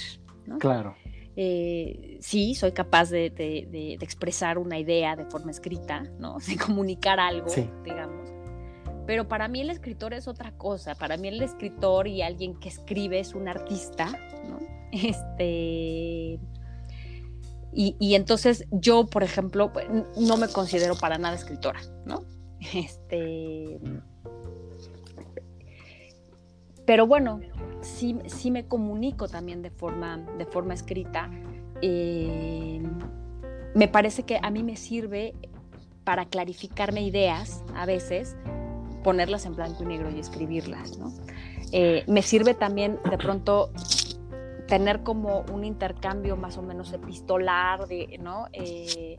Claro. 0.60 0.95
Eh, 1.38 2.18
sí, 2.22 2.56
soy 2.56 2.72
capaz 2.72 3.10
de, 3.10 3.98
expresar 4.00 4.58
una 4.58 4.80
idea 4.80 5.16
de 5.16 5.26
forma 5.26 5.52
escrita, 5.52 6.04
¿no? 6.18 6.38
De 6.48 6.58
comunicar 6.58 7.20
algo, 7.20 7.48
digamos. 7.84 8.30
Pero 9.06 9.28
para 9.28 9.48
mí 9.48 9.62
el 9.62 9.70
escritor 9.70 10.14
es 10.14 10.28
otra 10.28 10.52
cosa. 10.52 10.96
Para 10.96 11.18
mí 11.18 11.28
el 11.28 11.42
escritor 11.42 12.08
y 12.08 12.22
alguien 12.22 12.60
que 12.60 12.70
escribe 12.70 13.20
es 13.20 13.34
un 13.36 13.48
artista, 13.48 14.08
¿no? 14.48 14.60
Este. 14.92 16.40
Y, 17.78 17.98
y, 18.00 18.16
entonces 18.16 18.66
yo, 18.72 19.06
por 19.08 19.22
ejemplo, 19.24 19.74
no 20.18 20.38
me 20.38 20.48
considero 20.48 20.96
para 20.96 21.18
nada 21.18 21.36
escritora, 21.36 21.82
¿no? 22.06 22.24
Este. 22.74 23.80
Pero 26.86 27.08
bueno, 27.08 27.42
sí, 27.86 28.18
sí 28.26 28.52
me 28.52 28.66
comunico 28.66 29.28
también 29.28 29.62
de 29.62 29.70
forma, 29.70 30.18
de 30.38 30.46
forma 30.46 30.74
escrita. 30.74 31.30
Eh, 31.82 32.82
me 33.74 33.88
parece 33.88 34.24
que 34.24 34.40
a 34.42 34.50
mí 34.50 34.64
me 34.64 34.76
sirve 34.76 35.36
para 36.04 36.26
clarificarme 36.26 37.02
ideas 37.02 37.64
a 37.76 37.86
veces, 37.86 38.36
ponerlas 39.04 39.46
en 39.46 39.56
blanco 39.56 39.84
y 39.84 39.86
negro 39.86 40.10
y 40.10 40.20
escribirlas, 40.20 40.98
¿no? 40.98 41.14
Eh, 41.72 42.04
me 42.08 42.22
sirve 42.22 42.54
también 42.54 43.00
de 43.10 43.18
pronto 43.18 43.72
tener 44.68 45.04
como 45.04 45.46
un 45.52 45.64
intercambio 45.64 46.38
más 46.38 46.58
o 46.58 46.62
menos 46.62 46.92
epistolar, 46.94 47.88
de, 47.88 48.20
¿no? 48.22 48.48
Eh, 48.54 49.18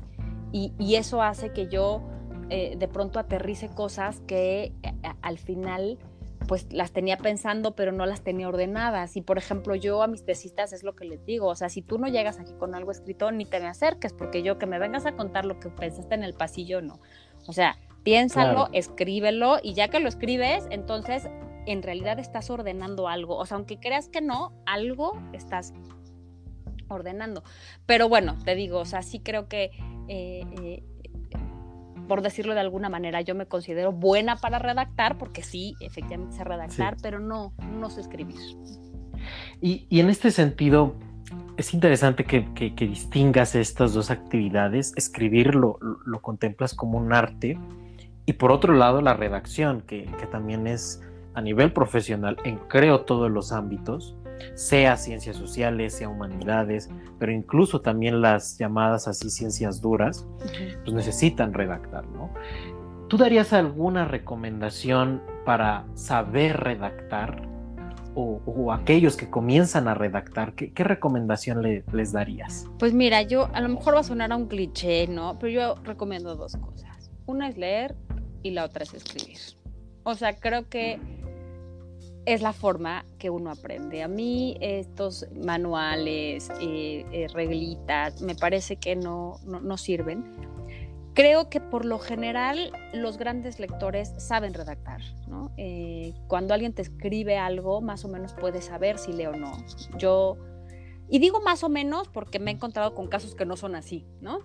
y, 0.53 0.73
y, 0.79 0.95
eso 0.95 1.23
hace 1.23 1.53
que 1.53 1.69
yo 1.69 2.03
de 2.49 2.89
pronto 2.89 3.19
aterrice 3.19 3.69
cosas 3.69 4.21
que 4.21 4.73
al 5.21 5.37
final 5.37 5.99
pues 6.47 6.73
las 6.73 6.93
tenía 6.93 7.17
pensando, 7.17 7.75
pero 7.75 7.93
no 7.93 8.07
las 8.07 8.23
tenía 8.23 8.49
ordenadas. 8.49 9.17
Y 9.17 9.23
por 9.23 9.39
ejemplo, 9.39 9.75
yo 9.75 10.03
a 10.03 10.07
mis 10.07 10.25
tesistas 10.25 10.73
es 10.73 10.83
lo 10.83 10.95
que 10.95 11.05
les 11.05 11.25
digo, 11.25 11.47
o 11.47 11.55
sea, 11.55 11.69
si 11.69 11.83
tú 11.83 11.99
no 11.99 12.09
llegas 12.09 12.39
aquí 12.39 12.53
con 12.59 12.75
algo 12.75 12.91
escrito, 12.91 13.31
ni 13.33 13.45
te 13.45 13.61
me 13.61 13.67
acerques, 13.67 14.13
porque 14.13 14.43
yo 14.43 14.59
que 14.59 14.67
me 14.67 14.79
vengas 14.79 15.07
a 15.07 15.13
contar 15.13 15.45
lo 15.45 15.59
que 15.61 15.69
pensaste 15.69 16.15
en 16.15 16.25
el 16.25 16.35
pasillo, 16.35 16.83
no. 16.83 17.01
O 17.47 17.53
sea, 17.53 17.79
piénsalo, 18.03 18.69
escríbelo, 18.73 19.59
y 19.63 19.75
ya 19.75 19.89
que 19.89 20.01
lo 20.01 20.09
escribes, 20.09 20.67
entonces 20.71 21.29
en 21.67 21.83
realidad 21.83 22.19
estás 22.19 22.51
ordenando 22.51 23.09
algo. 23.09 23.37
O 23.37 23.47
sea, 23.47 23.57
aunque 23.57 23.79
creas 23.79 24.09
que 24.09 24.21
no, 24.21 24.53
algo 24.67 25.21
estás 25.33 25.75
ordenando. 26.89 27.43
Pero 27.85 28.09
bueno, 28.09 28.37
te 28.45 28.55
digo, 28.55 28.79
o 28.79 28.85
sea, 28.85 29.03
sí 29.03 29.21
creo 29.21 29.49
que 29.49 29.71
eh, 30.09 30.45
eh, 30.63 30.83
por 32.07 32.23
decirlo 32.23 32.55
de 32.55 32.61
alguna 32.61 32.89
manera, 32.89 33.21
yo 33.21 33.35
me 33.35 33.47
considero 33.47 33.93
buena 33.93 34.37
para 34.37 34.59
redactar, 34.59 35.19
porque 35.19 35.43
sí, 35.43 35.75
efectivamente 35.81 36.37
sé 36.37 36.45
redactar, 36.45 36.97
pero 37.03 37.19
no, 37.19 37.53
no 37.79 37.91
sé 37.91 38.01
escribir. 38.01 38.37
Y, 39.61 39.87
en 39.91 40.09
este 40.09 40.31
sentido, 40.31 40.95
es 41.57 41.75
interesante 41.75 42.25
que, 42.25 42.47
distingas 42.87 43.55
estas 43.55 43.95
dos 43.95 44.11
actividades. 44.11 44.93
Escribir 44.97 45.55
lo, 45.55 45.79
contemplas 46.23 46.75
como 46.75 46.99
un 46.99 47.13
arte 47.13 47.59
y 48.25 48.33
por 48.35 48.53
otro 48.53 48.75
lado 48.75 49.01
la 49.01 49.15
redacción, 49.15 49.83
que, 49.83 50.05
que 50.19 50.27
también 50.27 50.67
es 50.67 51.03
a 51.35 51.41
nivel 51.43 51.73
profesional 51.73 52.39
en 52.45 52.57
creo 52.57 53.03
todos 53.03 53.31
los 53.31 53.53
ámbitos 53.53 54.17
sea 54.55 54.97
ciencias 54.97 55.37
sociales, 55.37 55.95
sea 55.95 56.09
humanidades, 56.09 56.89
pero 57.19 57.33
incluso 57.33 57.81
también 57.81 58.21
las 58.21 58.59
llamadas 58.59 59.09
así 59.09 59.31
ciencias 59.31 59.81
duras, 59.81 60.27
pues 60.85 60.95
necesitan 60.95 61.53
redactar, 61.53 62.07
¿no? 62.09 62.31
¿Tú 63.09 63.17
darías 63.17 63.53
alguna 63.53 64.05
recomendación 64.05 65.23
para 65.45 65.87
saber 65.95 66.59
redactar? 66.59 67.49
O, 68.19 68.73
aquellos 68.73 69.15
que 69.15 69.29
comienzan 69.29 69.89
a 69.89 69.95
redactar, 69.95 70.55
¿qué, 70.55 70.73
recomendación 70.83 71.61
les 71.61 72.13
darías? 72.13 72.67
Pues 72.79 72.95
mira, 72.95 73.21
yo 73.21 73.51
a 73.53 73.61
lo 73.61 73.69
mejor 73.69 73.95
va 73.95 74.01
a 74.01 74.05
sonar 74.05 74.33
a 74.33 74.37
un 74.37 74.47
cliché, 74.47 75.07
¿no? 75.07 75.39
Pero 75.39 75.53
yo 75.53 75.75
recomiendo 75.85 76.35
dos 76.35 76.57
cosas. 76.57 77.11
Una 77.27 77.47
es 77.51 77.59
leer 77.59 77.95
y 78.43 78.53
la 78.53 78.65
otra 78.65 78.85
es 78.85 78.95
escribir. 78.95 79.37
O 80.03 80.15
sea, 80.15 80.35
creo 80.35 80.67
que 80.69 80.99
es 82.27 82.43
la 82.43 82.53
forma 82.53 83.05
que 83.19 83.31
uno 83.31 83.51
aprende. 83.51 84.03
A 84.03 84.09
mí 84.09 84.57
estos 84.61 85.27
manuales, 85.33 86.51
eh, 86.61 87.07
eh, 87.13 87.29
reglitas, 87.33 88.21
me 88.21 88.35
parece 88.35 88.77
que 88.77 88.97
no, 88.97 89.39
no, 89.45 89.77
sirven. 89.79 90.25
Creo 91.15 91.49
que 91.49 91.61
por 91.61 91.85
lo 91.85 91.99
general 91.99 92.73
los 92.93 93.17
grandes 93.17 93.61
lectores 93.61 94.13
saben 94.19 94.55
redactar. 94.55 95.01
¿no? 95.29 95.53
Eh, 95.57 96.13
cuando 96.27 96.53
alguien 96.53 96.75
te 96.75 96.83
escribe 96.83 97.39
algo, 97.39 97.81
más 97.81 98.05
o 98.05 98.09
menos 98.09 98.35
puedes 98.35 98.67
saber 98.67 98.99
si 98.99 99.13
lee 99.13 99.27
o 99.27 99.33
no. 99.33 99.53
Yo 99.97 100.37
y 101.09 101.19
digo 101.19 101.41
más 101.41 101.63
o 101.63 101.69
menos 101.69 102.09
porque 102.09 102.39
me 102.39 102.51
he 102.51 102.55
encontrado 102.55 102.95
con 102.95 103.07
casos 103.07 103.35
que 103.35 103.47
no 103.47 103.57
son 103.57 103.75
así, 103.75 104.05
¿no? 104.21 104.41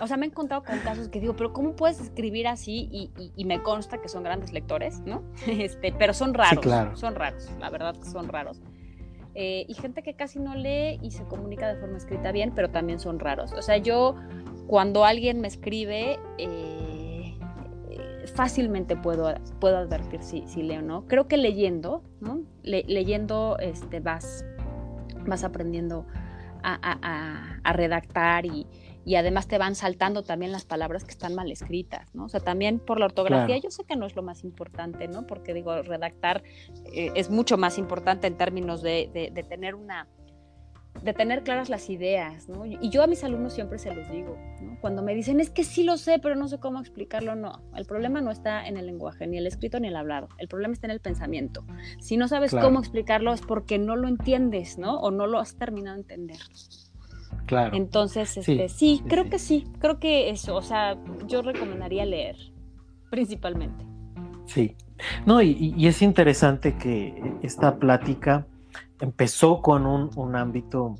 O 0.00 0.06
sea, 0.06 0.16
me 0.16 0.26
he 0.26 0.28
encontrado 0.28 0.62
con 0.62 0.78
casos 0.80 1.08
que 1.08 1.20
digo, 1.20 1.34
pero 1.36 1.52
¿cómo 1.52 1.74
puedes 1.74 2.00
escribir 2.00 2.48
así? 2.48 3.10
Y, 3.36 3.44
me 3.44 3.62
consta 3.62 4.00
que 4.00 4.08
son 4.08 4.22
grandes 4.22 4.52
lectores, 4.52 5.00
¿no? 5.00 5.22
Este, 5.46 5.92
pero 5.92 6.14
son 6.14 6.34
raros, 6.34 6.62
claro. 6.62 6.96
son 6.96 7.14
raros, 7.14 7.50
la 7.58 7.70
verdad 7.70 7.94
que 7.96 8.08
son 8.08 8.28
raros. 8.28 8.60
Eh, 9.34 9.64
y 9.66 9.74
gente 9.74 10.02
que 10.02 10.14
casi 10.14 10.38
no 10.38 10.54
lee 10.54 10.98
y 11.02 11.10
se 11.10 11.24
comunica 11.24 11.72
de 11.72 11.80
forma 11.80 11.96
escrita 11.96 12.32
bien, 12.32 12.52
pero 12.54 12.70
también 12.70 13.00
son 13.00 13.18
raros. 13.18 13.52
O 13.52 13.62
sea, 13.62 13.78
yo 13.78 14.14
cuando 14.66 15.04
alguien 15.04 15.40
me 15.40 15.48
escribe, 15.48 16.18
eh, 16.36 17.38
fácilmente 18.34 18.96
puedo, 18.96 19.32
puedo 19.60 19.78
advertir 19.78 20.22
si, 20.22 20.46
si 20.46 20.62
leo 20.62 20.80
o 20.80 20.82
no. 20.82 21.06
Creo 21.06 21.28
que 21.28 21.36
leyendo, 21.36 22.02
¿no? 22.20 22.42
leyendo 22.62 23.56
este, 23.58 24.00
vas 24.00 24.44
vas 25.26 25.44
aprendiendo 25.44 26.06
a, 26.62 27.72
redactar 27.72 28.46
y, 28.46 28.66
además 29.16 29.48
te 29.48 29.58
van 29.58 29.74
saltando 29.74 30.22
también 30.22 30.52
las 30.52 30.64
palabras 30.64 31.04
que 31.04 31.10
están 31.10 31.34
mal 31.34 31.50
escritas, 31.50 32.14
¿no? 32.14 32.26
O 32.26 32.28
sea, 32.28 32.40
también 32.40 32.78
por 32.78 33.00
la 33.00 33.06
ortografía 33.06 33.58
yo 33.58 33.70
sé 33.70 33.84
que 33.84 33.96
no 33.96 34.06
es 34.06 34.14
lo 34.14 34.22
más 34.22 34.44
importante, 34.44 35.08
¿no? 35.08 35.26
Porque 35.26 35.54
digo, 35.54 35.82
redactar 35.82 36.44
eh, 36.92 37.10
es 37.16 37.28
mucho 37.28 37.58
más 37.58 37.78
importante 37.78 38.28
en 38.28 38.36
términos 38.36 38.80
de 38.80 39.44
tener 39.48 39.74
una, 39.74 40.06
de 41.00 41.12
tener 41.12 41.42
claras 41.42 41.68
las 41.68 41.90
ideas, 41.90 42.48
¿no? 42.48 42.64
Y 42.66 42.90
yo 42.90 43.02
a 43.02 43.06
mis 43.06 43.24
alumnos 43.24 43.54
siempre 43.54 43.78
se 43.78 43.94
los 43.94 44.08
digo, 44.10 44.36
¿no? 44.60 44.78
Cuando 44.80 45.02
me 45.02 45.14
dicen, 45.14 45.40
es 45.40 45.50
que 45.50 45.64
sí 45.64 45.82
lo 45.82 45.96
sé, 45.96 46.18
pero 46.18 46.36
no 46.36 46.46
sé 46.48 46.58
cómo 46.58 46.80
explicarlo, 46.80 47.34
no. 47.34 47.60
El 47.74 47.86
problema 47.86 48.20
no 48.20 48.30
está 48.30 48.66
en 48.66 48.76
el 48.76 48.86
lenguaje, 48.86 49.26
ni 49.26 49.38
el 49.38 49.46
escrito 49.46 49.80
ni 49.80 49.88
el 49.88 49.96
hablado. 49.96 50.28
El 50.38 50.48
problema 50.48 50.74
está 50.74 50.86
en 50.86 50.92
el 50.92 51.00
pensamiento. 51.00 51.64
Si 51.98 52.16
no 52.16 52.28
sabes 52.28 52.52
cómo 52.52 52.78
explicarlo 52.78 53.32
es 53.32 53.40
porque 53.40 53.78
no 53.78 53.96
lo 53.96 54.06
entiendes, 54.06 54.78
¿no? 54.78 55.00
O 55.00 55.10
no 55.10 55.26
lo 55.26 55.40
has 55.40 55.56
terminado 55.56 55.96
de 55.96 56.02
entender. 56.02 56.38
Claro. 57.46 57.76
Entonces, 57.76 58.36
este, 58.36 58.68
sí, 58.68 59.02
creo 59.08 59.28
que 59.28 59.38
sí. 59.38 59.66
Creo 59.80 59.98
que 59.98 60.30
eso, 60.30 60.54
o 60.54 60.62
sea, 60.62 60.96
yo 61.26 61.42
recomendaría 61.42 62.04
leer, 62.04 62.36
principalmente. 63.10 63.84
Sí. 64.46 64.76
No, 65.26 65.42
y, 65.42 65.74
y 65.76 65.86
es 65.88 66.00
interesante 66.00 66.76
que 66.76 67.34
esta 67.42 67.76
plática 67.78 68.46
empezó 69.02 69.60
con 69.62 69.84
un, 69.84 70.36
ámbito 70.36 70.94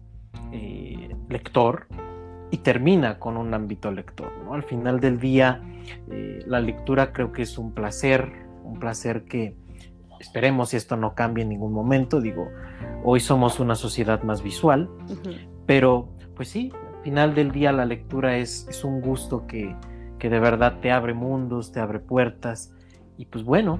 eh, 0.51 1.15
lector 1.29 1.87
y 2.51 2.59
termina 2.59 3.21
con 3.21 3.37
un 3.37 3.55
ámbito 3.55 3.93
lector. 3.93 4.31
¿no? 4.45 4.55
Al 4.55 4.65
final 4.65 4.99
del 4.99 5.21
día, 5.21 5.63
eh, 6.11 6.43
la 6.47 6.59
lectura 6.59 7.13
creo 7.13 7.31
que 7.31 7.43
es 7.43 7.57
un 7.59 7.73
placer, 7.73 8.33
un 8.65 8.81
placer 8.81 9.23
que 9.25 9.57
esperemos 10.19 10.71
si 10.71 10.79
esto 10.79 10.97
no 10.97 11.15
cambie 11.15 11.45
en 11.45 11.51
ningún 11.51 11.73
momento. 11.73 12.21
Digo, 12.21 12.49
hoy 13.05 13.21
somos 13.21 13.61
una 13.61 13.77
sociedad 13.77 14.25
más 14.25 14.43
visual, 14.43 14.91
pero 15.67 16.09
pues 16.35 16.49
sí, 16.49 16.73
al 16.97 17.05
final 17.05 17.35
del 17.37 17.53
día 17.53 17.71
la 17.71 17.85
lectura 17.85 18.37
es, 18.37 18.67
es 18.69 18.83
un 18.83 19.01
gusto 19.01 19.47
que, 19.47 19.77
que, 20.19 20.29
de 20.29 20.41
verdad 20.41 20.81
te 20.81 20.91
abre 20.91 21.15
mundos, 21.15 21.71
te 21.71 21.79
abre 21.79 22.01
puertas. 22.01 22.75
Y 23.17 23.27
pues 23.27 23.45
bueno, 23.45 23.79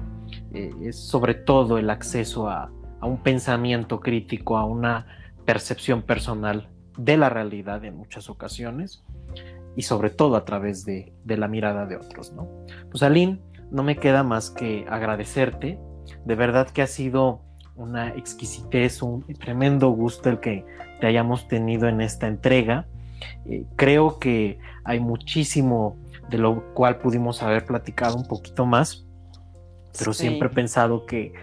eh, 0.53 0.71
es 0.81 0.97
sobre 0.97 1.33
todo 1.33 1.77
el 1.77 1.89
acceso 1.89 2.47
a, 2.47 2.71
a 3.03 3.05
un 3.05 3.17
pensamiento 3.17 3.99
crítico, 3.99 4.57
a 4.57 4.63
una 4.63 5.05
percepción 5.43 6.03
personal 6.03 6.69
de 6.97 7.17
la 7.17 7.27
realidad 7.27 7.83
en 7.83 7.97
muchas 7.97 8.29
ocasiones 8.29 9.03
y 9.75 9.81
sobre 9.81 10.09
todo 10.09 10.37
a 10.37 10.45
través 10.45 10.85
de, 10.85 11.11
la 11.25 11.49
mirada 11.49 11.85
de 11.85 11.97
otros, 11.97 12.31
¿no? 12.31 12.47
Pues 12.89 13.03
Aline, 13.03 13.41
no 13.71 13.83
me 13.83 13.97
queda 13.97 14.23
más 14.23 14.51
que 14.51 14.85
agradecerte, 14.89 15.77
de 16.23 16.35
verdad 16.35 16.69
que 16.69 16.81
ha 16.81 16.87
sido 16.87 17.41
una 17.75 18.07
exquisitez, 18.07 19.01
un 19.01 19.25
tremendo 19.33 19.89
gusto 19.89 20.29
el 20.29 20.39
que 20.39 20.65
te 21.01 21.07
hayamos 21.07 21.49
tenido 21.49 21.89
en 21.89 21.99
esta 21.99 22.27
entrega. 22.27 22.87
Eh, 23.45 23.65
creo 23.75 24.17
que 24.17 24.59
hay 24.85 25.01
muchísimo 25.01 25.97
de 26.29 26.37
lo 26.37 26.73
cual 26.73 26.99
pudimos 26.99 27.43
haber 27.43 27.65
platicado 27.65 28.15
un 28.15 28.27
poquito 28.29 28.65
más, 28.65 29.05
pero 29.99 30.13
siempre 30.13 30.47
he 30.47 30.51
pensado 30.51 31.05
que 31.05 31.33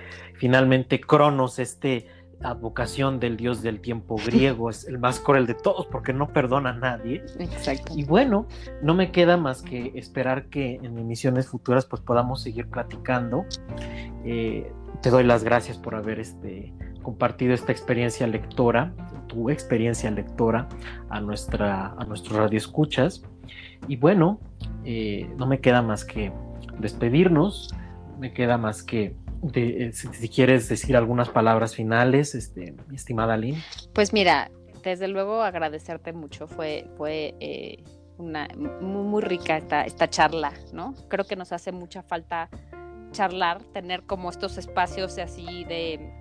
Finalmente, 0.41 1.03
Cronos, 1.03 1.59
este 1.59 2.07
advocación 2.43 3.21
del 3.21 3.37
dios 3.37 3.61
del 3.61 3.83
tiempo 3.83 4.17
griego, 4.25 4.71
es 4.71 4.89
el 4.89 4.99
más 4.99 5.21
cruel 5.21 5.47
de 5.47 5.53
todos 5.53 5.87
porque 5.87 6.15
no 6.15 6.33
perdona 6.33 6.71
a 6.71 6.73
nadie. 6.73 7.23
Exacto. 7.39 7.93
Y 7.95 8.05
bueno, 8.05 8.47
no 8.83 8.95
me 8.95 9.13
queda 9.13 9.37
más 9.37 9.61
que 9.61 9.93
esperar 9.97 10.47
que 10.47 10.77
en 10.77 10.99
emisiones 10.99 11.47
futuras 11.47 11.85
pues 11.85 12.01
podamos 12.01 12.43
seguir 12.43 12.69
platicando. 12.69 13.45
Eh, 14.25 14.73
te 15.03 15.11
doy 15.11 15.25
las 15.25 15.45
gracias 15.45 15.77
por 15.77 15.95
haber 15.95 16.19
este, 16.19 16.73
compartido 17.03 17.53
esta 17.53 17.73
experiencia 17.73 18.27
lectora, 18.27 18.95
tu 19.29 19.51
experiencia 19.51 20.11
lectora 20.11 20.71
a, 21.11 21.21
nuestra, 21.21 21.93
a 21.99 22.05
nuestros 22.07 22.39
radioescuchas. 22.39 23.23
Y 23.89 23.97
bueno, 23.97 24.41
eh, 24.87 25.29
no 25.37 25.47
me 25.47 25.61
queda 25.61 25.83
más 25.83 26.07
que 26.07 26.33
despedirnos, 26.79 27.75
me 28.19 28.33
queda 28.33 28.57
más 28.57 28.83
que 28.83 29.15
de, 29.43 29.93
si, 29.93 30.29
quieres 30.29 30.69
decir 30.69 30.97
algunas 30.97 31.29
palabras 31.29 31.75
finales, 31.75 32.35
este, 32.35 32.75
mi 32.89 32.97
estimada 32.97 33.37
Lynn. 33.37 33.57
Pues 33.95 34.13
mira, 34.13 34.51
desde 34.83 35.09
luego 35.09 35.43
agradecerte 35.43 36.13
mucho. 36.13 36.47
Fue, 36.47 36.87
fue 36.97 37.85
una 38.19 38.49
muy, 38.57 39.03
muy 39.03 39.23
rica 39.23 39.57
esta, 39.57 39.83
esta 39.83 40.09
charla, 40.09 40.53
¿no? 40.73 40.95
Creo 41.09 41.25
que 41.25 41.37
nos 41.37 41.53
hace 41.53 41.73
mucha 41.73 42.03
falta 42.03 42.49
charlar, 43.13 43.63
tener 43.73 44.05
como 44.05 44.31
estos 44.31 44.59
espacios 44.59 45.19
así 45.19 45.65
de, 45.65 46.13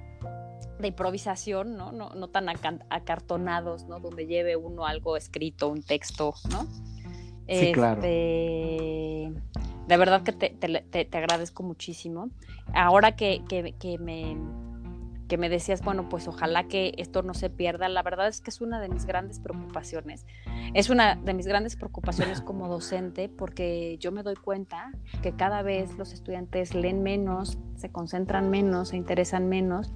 de 0.80 0.88
improvisación, 0.88 1.76
¿no? 1.76 1.92
No, 1.92 2.10
no 2.12 2.30
tan 2.30 2.48
acartonados, 2.90 3.86
¿no? 3.86 4.00
Donde 4.00 4.26
lleve 4.26 4.56
uno 4.56 4.86
algo 4.86 5.18
escrito, 5.18 5.68
un 5.68 5.84
texto, 5.84 6.34
¿no? 6.50 6.68
Sí, 7.50 7.72
claro. 7.72 8.02
Este, 8.02 9.32
de 9.88 9.98
verdad 9.98 10.24
que 10.24 10.32
te, 10.32 10.50
te, 10.50 11.06
te, 11.06 11.18
agradezco 11.18 11.64
muchísimo. 11.64 12.30
Ahora 12.74 13.16
que, 13.16 13.42
que, 13.48 13.74
que 13.74 13.98
me 13.98 14.36
que 15.30 15.38
me 15.38 15.48
decías, 15.48 15.82
bueno, 15.82 16.10
pues 16.10 16.28
ojalá 16.28 16.68
que 16.68 16.94
esto 16.98 17.22
no 17.22 17.34
se 17.34 17.50
pierda. 17.50 17.88
La 17.88 18.02
verdad 18.02 18.28
es 18.28 18.42
que 18.42 18.50
es 18.50 18.60
una 18.60 18.82
de 18.82 18.90
mis 18.90 19.06
grandes 19.06 19.40
preocupaciones. 19.40 20.26
Es 20.74 20.90
una 20.90 21.16
de 21.16 21.34
mis 21.34 21.48
grandes 21.48 21.78
preocupaciones 21.78 22.42
como 22.42 22.68
docente 22.68 23.30
porque 23.30 23.98
yo 24.00 24.12
me 24.12 24.24
doy 24.24 24.36
cuenta 24.36 24.92
que 25.22 25.32
cada 25.34 25.62
vez 25.62 25.96
los 25.98 26.12
estudiantes 26.12 26.74
leen 26.74 27.04
menos, 27.04 27.60
se 27.76 27.92
concentran 27.92 28.50
menos, 28.50 28.90
se 28.90 28.98
interesan 28.98 29.48
menos 29.48 29.94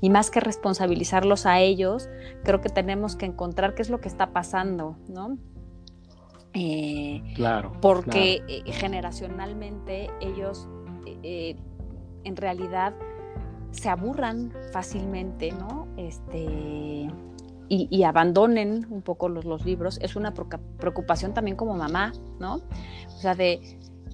y 0.00 0.08
más 0.08 0.30
que 0.30 0.40
responsabilizarlos 0.40 1.44
a 1.44 1.60
ellos, 1.60 2.08
creo 2.42 2.62
que 2.62 2.70
tenemos 2.70 3.16
que 3.16 3.26
encontrar 3.26 3.74
qué 3.74 3.82
es 3.82 3.90
lo 3.90 4.00
que 4.00 4.08
está 4.08 4.32
pasando, 4.32 4.96
¿no? 5.08 5.36
Eh, 6.54 7.22
claro. 7.34 7.72
Porque 7.80 8.42
eh, 8.48 8.72
generacionalmente 8.72 10.10
ellos 10.20 10.68
eh, 11.22 11.56
en 12.24 12.36
realidad 12.36 12.94
se 13.70 13.88
aburran 13.88 14.52
fácilmente, 14.72 15.52
¿no? 15.52 15.86
Este, 15.96 17.08
y, 17.72 18.02
abandonen 18.02 18.84
un 18.90 19.00
poco 19.00 19.28
los, 19.28 19.44
los, 19.44 19.64
libros. 19.64 19.98
Es 20.02 20.16
una 20.16 20.34
preocupación 20.34 21.34
también 21.34 21.56
como 21.56 21.74
mamá, 21.74 22.12
¿no? 22.40 22.56
O 22.56 23.18
sea, 23.20 23.36
de, 23.36 23.60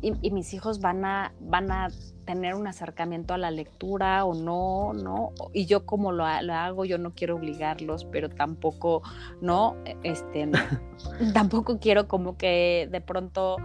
y, 0.03 0.30
mis 0.30 0.53
hijos 0.55 0.80
van 0.80 1.05
a, 1.05 1.32
van 1.40 1.70
a 1.70 1.88
tener 2.24 2.55
un 2.55 2.66
acercamiento 2.66 3.34
a 3.34 3.38
la 3.38 3.51
lectura 3.51 4.24
o 4.24 4.34
no, 4.34 4.92
¿no? 4.92 5.32
Y 5.53 5.66
yo 5.66 5.86
como 5.86 6.12
lo, 6.12 6.24
lo 6.42 6.55
hago, 6.55 6.84
yo 6.84 6.99
no 6.99 7.14
quiero 7.14 7.36
obligarlos, 7.36 8.05
pero 8.05 8.28
tampoco, 8.28 9.03
¿no? 9.40 9.76
Este, 10.03 10.49
tampoco 11.34 11.78
quiero 11.78 12.09
como 12.09 12.36
que 12.36 12.88
de 12.90 13.01
pronto, 13.01 13.57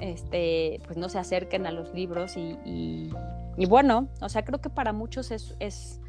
este, 0.00 0.80
pues 0.86 0.96
no 0.96 1.08
se 1.08 1.18
acerquen 1.18 1.66
a 1.66 1.70
los 1.70 1.94
libros 1.94 2.36
y 2.36 3.10
y 3.60 3.66
bueno, 3.66 4.08
o 4.22 4.28
sea, 4.30 4.42
creo 4.42 4.60
que 4.62 4.70
para 4.70 4.94
muchos 4.94 5.30
es, 5.30 5.54
es, 5.60 6.00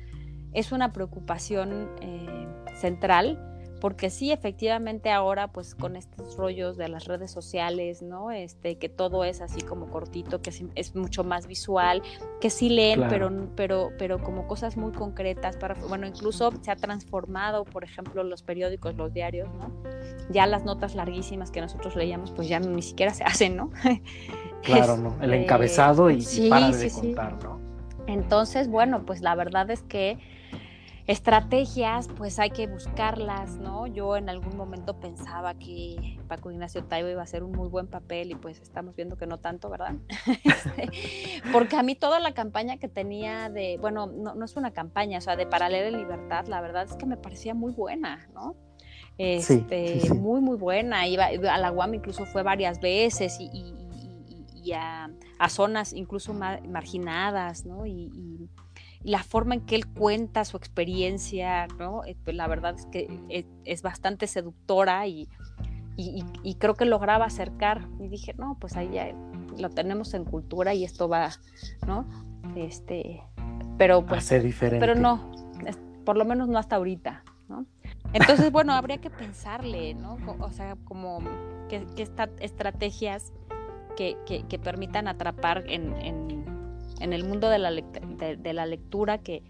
es 0.54 0.72
una 0.72 0.94
preocupación 0.94 1.90
eh, 2.02 2.48
central, 2.76 3.51
porque 3.82 4.12
sí, 4.12 4.32
efectivamente 4.32 5.10
ahora, 5.10 5.48
pues 5.48 5.74
con 5.74 5.96
estos 5.96 6.38
rollos 6.38 6.78
de 6.78 6.88
las 6.88 7.06
redes 7.06 7.32
sociales, 7.32 8.04
¿no? 8.04 8.30
Este, 8.30 8.78
que 8.78 8.90
todo 8.90 9.24
es 9.24 9.42
así 9.42 9.62
como 9.62 9.88
cortito, 9.90 10.40
que 10.40 10.52
es, 10.76 10.96
mucho 10.96 11.24
más 11.24 11.48
visual, 11.48 12.04
que 12.40 12.52
sí 12.52 12.70
leen, 12.70 13.06
pero, 13.10 13.32
pero, 13.56 13.90
pero 13.98 14.20
como 14.20 14.48
cosas 14.48 14.78
muy 14.78 14.92
concretas, 14.92 15.58
para, 15.58 15.74
bueno, 15.90 16.06
incluso 16.06 16.54
se 16.62 16.70
ha 16.70 16.76
transformado, 16.76 17.66
por 17.66 17.84
ejemplo, 17.84 18.24
los 18.24 18.44
periódicos, 18.44 18.96
los 18.96 19.12
diarios, 19.14 19.50
¿no? 19.56 19.74
Ya 20.30 20.46
las 20.46 20.64
notas 20.64 20.94
larguísimas 20.94 21.50
que 21.50 21.60
nosotros 21.60 21.96
leíamos, 21.96 22.30
pues 22.32 22.48
ya 22.48 22.60
ni 22.60 22.84
siquiera 22.84 23.16
se 23.16 23.24
hacen, 23.26 23.58
¿no? 23.58 23.72
Claro, 24.62 24.96
¿no? 24.96 25.16
El 25.22 25.34
este, 25.34 25.44
encabezado 25.44 26.12
y, 26.12 26.24
para 26.50 26.70
de 26.70 26.92
contar, 26.92 27.44
¿no? 27.44 27.60
Entonces, 28.06 28.68
bueno, 28.68 29.08
pues 29.08 29.22
la 29.22 29.34
verdad 29.34 29.72
es 29.72 29.82
que 29.82 30.20
estrategias, 31.08 32.08
pues 32.18 32.40
hay 32.40 32.52
que 32.52 32.68
buscarlas, 32.68 33.58
¿no? 33.58 33.88
Yo 33.88 34.18
en 34.18 34.30
algún 34.30 34.56
momento 34.56 35.00
pensaba 35.00 35.54
que 35.56 36.20
Paco 36.28 36.52
Ignacio 36.52 36.84
Taibo 36.84 37.10
iba 37.10 37.22
a 37.22 37.24
hacer 37.24 37.44
un 37.44 37.52
muy 37.52 37.70
buen 37.70 37.88
papel 37.88 38.32
y 38.32 38.36
pues 38.36 38.60
estamos 38.62 38.96
viendo 38.96 39.18
que 39.18 39.28
no 39.28 39.40
tanto, 39.40 39.70
¿verdad? 39.70 39.96
Este, 40.44 40.90
porque 41.52 41.76
a 41.76 41.84
mí 41.84 41.96
toda 41.96 42.20
la 42.20 42.34
campaña 42.34 42.78
que 42.78 42.88
tenía 42.88 43.50
de, 43.50 43.78
bueno, 43.80 44.08
no, 44.08 44.36
no 44.36 44.46
es 44.46 44.56
una 44.56 44.72
campaña, 44.72 45.18
o 45.18 45.22
sea, 45.22 45.36
de 45.36 45.46
Paralela 45.46 45.98
Libertad, 45.98 46.48
la 46.48 46.62
verdad 46.62 46.84
es 46.84 46.96
que 46.96 47.06
me 47.06 47.18
parecía 47.18 47.54
muy 47.54 47.72
buena, 47.72 48.30
¿no? 48.34 48.56
Este, 49.18 50.02
muy, 50.14 50.42
muy 50.42 50.58
buena. 50.58 51.08
Iba, 51.08 51.26
a 51.26 51.58
la 51.58 51.72
UAM 51.72 51.96
incluso 51.96 52.26
fue 52.26 52.44
varias 52.44 52.80
veces 52.80 53.38
y 53.40 53.50
y 54.64 54.74
a, 54.74 55.10
zonas 55.50 55.94
incluso 55.94 56.34
marginadas, 56.34 57.66
¿no? 57.66 57.86
Y, 57.86 58.50
la 59.04 59.24
forma 59.24 59.56
en 59.56 59.62
que 59.62 59.76
él 59.76 59.88
cuenta 59.88 60.46
su 60.46 60.58
experiencia, 60.58 61.68
¿no? 61.80 62.04
Eh, 62.06 62.16
pues 62.24 62.36
la 62.36 62.48
verdad 62.48 62.76
es 62.76 62.86
que 62.86 63.20
es, 63.66 63.82
bastante 63.82 64.28
seductora 64.28 65.08
y, 65.08 65.28
y, 65.98 66.56
creo 66.56 66.76
que 66.76 66.86
lograba 66.86 67.26
acercar. 67.26 67.88
Y 68.00 68.08
dije, 68.08 68.34
no, 68.38 68.58
pues 68.60 68.76
ahí 68.78 68.90
ya 68.94 69.14
lo 69.58 69.70
tenemos 69.70 70.14
en 70.14 70.26
cultura 70.26 70.74
y 70.74 70.84
esto 70.84 71.10
va, 71.10 71.32
¿no? 71.86 72.06
Este, 72.56 73.22
pero 73.78 74.06
pues... 74.06 74.30
diferente. 74.30 74.86
Pero 74.86 75.00
no, 75.00 75.32
por 76.06 76.18
lo 76.18 76.26
menos 76.26 76.48
no 76.48 76.60
hasta 76.60 76.76
ahorita, 76.76 77.24
¿no? 77.50 77.66
Entonces, 78.14 78.52
bueno, 78.52 78.74
habría 78.74 79.00
que 79.00 79.10
pensarle, 79.10 79.94
¿no? 79.94 80.18
O 80.40 80.52
sea, 80.52 80.76
como 80.86 81.20
que, 81.70 81.86
que 81.96 82.08
estrategias 82.40 83.34
que, 83.96 84.60
permitan 84.64 85.08
atrapar 85.08 85.64
en, 85.68 86.41
el 87.14 87.24
mundo 87.24 87.50
de 87.50 87.60
la, 87.60 87.72
de, 87.72 88.54
la 88.54 88.66
lectura 88.66 89.18
que, 89.20 89.44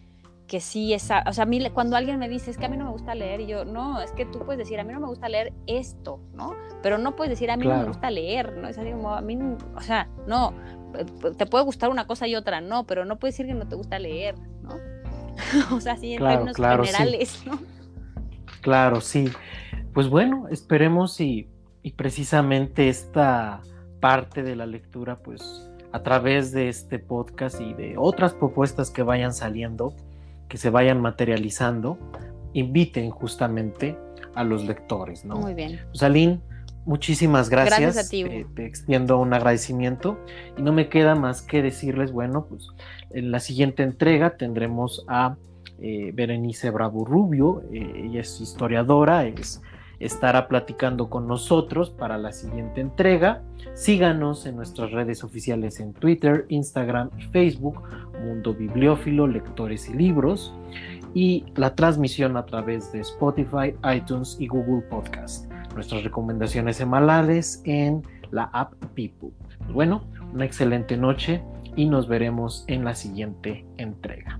que 0.47 0.59
sí 0.59 0.93
es, 0.93 1.09
o 1.25 1.33
sea, 1.33 1.43
a 1.43 1.45
mí 1.45 1.63
cuando 1.69 1.95
alguien 1.95 2.19
me 2.19 2.27
dice, 2.27 2.51
es 2.51 2.57
que 2.57 2.65
a 2.65 2.69
mí 2.69 2.77
no 2.77 2.85
me 2.85 2.91
gusta 2.91 3.15
leer, 3.15 3.41
y 3.41 3.47
yo, 3.47 3.65
no, 3.65 4.01
es 4.01 4.11
que 4.11 4.25
tú 4.25 4.39
puedes 4.39 4.57
decir, 4.57 4.79
a 4.79 4.83
mí 4.83 4.93
no 4.93 4.99
me 4.99 5.07
gusta 5.07 5.29
leer 5.29 5.53
esto, 5.67 6.19
¿no? 6.33 6.55
Pero 6.81 6.97
no 6.97 7.15
puedes 7.15 7.29
decir, 7.29 7.51
a 7.51 7.57
mí 7.57 7.65
no 7.65 7.77
me 7.77 7.85
gusta 7.85 8.09
leer, 8.09 8.57
¿no? 8.57 8.67
Es 8.67 8.77
así 8.77 8.91
como, 8.91 9.13
a 9.13 9.21
mí, 9.21 9.37
o 9.75 9.81
sea, 9.81 10.09
no, 10.27 10.53
te 11.37 11.45
puede 11.45 11.63
gustar 11.63 11.89
una 11.89 12.07
cosa 12.07 12.27
y 12.27 12.35
otra, 12.35 12.61
no, 12.61 12.85
pero 12.85 13.05
no 13.05 13.17
puedes 13.19 13.37
decir 13.37 13.51
que 13.51 13.57
no 13.57 13.67
te 13.67 13.75
gusta 13.75 13.99
leer, 13.99 14.35
¿no? 14.61 14.75
o 15.75 15.79
sea, 15.79 15.97
sí, 15.97 16.13
en 16.13 16.23
términos 16.23 16.57
generales, 16.57 17.43
¿no? 17.45 17.59
Claro, 18.61 19.01
sí. 19.01 19.31
Pues 19.93 20.09
bueno, 20.09 20.47
esperemos 20.49 21.19
y, 21.19 21.47
y 21.81 21.91
precisamente 21.93 22.89
esta 22.89 23.61
parte 23.99 24.43
de 24.43 24.55
la 24.55 24.65
lectura, 24.65 25.17
pues 25.17 25.70
a 25.91 26.03
través 26.03 26.51
de 26.51 26.69
este 26.69 26.99
podcast 26.99 27.59
y 27.59 27.73
de 27.73 27.95
otras 27.97 28.33
propuestas 28.33 28.89
que 28.89 29.03
vayan 29.03 29.33
saliendo, 29.33 29.93
que 30.47 30.57
se 30.57 30.69
vayan 30.69 31.01
materializando, 31.01 31.97
inviten 32.53 33.09
justamente 33.09 33.97
a 34.35 34.43
los 34.43 34.65
lectores, 34.65 35.25
¿no? 35.25 35.35
Muy 35.35 35.53
bien. 35.53 35.81
Pues 35.91 36.39
muchísimas 36.85 37.49
gracias. 37.49 37.79
Gracias 37.79 38.07
a 38.07 38.09
ti. 38.09 38.21
Eh, 38.21 38.45
te 38.55 38.65
extiendo 38.65 39.19
un 39.19 39.33
agradecimiento 39.33 40.17
y 40.57 40.61
no 40.61 40.73
me 40.73 40.89
queda 40.89 41.15
más 41.15 41.41
que 41.41 41.61
decirles, 41.61 42.11
bueno, 42.11 42.45
pues 42.47 42.67
en 43.11 43.31
la 43.31 43.39
siguiente 43.39 43.83
entrega 43.83 44.37
tendremos 44.37 45.05
a 45.07 45.35
eh, 45.79 46.11
Berenice 46.13 46.69
Bravo 46.69 47.05
Rubio, 47.05 47.63
eh, 47.71 48.03
ella 48.05 48.21
es 48.21 48.39
historiadora, 48.39 49.25
es 49.25 49.61
estará 50.01 50.47
platicando 50.47 51.09
con 51.09 51.27
nosotros 51.27 51.91
para 51.91 52.17
la 52.17 52.31
siguiente 52.31 52.81
entrega. 52.81 53.43
Síganos 53.73 54.45
en 54.45 54.55
nuestras 54.55 54.91
redes 54.91 55.23
oficiales 55.23 55.79
en 55.79 55.93
Twitter, 55.93 56.45
Instagram 56.49 57.09
y 57.17 57.23
Facebook, 57.27 57.81
Mundo 58.23 58.53
Bibliófilo, 58.53 59.27
Lectores 59.27 59.87
y 59.89 59.93
Libros, 59.93 60.53
y 61.13 61.45
la 61.55 61.75
transmisión 61.75 62.35
a 62.35 62.45
través 62.45 62.91
de 62.91 63.01
Spotify, 63.01 63.75
iTunes 63.93 64.37
y 64.39 64.47
Google 64.47 64.81
Podcast. 64.89 65.51
Nuestras 65.75 66.03
recomendaciones 66.03 66.77
semanales 66.77 67.61
en 67.65 68.01
la 68.31 68.49
app 68.53 68.73
People. 68.95 69.29
Bueno, 69.71 70.03
una 70.33 70.45
excelente 70.45 70.97
noche 70.97 71.41
y 71.75 71.85
nos 71.85 72.07
veremos 72.07 72.65
en 72.67 72.83
la 72.83 72.95
siguiente 72.95 73.65
entrega. 73.77 74.39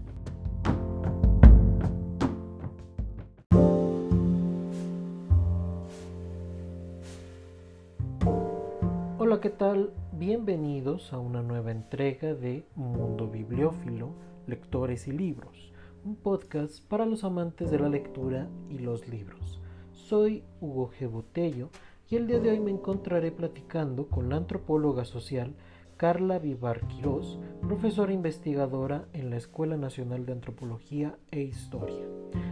¿Qué 9.42 9.50
tal? 9.50 9.92
Bienvenidos 10.12 11.14
a 11.14 11.20
una 11.20 11.42
nueva 11.42 11.72
entrega 11.72 12.36
de 12.36 12.64
Mundo 12.76 13.28
Bibliófilo, 13.28 14.14
Lectores 14.46 15.08
y 15.08 15.14
Libros, 15.14 15.74
un 16.06 16.16
podcast 16.16 16.88
para 16.88 17.08
los 17.08 17.24
amantes 17.24 17.72
de 17.72 17.80
la 17.80 17.90
lectura 17.90 18.48
y 18.70 18.78
los 18.78 19.08
libros. 19.08 19.60
Soy 19.94 20.44
Hugo 20.60 20.92
G. 20.92 21.10
Botello 21.10 21.70
y 22.08 22.18
el 22.18 22.28
día 22.28 22.40
de 22.40 22.52
hoy 22.52 22.60
me 22.60 22.70
encontraré 22.70 23.32
platicando 23.32 24.10
con 24.10 24.30
la 24.30 24.36
antropóloga 24.36 25.06
social 25.06 25.56
Carla 25.98 26.38
Vivar 26.38 26.88
Quirós, 26.88 27.40
profesora 27.64 28.14
investigadora 28.14 29.08
en 29.14 29.32
la 29.32 29.38
Escuela 29.38 29.76
Nacional 29.76 30.24
de 30.28 30.34
Antropología 30.34 31.18
e 31.32 31.42
Historia. 31.42 32.06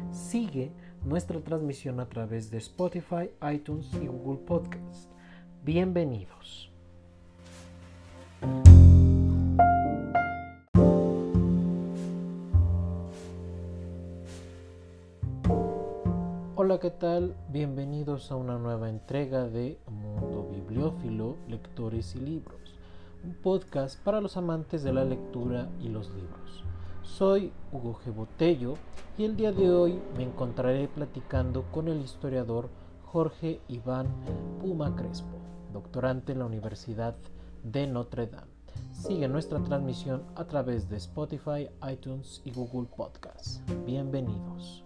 Sigue 0.10 0.72
nuestra 1.06 1.40
transmisión 1.42 2.00
a 2.00 2.10
través 2.10 2.50
de 2.50 2.58
Spotify, 2.58 3.30
iTunes 3.54 3.94
y 3.94 4.08
Google 4.08 4.40
Podcasts. 4.40 5.08
Bienvenidos. 5.64 6.70
Hola, 16.56 16.80
¿qué 16.80 16.92
tal? 16.92 17.36
Bienvenidos 17.50 18.32
a 18.32 18.36
una 18.36 18.58
nueva 18.58 18.90
entrega 18.90 19.48
de 19.48 19.78
Mundo 19.88 20.48
Bibliófilo, 20.52 21.36
Lectores 21.48 22.16
y 22.16 22.20
Libros, 22.20 22.76
un 23.24 23.34
podcast 23.34 24.00
para 24.04 24.22
los 24.22 24.38
amantes 24.38 24.84
de 24.84 24.94
la 24.94 25.04
lectura 25.04 25.68
y 25.82 25.90
los 25.90 26.10
libros. 26.14 26.64
Soy 27.02 27.52
Hugo 27.72 28.00
G. 28.06 28.14
Botello 28.14 28.76
y 29.18 29.26
el 29.26 29.36
día 29.36 29.52
de 29.52 29.70
hoy 29.72 30.00
me 30.16 30.24
encontraré 30.24 30.88
platicando 30.88 31.64
con 31.72 31.88
el 31.88 32.02
historiador 32.02 32.70
Jorge 33.06 33.60
Iván 33.68 34.08
Puma 34.62 34.96
Crespo, 34.96 35.38
doctorante 35.74 36.34
en 36.34 36.40
la 36.40 36.46
Universidad 36.46 37.16
de 37.64 37.88
Notre 37.88 38.28
Dame. 38.28 38.52
Sigue 38.92 39.28
nuestra 39.28 39.64
transmisión 39.64 40.24
a 40.36 40.46
través 40.46 40.90
de 40.90 40.98
Spotify, 40.98 41.70
iTunes 41.90 42.42
y 42.44 42.52
Google 42.52 42.90
Podcasts. 42.96 43.62
Bienvenidos. 43.86 44.84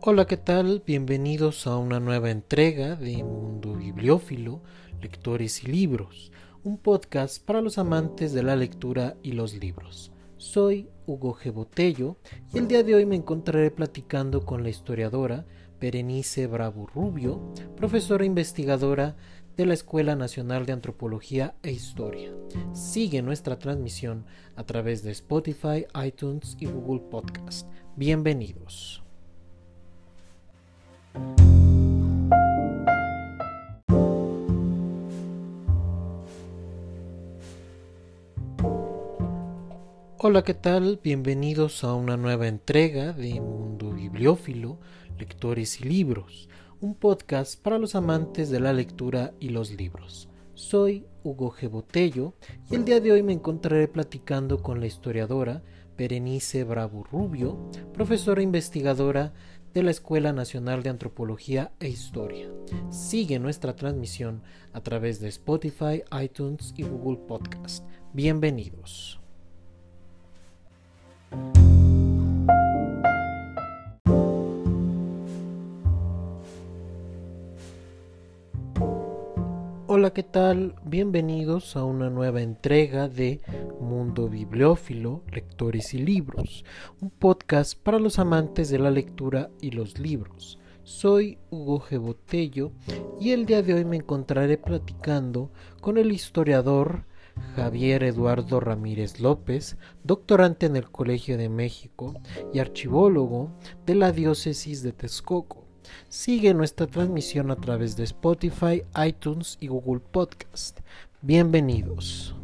Hola, 0.00 0.26
¿qué 0.26 0.38
tal? 0.38 0.82
Bienvenidos 0.86 1.66
a 1.66 1.76
una 1.76 2.00
nueva 2.00 2.30
entrega 2.30 2.96
de 2.96 3.22
Mundo 3.22 3.74
Bibliófilo, 3.74 4.62
Lectores 5.02 5.64
y 5.64 5.66
Libros, 5.66 6.32
un 6.64 6.78
podcast 6.78 7.44
para 7.44 7.60
los 7.60 7.76
amantes 7.76 8.32
de 8.32 8.42
la 8.42 8.56
lectura 8.56 9.16
y 9.22 9.32
los 9.32 9.54
libros. 9.54 10.10
Soy 10.38 10.88
Hugo 11.08 11.34
G. 11.34 11.50
Botello 11.50 12.18
y 12.52 12.58
el 12.58 12.68
día 12.68 12.82
de 12.82 12.94
hoy 12.94 13.06
me 13.06 13.16
encontraré 13.16 13.70
platicando 13.70 14.44
con 14.44 14.62
la 14.62 14.68
historiadora 14.68 15.46
Berenice 15.80 16.46
Bravo 16.46 16.86
Rubio, 16.86 17.54
profesora 17.76 18.26
investigadora 18.26 19.16
de 19.56 19.64
la 19.64 19.74
Escuela 19.74 20.16
Nacional 20.16 20.66
de 20.66 20.72
Antropología 20.72 21.54
e 21.62 21.72
Historia. 21.72 22.32
Sigue 22.74 23.22
nuestra 23.22 23.58
transmisión 23.58 24.26
a 24.54 24.64
través 24.64 25.02
de 25.02 25.12
Spotify, 25.12 25.86
iTunes 26.04 26.56
y 26.60 26.66
Google 26.66 27.00
Podcast. 27.10 27.66
Bienvenidos. 27.96 29.02
Hola, 40.20 40.42
¿qué 40.42 40.54
tal? 40.54 40.98
Bienvenidos 41.00 41.84
a 41.84 41.94
una 41.94 42.16
nueva 42.16 42.48
entrega 42.48 43.12
de 43.12 43.40
Mundo 43.40 43.92
Bibliófilo, 43.92 44.80
Lectores 45.16 45.80
y 45.80 45.84
Libros, 45.84 46.48
un 46.80 46.96
podcast 46.96 47.62
para 47.62 47.78
los 47.78 47.94
amantes 47.94 48.50
de 48.50 48.58
la 48.58 48.72
lectura 48.72 49.32
y 49.38 49.50
los 49.50 49.70
libros. 49.70 50.28
Soy 50.54 51.06
Hugo 51.22 51.52
G. 51.52 51.70
Botello 51.70 52.34
y 52.68 52.74
el 52.74 52.84
día 52.84 52.98
de 52.98 53.12
hoy 53.12 53.22
me 53.22 53.32
encontraré 53.32 53.86
platicando 53.86 54.60
con 54.60 54.80
la 54.80 54.86
historiadora 54.86 55.62
Berenice 55.96 56.64
Bravo 56.64 57.04
Rubio, 57.04 57.70
profesora 57.94 58.42
investigadora 58.42 59.32
de 59.72 59.84
la 59.84 59.92
Escuela 59.92 60.32
Nacional 60.32 60.82
de 60.82 60.90
Antropología 60.90 61.70
e 61.78 61.90
Historia. 61.90 62.48
Sigue 62.90 63.38
nuestra 63.38 63.76
transmisión 63.76 64.42
a 64.72 64.80
través 64.80 65.20
de 65.20 65.28
Spotify, 65.28 66.02
iTunes 66.20 66.74
y 66.76 66.82
Google 66.82 67.18
Podcast. 67.28 67.86
Bienvenidos. 68.12 69.20
Hola, 79.90 80.12
¿qué 80.12 80.22
tal? 80.22 80.74
Bienvenidos 80.84 81.74
a 81.74 81.82
una 81.82 82.10
nueva 82.10 82.42
entrega 82.42 83.08
de 83.08 83.40
Mundo 83.80 84.28
Bibliófilo, 84.28 85.22
Lectores 85.32 85.94
y 85.94 85.98
Libros, 85.98 86.64
un 87.00 87.10
podcast 87.10 87.74
para 87.82 87.98
los 87.98 88.18
amantes 88.18 88.68
de 88.68 88.78
la 88.78 88.90
lectura 88.90 89.50
y 89.60 89.70
los 89.70 89.98
libros. 89.98 90.58
Soy 90.84 91.38
Hugo 91.50 91.80
G. 91.80 91.98
Botello 91.98 92.70
y 93.18 93.30
el 93.30 93.44
día 93.44 93.62
de 93.62 93.74
hoy 93.74 93.84
me 93.84 93.96
encontraré 93.96 94.58
platicando 94.58 95.50
con 95.80 95.98
el 95.98 96.12
historiador 96.12 97.04
Javier 97.56 98.02
Eduardo 98.04 98.60
Ramírez 98.60 99.20
López, 99.20 99.76
doctorante 100.04 100.66
en 100.66 100.76
el 100.76 100.90
Colegio 100.90 101.38
de 101.38 101.48
México 101.48 102.14
y 102.52 102.58
archivólogo 102.58 103.50
de 103.86 103.94
la 103.94 104.12
diócesis 104.12 104.82
de 104.82 104.92
Texcoco. 104.92 105.64
Sigue 106.08 106.54
nuestra 106.54 106.86
transmisión 106.86 107.50
a 107.50 107.56
través 107.56 107.96
de 107.96 108.04
Spotify, 108.04 108.82
iTunes 109.06 109.56
y 109.60 109.68
Google 109.68 110.00
Podcast. 110.00 110.80
Bienvenidos. 111.22 112.34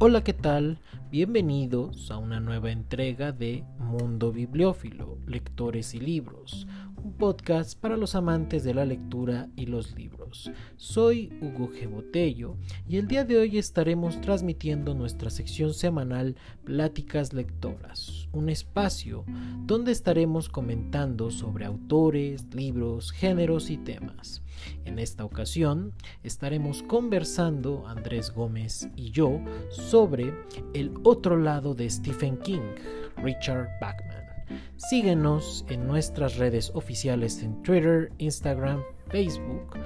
Hola, 0.00 0.22
¿qué 0.22 0.32
tal? 0.32 0.78
Bienvenidos 1.10 2.10
a 2.10 2.18
una 2.18 2.38
nueva 2.38 2.70
entrega 2.70 3.32
de 3.32 3.64
Mundo 3.78 4.30
Bibliófilo, 4.30 5.16
Lectores 5.26 5.94
y 5.94 6.00
Libros, 6.00 6.66
un 7.02 7.12
podcast 7.12 7.78
para 7.78 7.96
los 7.96 8.14
amantes 8.14 8.64
de 8.64 8.74
la 8.74 8.84
lectura 8.84 9.48
y 9.56 9.66
los 9.66 9.94
libros. 9.96 10.50
Soy 10.76 11.32
Hugo 11.40 11.70
G. 11.70 11.88
Botello 11.88 12.56
y 12.88 12.96
el 12.96 13.08
día 13.08 13.24
de 13.24 13.38
hoy 13.38 13.58
estaremos 13.58 14.20
transmitiendo 14.20 14.94
nuestra 14.94 15.30
sección 15.30 15.74
semanal 15.74 16.36
Pláticas 16.64 17.32
Lectoras, 17.32 18.28
un 18.32 18.48
espacio 18.48 19.24
donde 19.66 19.92
estaremos 19.92 20.48
comentando 20.48 21.30
sobre 21.30 21.64
autores, 21.64 22.54
libros, 22.54 23.12
géneros 23.12 23.70
y 23.70 23.78
temas. 23.78 24.42
En 24.84 24.98
esta 24.98 25.24
ocasión 25.24 25.92
estaremos 26.22 26.82
conversando 26.82 27.86
Andrés 27.86 28.32
Gómez 28.32 28.88
y 28.96 29.10
yo 29.10 29.40
sobre 29.70 30.34
el 30.74 30.92
otro 31.04 31.36
lado 31.36 31.74
de 31.74 31.88
Stephen 31.88 32.38
King, 32.38 32.74
Richard 33.16 33.68
Bachman. 33.80 34.27
Síguenos 34.76 35.64
en 35.68 35.86
nuestras 35.86 36.36
redes 36.36 36.70
oficiales 36.74 37.42
en 37.42 37.62
Twitter, 37.62 38.12
Instagram, 38.18 38.82
Facebook, 39.08 39.78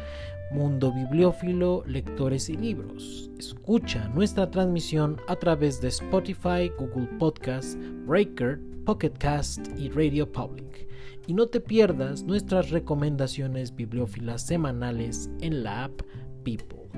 Mundo 0.52 0.92
Bibliófilo, 0.92 1.82
Lectores 1.86 2.48
y 2.48 2.56
Libros. 2.56 3.30
Escucha 3.38 4.08
nuestra 4.08 4.50
transmisión 4.50 5.16
a 5.28 5.36
través 5.36 5.80
de 5.80 5.88
Spotify, 5.88 6.70
Google 6.78 7.08
Podcast, 7.18 7.78
Breaker, 8.06 8.60
Pocket 8.84 9.12
Cast 9.18 9.66
y 9.78 9.88
Radio 9.88 10.30
Public. 10.30 10.88
Y 11.26 11.34
no 11.34 11.46
te 11.46 11.60
pierdas 11.60 12.24
nuestras 12.24 12.70
recomendaciones 12.70 13.74
bibliófilas 13.74 14.42
semanales 14.42 15.30
en 15.40 15.62
la 15.62 15.84
app 15.84 16.02
People. 16.44 16.90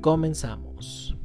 Comenzamos. 0.00 1.15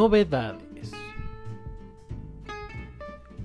Novedades. 0.00 0.92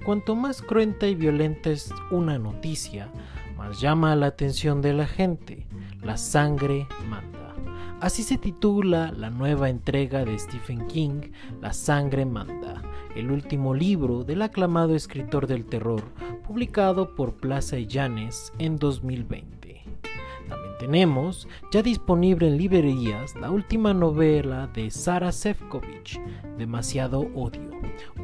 Cuanto 0.05 0.37
más 0.37 0.61
cruenta 0.61 1.05
y 1.05 1.13
violenta 1.13 1.69
es 1.69 1.93
una 2.11 2.39
noticia, 2.39 3.11
más 3.57 3.81
llama 3.81 4.15
la 4.15 4.27
atención 4.27 4.81
de 4.81 4.93
la 4.93 5.05
gente. 5.05 5.67
La 6.01 6.15
sangre 6.15 6.87
manda. 7.09 7.53
Así 7.99 8.23
se 8.23 8.37
titula 8.37 9.11
la 9.11 9.29
nueva 9.29 9.67
entrega 9.67 10.23
de 10.23 10.39
Stephen 10.39 10.87
King, 10.87 11.33
La 11.59 11.73
sangre 11.73 12.23
manda, 12.23 12.81
el 13.17 13.31
último 13.31 13.73
libro 13.73 14.23
del 14.23 14.41
aclamado 14.41 14.95
escritor 14.95 15.47
del 15.47 15.65
terror, 15.65 16.03
publicado 16.47 17.15
por 17.15 17.33
Plaza 17.33 17.77
y 17.77 17.85
Llanes 17.87 18.53
en 18.59 18.77
2020. 18.77 19.54
Tenemos 20.79 21.47
ya 21.71 21.81
disponible 21.81 22.47
en 22.47 22.57
librerías 22.57 23.35
la 23.35 23.49
última 23.49 23.93
novela 23.93 24.67
de 24.67 24.91
Sara 24.91 25.31
Sefcovic, 25.31 26.19
Demasiado 26.57 27.21
Odio, 27.33 27.69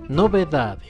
Novedades. 0.09 0.81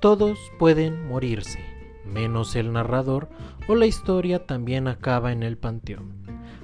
Todos 0.00 0.40
pueden 0.58 1.06
morirse, 1.06 1.60
menos 2.04 2.56
el 2.56 2.72
narrador 2.72 3.28
o 3.68 3.76
la 3.76 3.86
historia 3.86 4.44
también 4.44 4.88
acaba 4.88 5.30
en 5.30 5.44
el 5.44 5.56
panteón. 5.56 6.19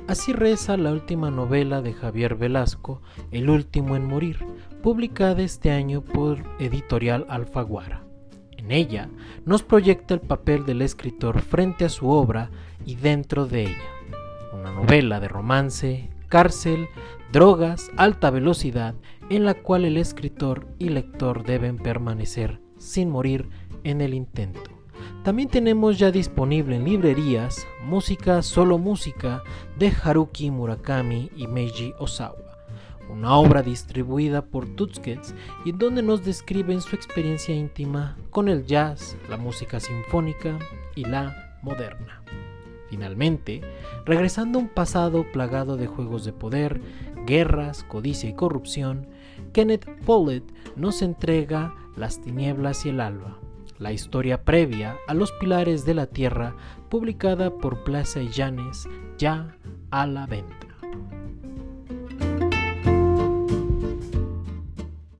Así 0.09 0.33
reza 0.33 0.77
la 0.77 0.93
última 0.93 1.33
novela 1.33 1.83
de 1.83 1.93
Javier 1.93 2.37
Velasco, 2.37 3.03
El 3.33 3.51
último 3.51 3.97
en 3.97 4.05
morir, 4.07 4.39
publicada 4.81 5.43
este 5.43 5.73
año 5.73 6.01
por 6.01 6.45
Editorial 6.61 7.27
Alfaguara. 7.29 8.05
En 8.57 8.71
ella 8.71 9.09
nos 9.45 9.65
proyecta 9.65 10.15
el 10.15 10.21
papel 10.21 10.65
del 10.65 10.83
escritor 10.83 11.41
frente 11.41 11.85
a 11.85 11.89
su 11.89 12.09
obra 12.09 12.51
y 12.85 12.95
dentro 12.95 13.47
de 13.47 13.63
ella. 13.63 13.91
Una 14.53 14.71
novela 14.71 15.19
de 15.19 15.27
romance, 15.27 16.09
cárcel, 16.29 16.87
drogas, 17.33 17.91
alta 17.97 18.31
velocidad, 18.31 18.95
en 19.29 19.45
la 19.45 19.55
cual 19.55 19.85
el 19.85 19.97
escritor 19.97 20.69
y 20.79 20.91
lector 20.91 21.45
deben 21.45 21.79
permanecer 21.79 22.61
sin 22.79 23.11
morir 23.11 23.49
en 23.83 24.01
el 24.01 24.15
intento. 24.15 24.76
También 25.27 25.49
tenemos 25.49 25.99
ya 25.99 26.13
disponible 26.13 26.77
en 26.77 26.85
librerías 26.85 27.67
Música 27.83 28.43
Solo 28.43 28.79
Música 28.79 29.43
de 29.77 29.91
Haruki 29.91 30.53
Murakami 30.53 31.33
y 31.35 31.49
Meiji 31.49 31.93
Osawa 31.99 32.37
una 33.11 33.35
obra 33.35 33.63
distribuida 33.63 34.43
por 34.43 34.69
Tuskets 34.77 35.35
y 35.65 35.71
en 35.71 35.79
donde 35.79 36.05
nos 36.05 36.25
describen 36.25 36.81
su 36.81 36.95
experiencia 36.95 37.57
íntima 37.57 38.17
con 38.31 38.49
el 38.49 38.67
jazz, 38.67 39.17
la 39.29 39.37
música 39.37 39.81
sinfónica 39.81 40.61
y 40.95 41.05
la 41.05 41.59
moderna. 41.61 42.23
Finalmente, 42.89 43.63
regresando 44.05 44.61
a 44.61 44.63
un 44.63 44.69
pasado 44.69 45.27
plagado 45.33 45.77
de 45.77 45.89
juegos 45.89 46.25
de 46.25 46.35
poder, 46.35 46.81
guerras, 47.27 47.83
codicia 47.83 48.31
y 48.31 48.35
corrupción, 48.35 49.09
Kenneth 49.53 49.89
Follett 50.03 50.45
nos 50.77 51.03
entrega 51.03 51.75
Las 51.97 52.21
tinieblas 52.21 52.87
y 52.87 52.91
el 52.91 53.01
alba, 53.01 53.39
la 53.79 53.93
historia 53.93 54.45
previa 54.45 54.97
a 55.07 55.15
Los 55.15 55.33
pilares 55.33 55.85
de 55.85 55.95
la 55.95 56.07
tierra, 56.07 56.55
publicada 56.89 57.51
por 57.51 57.85
Plaza 57.85 58.23
y 58.23 58.29
Llanes, 58.29 58.89
ya 59.19 59.57
a 59.91 60.07
la 60.07 60.27
venta. 60.27 60.67